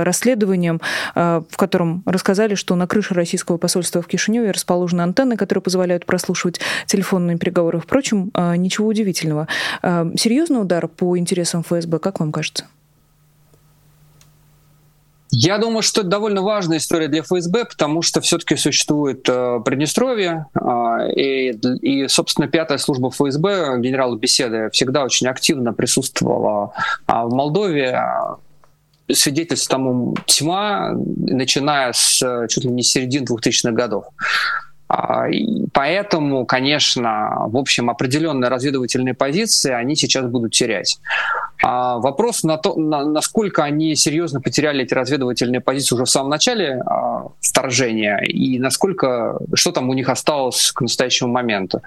расследованием, 0.05 0.81
в 1.15 1.57
котором 1.57 2.03
рассказали, 2.05 2.55
что 2.55 2.75
на 2.75 2.87
крыше 2.87 3.13
российского 3.13 3.57
посольства 3.57 4.01
в 4.01 4.07
Кишиневе 4.07 4.51
расположены 4.51 5.01
антенны, 5.01 5.35
которые 5.37 5.61
позволяют 5.61 6.05
прослушивать 6.05 6.59
телефонные 6.85 7.37
переговоры. 7.37 7.79
Впрочем, 7.79 8.31
ничего 8.57 8.87
удивительного. 8.87 9.47
Серьезный 9.81 10.61
удар 10.61 10.87
по 10.87 11.17
интересам 11.17 11.63
ФСБ, 11.63 11.99
как 11.99 12.19
вам 12.19 12.31
кажется? 12.31 12.65
Я 15.31 15.57
думаю, 15.59 15.83
что 15.83 16.01
это 16.01 16.09
довольно 16.09 16.41
важная 16.41 16.77
история 16.77 17.07
для 17.07 17.21
ФСБ, 17.21 17.65
потому 17.65 18.01
что 18.01 18.19
все-таки 18.21 18.55
существует 18.55 19.27
э, 19.29 19.59
Приднестровье, 19.63 20.47
э, 20.55 21.11
и, 21.15 21.49
и, 21.81 22.07
собственно, 22.07 22.47
пятая 22.47 22.79
служба 22.79 23.11
ФСБ, 23.11 23.79
генерала 23.79 24.15
Беседы, 24.15 24.69
всегда 24.71 25.03
очень 25.03 25.27
активно 25.27 25.73
присутствовала 25.73 26.73
э, 27.07 27.13
в 27.13 27.33
Молдове. 27.33 28.01
Свидетельств 29.11 29.67
тому 29.67 30.15
тьма, 30.27 30.93
начиная 30.93 31.93
с 31.93 32.21
э, 32.23 32.47
чуть 32.47 32.63
ли 32.63 32.71
не 32.71 32.83
середины 32.83 33.25
2000-х 33.25 33.71
годов. 33.71 34.05
А, 34.89 35.27
поэтому, 35.71 36.47
конечно, 36.47 37.45
в 37.47 37.57
общем, 37.57 37.91
определенные 37.91 38.49
разведывательные 38.49 39.13
позиции 39.13 39.71
они 39.71 39.95
сейчас 39.95 40.25
будут 40.25 40.53
терять. 40.53 40.99
А 41.63 41.99
вопрос 41.99 42.43
на 42.43 42.57
то, 42.57 42.73
на, 42.75 43.05
насколько 43.05 43.63
они 43.63 43.95
серьезно 43.95 44.41
потеряли 44.41 44.83
эти 44.83 44.95
разведывательные 44.95 45.61
позиции 45.61 45.93
уже 45.93 46.05
в 46.05 46.09
самом 46.09 46.31
начале 46.31 46.81
а, 46.85 47.27
вторжения 47.39 48.17
и 48.17 48.57
насколько, 48.57 49.37
что 49.53 49.71
там 49.71 49.89
у 49.89 49.93
них 49.93 50.09
осталось 50.09 50.71
к 50.71 50.81
настоящему 50.81 51.31
моменту. 51.31 51.81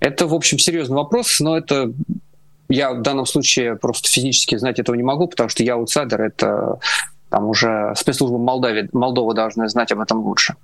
Это, 0.00 0.26
в 0.26 0.34
общем, 0.34 0.58
серьезный 0.58 0.96
вопрос, 0.96 1.38
но 1.38 1.56
это 1.56 1.92
я 2.68 2.92
в 2.92 3.02
данном 3.02 3.26
случае 3.26 3.76
просто 3.76 4.08
физически 4.08 4.56
знать 4.56 4.80
этого 4.80 4.96
не 4.96 5.04
могу, 5.04 5.28
потому 5.28 5.48
что 5.48 5.62
я 5.62 5.74
аутсайдер, 5.74 6.20
это 6.22 6.80
там 7.30 7.46
уже 7.46 7.94
спецслужбы 7.96 8.38
Молдавии, 8.38 8.88
Молдовы 8.92 9.34
должны 9.34 9.68
знать 9.68 9.92
об 9.92 10.00
этом 10.00 10.18
лучше. 10.20 10.56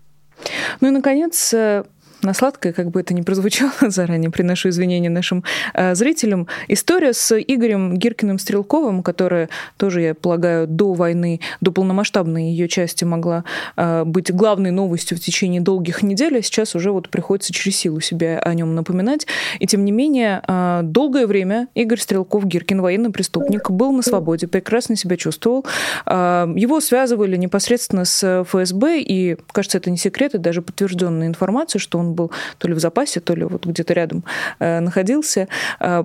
Ну 0.81 0.89
и, 0.89 0.91
наконец, 0.91 1.53
э, 1.55 1.85
на 2.23 2.35
сладкое, 2.35 2.73
как 2.73 2.91
бы 2.91 3.01
это 3.01 3.15
ни 3.15 3.23
прозвучало 3.23 3.73
заранее, 3.89 4.31
приношу 4.31 4.69
извинения 4.69 5.11
нашим 5.11 5.45
э, 5.75 5.95
зрителям. 5.95 6.47
История 6.69 7.13
с 7.13 7.39
Игорем 7.39 7.97
Гиркиным-Стрелковым, 7.97 9.03
которая 9.03 9.49
тоже, 9.77 10.01
я 10.01 10.15
полагаю, 10.15 10.67
до 10.67 10.93
войны, 10.95 11.41
до 11.61 11.73
полномасштабной 11.73 12.51
ее 12.51 12.69
части 12.69 13.05
могла 13.05 13.45
э, 13.77 14.05
быть 14.05 14.33
главной 14.33 14.71
новостью 14.71 15.17
в 15.17 15.21
течение 15.21 15.61
долгих 15.61 16.03
недель, 16.03 16.39
а 16.39 16.43
сейчас 16.43 16.75
уже 16.75 16.93
вот 16.93 17.09
приходится 17.09 17.53
через 17.53 17.77
силу 17.77 18.01
себя 18.01 18.39
о 18.39 18.55
нем 18.55 18.75
напоминать. 18.75 19.27
И 19.59 19.67
тем 19.67 19.85
не 19.85 19.93
менее, 19.93 20.43
э, 20.47 20.81
долгое 20.83 21.27
время 21.27 21.69
Игорь 21.75 22.01
Стрелков-Гиркин, 22.01 22.81
военный 22.81 23.11
преступник, 23.11 23.71
был 23.71 23.93
на 23.93 24.03
свободе, 24.03 24.47
прекрасно 24.49 24.97
себя 24.97 25.17
чувствовал. 25.17 25.65
Э, 26.07 26.47
его 26.57 26.81
связывали 26.81 27.37
непосредственно 27.37 28.05
с 28.05 28.45
ФСБ, 28.45 29.01
и, 29.01 29.37
кажется, 29.53 29.79
это 29.79 29.91
не 29.91 29.97
секрет, 29.97 30.35
и 30.35 30.39
даже 30.39 30.63
подтвержденная 30.63 31.27
информация, 31.27 31.79
что 31.79 31.99
он 31.99 32.14
был 32.15 32.31
то 32.59 32.69
ли 32.69 32.75
в 32.75 32.79
запасе, 32.79 33.21
то 33.21 33.35
ли 33.35 33.45
вот 33.45 33.67
где-то 33.67 33.93
рядом 33.93 34.25
э, 34.59 34.81
находился. 34.81 35.49
Э, 35.81 36.05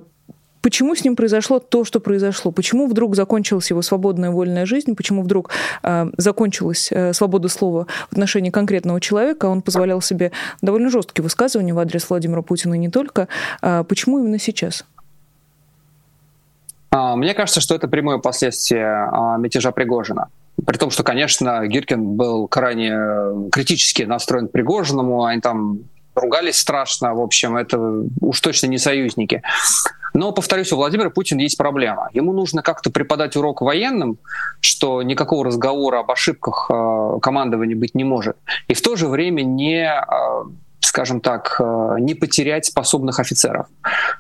почему 0.62 0.96
с 0.96 1.04
ним 1.04 1.16
произошло 1.16 1.60
то, 1.60 1.86
что 1.86 2.00
произошло? 2.00 2.52
Почему 2.52 2.88
вдруг 2.88 3.16
закончилась 3.16 3.70
его 3.70 3.82
свободная 3.82 4.32
вольная 4.32 4.66
жизнь? 4.66 4.96
Почему 4.96 5.24
вдруг 5.24 5.52
э, 5.84 6.10
закончилась 6.18 6.90
э, 6.92 7.14
свобода 7.14 7.48
слова 7.48 7.88
в 8.10 8.14
отношении 8.14 8.50
конкретного 8.50 9.00
человека? 9.00 9.46
Он 9.46 9.62
позволял 9.62 10.02
себе 10.02 10.32
довольно 10.62 10.90
жесткие 10.90 11.24
высказывания 11.24 11.74
в 11.74 11.80
адрес 11.80 12.10
Владимира 12.10 12.42
Путина 12.42 12.74
и 12.76 12.78
не 12.78 12.90
только. 12.90 13.28
Э, 13.62 13.84
почему 13.88 14.20
именно 14.20 14.40
сейчас? 14.40 14.86
А, 16.92 17.16
мне 17.16 17.34
кажется, 17.34 17.62
что 17.62 17.76
это 17.76 17.88
прямое 17.88 18.18
последствие 18.18 19.08
а, 19.12 19.38
мятежа 19.38 19.72
Пригожина. 19.72 20.30
При 20.66 20.78
том, 20.78 20.90
что, 20.90 21.04
конечно, 21.04 21.66
Гиркин 21.68 22.16
был 22.18 22.48
крайне 22.48 22.92
э, 22.92 23.50
критически 23.52 24.04
настроен 24.04 24.48
к 24.48 24.52
Пригожиному, 24.52 25.24
они 25.24 25.40
там 25.40 25.80
ругались 26.16 26.60
страшно, 26.60 27.14
в 27.14 27.22
общем, 27.22 27.58
это 27.58 27.80
уж 28.22 28.40
точно 28.42 28.68
не 28.68 28.78
союзники. 28.78 29.42
Но, 30.14 30.32
повторюсь, 30.32 30.72
у 30.72 30.76
Владимира 30.76 31.10
Путина 31.10 31.42
есть 31.42 31.58
проблема. 31.58 32.10
Ему 32.14 32.34
нужно 32.34 32.62
как-то 32.62 32.90
преподать 32.90 33.36
урок 33.36 33.62
военным, 33.62 34.18
что 34.60 35.04
никакого 35.04 35.46
разговора 35.46 36.00
об 36.00 36.12
ошибках 36.12 36.68
э, 36.70 37.20
командования 37.22 37.76
быть 37.76 37.94
не 37.96 38.04
может. 38.04 38.36
И 38.68 38.74
в 38.74 38.82
то 38.82 38.96
же 38.96 39.08
время 39.08 39.44
не 39.44 39.86
э, 39.86 40.06
скажем 40.82 41.22
так, 41.22 41.56
э, 41.60 41.96
не 42.00 42.14
потерять 42.14 42.66
способных 42.66 43.20
офицеров. 43.20 43.68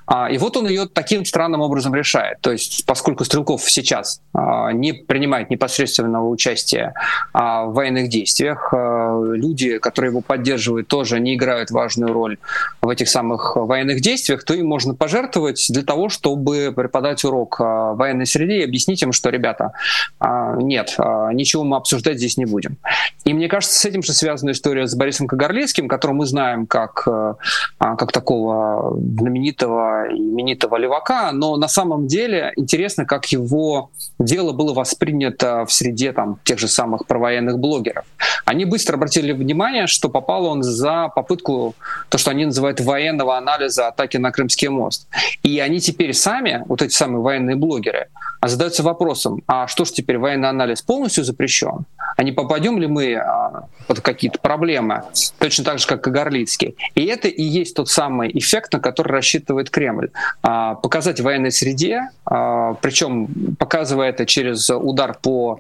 А, 0.05 0.29
и 0.29 0.37
вот 0.37 0.57
он 0.57 0.67
ее 0.67 0.87
таким 0.87 1.25
странным 1.25 1.61
образом 1.61 1.95
решает. 1.95 2.41
То 2.41 2.51
есть, 2.51 2.85
поскольку 2.85 3.23
Стрелков 3.25 3.69
сейчас 3.69 4.21
а, 4.33 4.71
не 4.71 4.93
принимает 4.93 5.49
непосредственного 5.49 6.27
участия 6.27 6.93
а, 7.33 7.65
в 7.65 7.73
военных 7.73 8.09
действиях, 8.09 8.73
люди, 8.73 9.77
которые 9.77 10.09
его 10.09 10.21
поддерживают, 10.21 10.87
тоже 10.87 11.19
не 11.19 11.35
играют 11.35 11.71
важную 11.71 12.13
роль 12.13 12.37
в 12.81 12.89
этих 12.89 13.09
самых 13.09 13.55
военных 13.55 14.01
действиях, 14.01 14.43
то 14.43 14.53
им 14.53 14.67
можно 14.67 14.93
пожертвовать 14.93 15.67
для 15.69 15.83
того, 15.83 16.09
чтобы 16.09 16.73
преподать 16.75 17.23
урок 17.23 17.59
военной 17.59 18.25
среде 18.25 18.59
и 18.59 18.63
объяснить 18.63 19.01
им, 19.01 19.11
что, 19.11 19.29
ребята, 19.29 19.73
нет, 20.21 20.95
ничего 21.33 21.63
мы 21.63 21.77
обсуждать 21.77 22.17
здесь 22.17 22.37
не 22.37 22.45
будем. 22.45 22.77
И 23.25 23.33
мне 23.33 23.47
кажется, 23.47 23.77
с 23.77 23.85
этим 23.85 24.03
же 24.03 24.13
связана 24.13 24.51
история 24.51 24.87
с 24.87 24.95
Борисом 24.95 25.27
Кагарлицким, 25.27 25.87
которого 25.87 26.17
мы 26.17 26.25
знаем 26.25 26.48
знаем 26.49 26.67
как, 26.67 27.07
э, 27.07 27.33
а, 27.79 27.95
как 27.95 28.11
такого 28.11 28.97
знаменитого, 28.97 30.07
именитого 30.09 30.77
левака, 30.77 31.31
но 31.31 31.57
на 31.57 31.67
самом 31.67 32.07
деле 32.07 32.53
интересно, 32.55 33.05
как 33.05 33.25
его 33.31 33.91
дело 34.19 34.53
было 34.53 34.73
воспринято 34.73 35.65
в 35.65 35.71
среде 35.71 36.11
там, 36.11 36.39
тех 36.43 36.59
же 36.59 36.67
самых 36.67 37.05
провоенных 37.05 37.59
блогеров. 37.59 38.05
Они 38.45 38.65
быстро 38.65 38.95
обратили 38.95 39.31
внимание, 39.31 39.87
что 39.87 40.09
попал 40.09 40.45
он 40.45 40.63
за 40.63 41.09
попытку, 41.15 41.75
то, 42.09 42.17
что 42.17 42.31
они 42.31 42.45
называют 42.45 42.81
военного 42.81 43.37
анализа 43.37 43.87
атаки 43.87 44.17
на 44.17 44.31
Крымский 44.31 44.69
мост. 44.69 45.07
И 45.43 45.59
они 45.59 45.79
теперь 45.79 46.13
сами, 46.13 46.63
вот 46.67 46.81
эти 46.81 46.93
самые 46.93 47.21
военные 47.21 47.55
блогеры, 47.55 48.07
задаются 48.47 48.83
вопросом, 48.83 49.43
а 49.47 49.67
что 49.67 49.85
ж 49.85 49.91
теперь 49.91 50.17
военный 50.17 50.49
анализ 50.49 50.81
полностью 50.81 51.23
запрещен? 51.23 51.85
А 52.17 52.23
не 52.23 52.31
попадем 52.31 52.79
ли 52.79 52.87
мы 52.87 53.15
а, 53.15 53.67
под 53.87 54.01
какие-то 54.01 54.39
проблемы, 54.39 55.03
точно 55.37 55.63
так 55.63 55.79
же, 55.79 55.87
как 55.87 56.07
и 56.07 56.11
Горлицкий? 56.39 56.75
И 56.95 57.05
это 57.05 57.27
и 57.27 57.43
есть 57.43 57.75
тот 57.75 57.89
самый 57.89 58.31
эффект, 58.37 58.73
на 58.73 58.79
который 58.79 59.11
рассчитывает 59.11 59.69
Кремль. 59.69 60.09
А, 60.41 60.75
показать 60.75 61.19
военной 61.19 61.51
среде, 61.51 62.09
а, 62.25 62.73
причем 62.75 63.27
показывая 63.57 64.09
это 64.09 64.25
через 64.25 64.69
удар 64.69 65.17
по, 65.21 65.59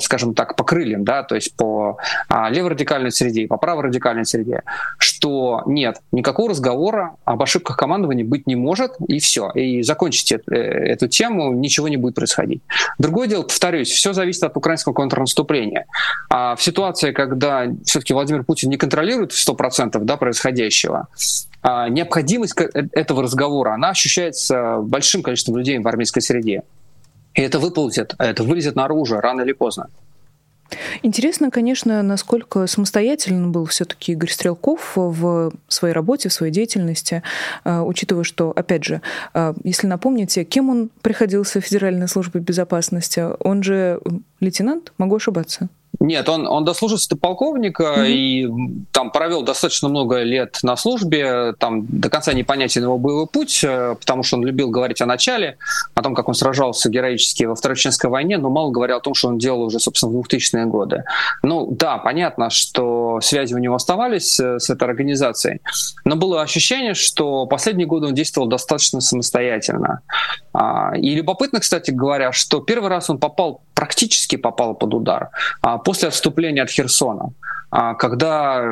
скажем 0.00 0.34
так, 0.34 0.56
по 0.56 0.64
крыльям, 0.64 1.04
да, 1.04 1.22
то 1.22 1.34
есть 1.34 1.54
по 1.54 1.98
леворадикальной 2.30 3.10
среде 3.10 3.42
и 3.42 3.46
по 3.46 3.56
праворадикальной 3.56 4.24
среде, 4.24 4.62
что 4.98 5.62
нет, 5.66 6.00
никакого 6.12 6.50
разговора 6.50 7.16
об 7.24 7.42
ошибках 7.42 7.76
командования 7.76 8.24
быть 8.24 8.46
не 8.46 8.56
может, 8.56 8.92
и 9.08 9.18
все. 9.18 9.50
И 9.50 9.82
закончите 9.82 10.40
э, 10.50 10.54
эту 10.54 11.08
тему, 11.08 11.52
ничего 11.52 11.88
не 11.88 11.96
будет 11.96 12.14
происходить. 12.14 12.62
Другое 12.98 13.28
дело, 13.28 13.42
повторюсь, 13.42 13.90
все 13.90 14.12
зависит 14.12 14.42
от 14.42 14.56
украинского 14.56 14.92
контрнаступления. 14.92 15.86
А 16.30 16.56
в 16.56 16.62
ситуации, 16.62 17.12
когда 17.12 17.66
все-таки 17.84 18.14
Владимир 18.14 18.44
Путин 18.44 18.70
не 18.70 18.76
контролирует 18.76 19.32
100% 19.32 19.75
да, 19.76 20.16
происходящего, 20.16 21.08
а 21.62 21.88
необходимость 21.88 22.54
э, 22.60 22.88
этого 22.92 23.22
разговора, 23.22 23.74
она 23.74 23.90
ощущается 23.90 24.78
большим 24.78 25.22
количеством 25.22 25.56
людей 25.56 25.78
в 25.78 25.88
армейской 25.88 26.22
среде. 26.22 26.62
И 27.34 27.42
это 27.42 27.58
выползет, 27.58 28.14
это 28.18 28.42
вылезет 28.44 28.76
наружу 28.76 29.20
рано 29.20 29.42
или 29.42 29.52
поздно. 29.52 29.88
Интересно, 31.02 31.50
конечно, 31.50 32.02
насколько 32.02 32.66
самостоятельно 32.66 33.48
был 33.48 33.66
все-таки 33.66 34.12
Игорь 34.12 34.30
Стрелков 34.30 34.92
в 34.96 35.52
своей 35.68 35.94
работе, 35.94 36.28
в 36.28 36.32
своей 36.32 36.52
деятельности, 36.52 37.22
а, 37.64 37.82
учитывая, 37.82 38.24
что, 38.24 38.52
опять 38.54 38.84
же, 38.84 39.00
а, 39.32 39.54
если 39.62 39.86
напомните, 39.86 40.44
кем 40.44 40.70
он 40.70 40.90
приходился 41.02 41.60
в 41.60 41.64
Федеральной 41.64 42.08
службе 42.08 42.40
безопасности, 42.40 43.24
он 43.40 43.62
же 43.62 44.00
лейтенант, 44.40 44.92
могу 44.98 45.16
ошибаться? 45.16 45.68
Нет, 45.98 46.28
он, 46.28 46.46
он 46.46 46.64
дослужился 46.64 47.08
до 47.10 47.16
полковника 47.16 47.94
mm-hmm. 47.98 48.10
и 48.10 48.48
там 48.92 49.10
провел 49.10 49.42
достаточно 49.42 49.88
много 49.88 50.22
лет 50.22 50.58
на 50.62 50.76
службе. 50.76 51.54
Там 51.58 51.86
до 51.86 52.10
конца 52.10 52.32
непонятен 52.32 52.82
его 52.82 52.98
боевой 52.98 53.26
путь, 53.26 53.64
э, 53.64 53.94
потому 53.98 54.22
что 54.22 54.36
он 54.36 54.44
любил 54.44 54.70
говорить 54.70 55.00
о 55.00 55.06
начале, 55.06 55.56
о 55.94 56.02
том, 56.02 56.14
как 56.14 56.28
он 56.28 56.34
сражался 56.34 56.90
героически 56.90 57.44
во 57.44 57.54
Второй 57.54 57.76
Чеченской 57.76 58.10
войне, 58.10 58.36
но 58.36 58.50
мало 58.50 58.70
говорил 58.70 58.98
о 58.98 59.00
том, 59.00 59.14
что 59.14 59.28
он 59.28 59.38
делал 59.38 59.62
уже, 59.62 59.80
собственно, 59.80 60.12
в 60.12 60.20
2000-е 60.20 60.66
годы. 60.66 61.04
Ну 61.42 61.68
да, 61.70 61.98
понятно, 61.98 62.50
что 62.50 63.20
связи 63.22 63.54
у 63.54 63.58
него 63.58 63.74
оставались 63.74 64.38
э, 64.38 64.58
с 64.58 64.68
этой 64.68 64.84
организацией, 64.84 65.60
но 66.04 66.16
было 66.16 66.42
ощущение, 66.42 66.94
что 66.94 67.46
последние 67.46 67.86
годы 67.86 68.08
он 68.08 68.14
действовал 68.14 68.48
достаточно 68.48 69.00
самостоятельно. 69.00 70.00
А, 70.52 70.92
и 70.96 71.14
любопытно, 71.14 71.60
кстати 71.60 71.90
говоря, 71.90 72.32
что 72.32 72.60
первый 72.60 72.90
раз 72.90 73.08
он 73.08 73.18
попал, 73.18 73.62
практически 73.76 74.36
попал 74.36 74.74
под 74.74 74.94
удар 74.94 75.28
а, 75.60 75.78
после 75.78 76.08
отступления 76.08 76.62
от 76.62 76.70
Херсона, 76.70 77.32
а, 77.70 77.94
когда 77.94 78.64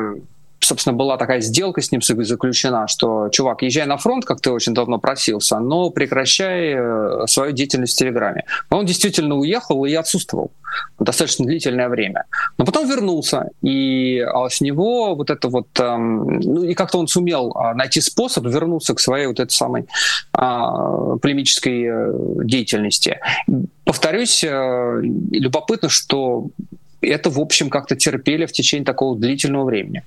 собственно, 0.59 0.95
была 0.95 1.17
такая 1.17 1.41
сделка 1.41 1.81
с 1.81 1.91
ним 1.91 2.01
заключена, 2.01 2.87
что, 2.87 3.29
чувак, 3.29 3.61
езжай 3.61 3.85
на 3.85 3.97
фронт, 3.97 4.25
как 4.25 4.41
ты 4.41 4.51
очень 4.51 4.73
давно 4.73 4.97
просился, 4.97 5.59
но 5.59 5.91
прекращай 5.91 6.73
э, 6.75 7.27
свою 7.27 7.51
деятельность 7.51 7.93
в 7.93 7.99
Телеграме. 7.99 8.45
Он 8.71 8.85
действительно 8.85 9.35
уехал 9.35 9.85
и 9.85 9.93
отсутствовал 9.93 10.51
достаточно 10.99 11.45
длительное 11.45 11.87
время. 11.87 12.25
Но 12.57 12.65
потом 12.65 12.89
вернулся, 12.89 13.49
и 13.61 14.19
а 14.19 14.49
с 14.49 14.59
него 14.59 15.15
вот 15.15 15.29
это 15.29 15.47
вот, 15.47 15.67
эм, 15.79 16.39
ну 16.39 16.63
и 16.63 16.73
как-то 16.73 16.97
он 16.97 17.07
сумел 17.07 17.55
найти 17.75 18.01
способ 18.01 18.45
вернуться 18.45 18.93
к 18.93 18.99
своей 18.99 19.27
вот 19.27 19.39
этой 19.39 19.51
самой 19.51 19.87
полемической 20.33 21.83
э, 21.83 22.11
деятельности. 22.43 23.19
Повторюсь, 23.95 24.43
э, 24.43 25.01
любопытно, 25.31 25.87
что 25.87 26.49
это, 26.99 27.29
в 27.29 27.39
общем, 27.39 27.69
как-то 27.69 27.95
терпели 27.95 28.45
в 28.45 28.51
течение 28.51 28.85
такого 28.85 29.17
длительного 29.17 29.63
времени. 29.63 30.03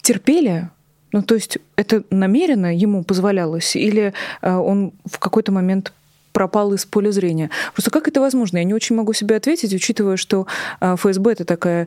Терпели? 0.00 0.70
Ну, 1.12 1.20
то 1.20 1.34
есть 1.34 1.58
это 1.76 2.04
намеренно 2.08 2.74
ему 2.74 3.04
позволялось? 3.04 3.76
Или 3.76 4.14
э, 4.40 4.50
он 4.50 4.94
в 5.04 5.18
какой-то 5.18 5.52
момент 5.52 5.92
пропал 6.32 6.72
из 6.72 6.86
поля 6.86 7.10
зрения. 7.10 7.50
Просто 7.74 7.90
как 7.90 8.08
это 8.08 8.22
возможно? 8.22 8.56
Я 8.56 8.64
не 8.64 8.72
очень 8.72 8.96
могу 8.96 9.12
себе 9.12 9.36
ответить, 9.36 9.74
учитывая, 9.74 10.16
что 10.16 10.46
э, 10.80 10.96
ФСБ 10.96 11.32
это 11.32 11.44
такая 11.44 11.86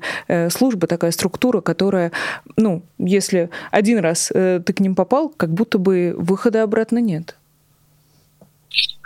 служба, 0.51 0.85
такая 0.85 1.09
структура, 1.09 1.61
которая, 1.61 2.11
ну, 2.55 2.83
если 2.99 3.49
один 3.71 3.97
раз 3.97 4.27
ты 4.27 4.61
к 4.61 4.79
ним 4.79 4.93
попал, 4.93 5.29
как 5.29 5.49
будто 5.49 5.79
бы 5.79 6.13
выхода 6.15 6.61
обратно 6.61 6.99
нет. 6.99 7.35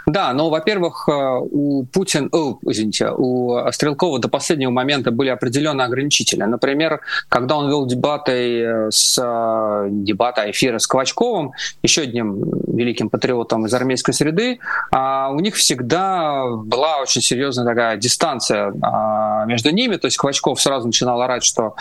Да, 0.06 0.34
но, 0.34 0.50
во-первых, 0.50 1.08
э, 1.08 1.12
у 1.40 1.86
Путина, 1.86 2.30
о, 2.32 2.58
извините, 2.64 3.12
у 3.16 3.72
Стрелкова 3.72 4.20
до 4.20 4.30
последнего 4.30 4.72
момента 4.72 5.12
были 5.12 5.30
определенные 5.30 5.86
ограничители. 5.86 6.44
Например, 6.44 7.02
когда 7.30 7.58
он 7.58 7.70
вел 7.70 7.86
дебаты 7.86 8.62
э, 8.62 8.92
с 8.92 9.18
э, 9.22 9.88
дебата 9.92 10.50
эфира 10.50 10.80
с 10.80 10.88
Ковачковым, 10.88 11.52
еще 11.84 12.02
одним 12.02 12.44
великим 12.68 13.10
патриотом 13.10 13.66
из 13.66 13.74
армейской 13.74 14.14
среды, 14.14 14.60
а, 14.92 15.30
у 15.32 15.40
них 15.40 15.56
всегда 15.56 16.46
была 16.48 16.98
очень 16.98 17.22
серьезная 17.22 17.66
такая 17.66 17.98
дистанция 17.98 18.74
а, 18.82 19.46
между 19.46 19.72
ними. 19.72 19.98
То 19.98 20.08
есть 20.08 20.18
Ковачков 20.18 20.62
сразу 20.62 20.88
начинал 20.88 21.22
орать, 21.22 21.44
что 21.44 21.76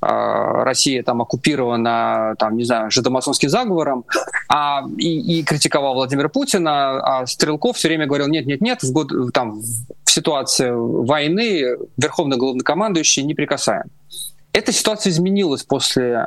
Россия 0.00 1.02
там 1.02 1.22
оккупирована, 1.22 2.34
там, 2.38 2.56
не 2.56 2.64
знаю, 2.64 2.90
жидомасонским 2.90 3.48
заговором, 3.48 4.04
а, 4.48 4.82
и, 4.98 5.38
и 5.38 5.42
критиковал 5.44 5.94
Владимира 5.94 6.28
Путина, 6.28 7.00
а 7.00 7.26
Стрелков 7.26 7.53
Стрелков 7.54 7.76
все 7.76 7.88
время 7.88 8.06
говорил, 8.06 8.26
нет-нет-нет, 8.26 8.82
в, 8.82 8.92
год, 8.92 9.12
там, 9.32 9.60
в 9.60 10.10
ситуации 10.10 10.70
войны 10.70 11.76
верховный 11.96 12.36
главнокомандующий 12.36 13.22
не 13.22 13.34
прикасаем. 13.34 13.84
Эта 14.52 14.72
ситуация 14.72 15.10
изменилась 15.10 15.62
после 15.64 16.12
э, 16.12 16.26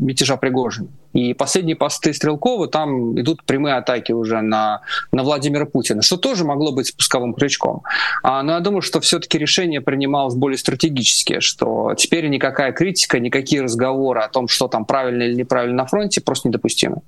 мятежа 0.00 0.36
Пригожина. 0.36 0.88
И 1.12 1.34
последние 1.34 1.76
посты 1.76 2.14
Стрелкова, 2.14 2.68
там 2.68 3.18
идут 3.20 3.44
прямые 3.44 3.76
атаки 3.76 4.12
уже 4.12 4.40
на, 4.40 4.80
на 5.12 5.22
Владимира 5.22 5.66
Путина, 5.66 6.02
что 6.02 6.16
тоже 6.16 6.44
могло 6.44 6.72
быть 6.72 6.88
спусковым 6.88 7.34
крючком. 7.34 7.82
А, 8.22 8.42
но 8.42 8.52
я 8.52 8.60
думаю, 8.60 8.82
что 8.82 9.00
все-таки 9.00 9.38
решение 9.38 9.80
принималось 9.80 10.34
более 10.34 10.58
стратегически, 10.58 11.40
что 11.40 11.94
теперь 11.94 12.28
никакая 12.28 12.72
критика, 12.72 13.20
никакие 13.20 13.62
разговоры 13.62 14.20
о 14.20 14.28
том, 14.28 14.48
что 14.48 14.68
там 14.68 14.84
правильно 14.84 15.22
или 15.24 15.34
неправильно 15.34 15.76
на 15.76 15.86
фронте, 15.86 16.20
просто 16.20 16.48
недопустимы. 16.48 17.02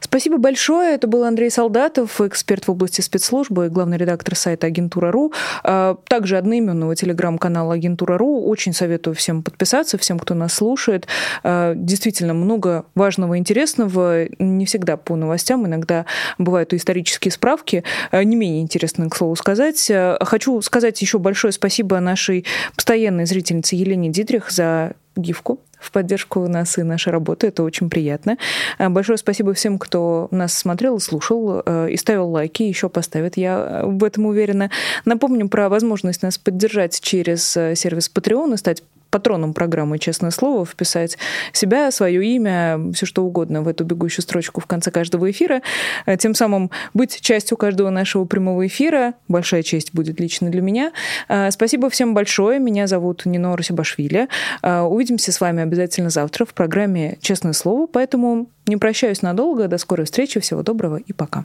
Спасибо 0.00 0.38
большое. 0.38 0.94
Это 0.94 1.06
был 1.06 1.24
Андрей 1.24 1.50
Солдатов, 1.50 2.20
эксперт 2.20 2.66
в 2.66 2.70
области 2.70 3.00
спецслужбы, 3.00 3.68
главный 3.68 3.96
редактор 3.96 4.36
сайта 4.36 4.66
Агентура.ру, 4.66 5.32
а, 5.62 5.96
также 6.08 6.36
одноименного 6.36 6.94
телеграм-канала 6.94 7.74
Агентура.ру. 7.74 8.44
Очень 8.46 8.72
советую 8.72 9.14
всем 9.14 9.42
подписаться, 9.42 9.98
всем, 9.98 10.18
кто 10.18 10.34
нас 10.34 10.54
слушает. 10.54 11.06
А, 11.42 11.74
действительно, 11.74 12.34
много 12.34 12.84
важного 12.94 13.38
интересного. 13.38 14.26
Не 14.38 14.66
всегда 14.66 14.96
по 14.96 15.16
новостям, 15.16 15.66
иногда 15.66 16.06
бывают 16.38 16.72
и 16.72 16.76
исторические 16.76 17.32
справки, 17.32 17.84
а, 18.10 18.22
не 18.22 18.36
менее 18.36 18.62
интересные, 18.62 19.10
к 19.10 19.16
слову 19.16 19.36
сказать. 19.36 19.90
Хочу 20.20 20.60
сказать 20.62 21.00
еще 21.02 21.18
большое 21.18 21.52
спасибо 21.52 21.98
нашей 22.00 22.44
постоянной 22.76 23.26
зрительнице 23.26 23.76
Елене 23.76 24.10
Дидрих 24.10 24.50
за 24.50 24.94
гифку 25.16 25.60
в 25.84 25.90
поддержку 25.90 26.46
нас 26.48 26.78
и 26.78 26.82
нашей 26.82 27.12
работы. 27.12 27.48
Это 27.48 27.62
очень 27.62 27.90
приятно. 27.90 28.38
Э, 28.78 28.88
большое 28.88 29.18
спасибо 29.18 29.54
всем, 29.54 29.78
кто 29.78 30.28
нас 30.30 30.56
смотрел, 30.56 30.98
слушал 31.00 31.62
э, 31.64 31.90
и 31.90 31.96
ставил 31.96 32.28
лайки, 32.30 32.62
еще 32.62 32.88
поставит. 32.88 33.36
Я 33.36 33.82
в 33.84 34.02
этом 34.04 34.26
уверена. 34.26 34.70
Напомню 35.04 35.48
про 35.48 35.68
возможность 35.68 36.22
нас 36.22 36.38
поддержать 36.38 37.00
через 37.00 37.56
э, 37.56 37.74
сервис 37.74 38.10
Patreon 38.12 38.54
и 38.54 38.56
стать 38.56 38.82
патроном 39.14 39.54
программы 39.54 40.00
«Честное 40.00 40.32
слово» 40.32 40.66
вписать 40.66 41.18
себя, 41.52 41.92
свое 41.92 42.26
имя, 42.34 42.80
все 42.94 43.06
что 43.06 43.22
угодно 43.22 43.62
в 43.62 43.68
эту 43.68 43.84
бегущую 43.84 44.24
строчку 44.24 44.60
в 44.60 44.66
конце 44.66 44.90
каждого 44.90 45.30
эфира. 45.30 45.62
Э, 46.04 46.16
тем 46.16 46.34
самым 46.34 46.72
быть 46.94 47.20
частью 47.20 47.56
каждого 47.56 47.90
нашего 47.90 48.24
прямого 48.24 48.66
эфира. 48.66 49.14
Большая 49.28 49.62
честь 49.62 49.94
будет 49.94 50.18
лично 50.18 50.50
для 50.50 50.62
меня. 50.62 50.90
Э, 51.28 51.52
спасибо 51.52 51.90
всем 51.90 52.12
большое. 52.12 52.58
Меня 52.58 52.88
зовут 52.88 53.24
Нино 53.24 53.56
Русибашвили. 53.56 54.26
Э, 54.64 54.80
увидимся 54.80 55.30
с 55.30 55.40
вами 55.40 55.62
обязательно 55.62 56.10
завтра 56.10 56.44
в 56.44 56.52
программе 56.52 57.16
«Честное 57.20 57.52
слово». 57.52 57.86
Поэтому 57.86 58.48
не 58.66 58.76
прощаюсь 58.76 59.22
надолго. 59.22 59.68
До 59.68 59.78
скорой 59.78 60.06
встречи. 60.06 60.40
Всего 60.40 60.64
доброго 60.64 60.96
и 60.96 61.12
пока. 61.12 61.44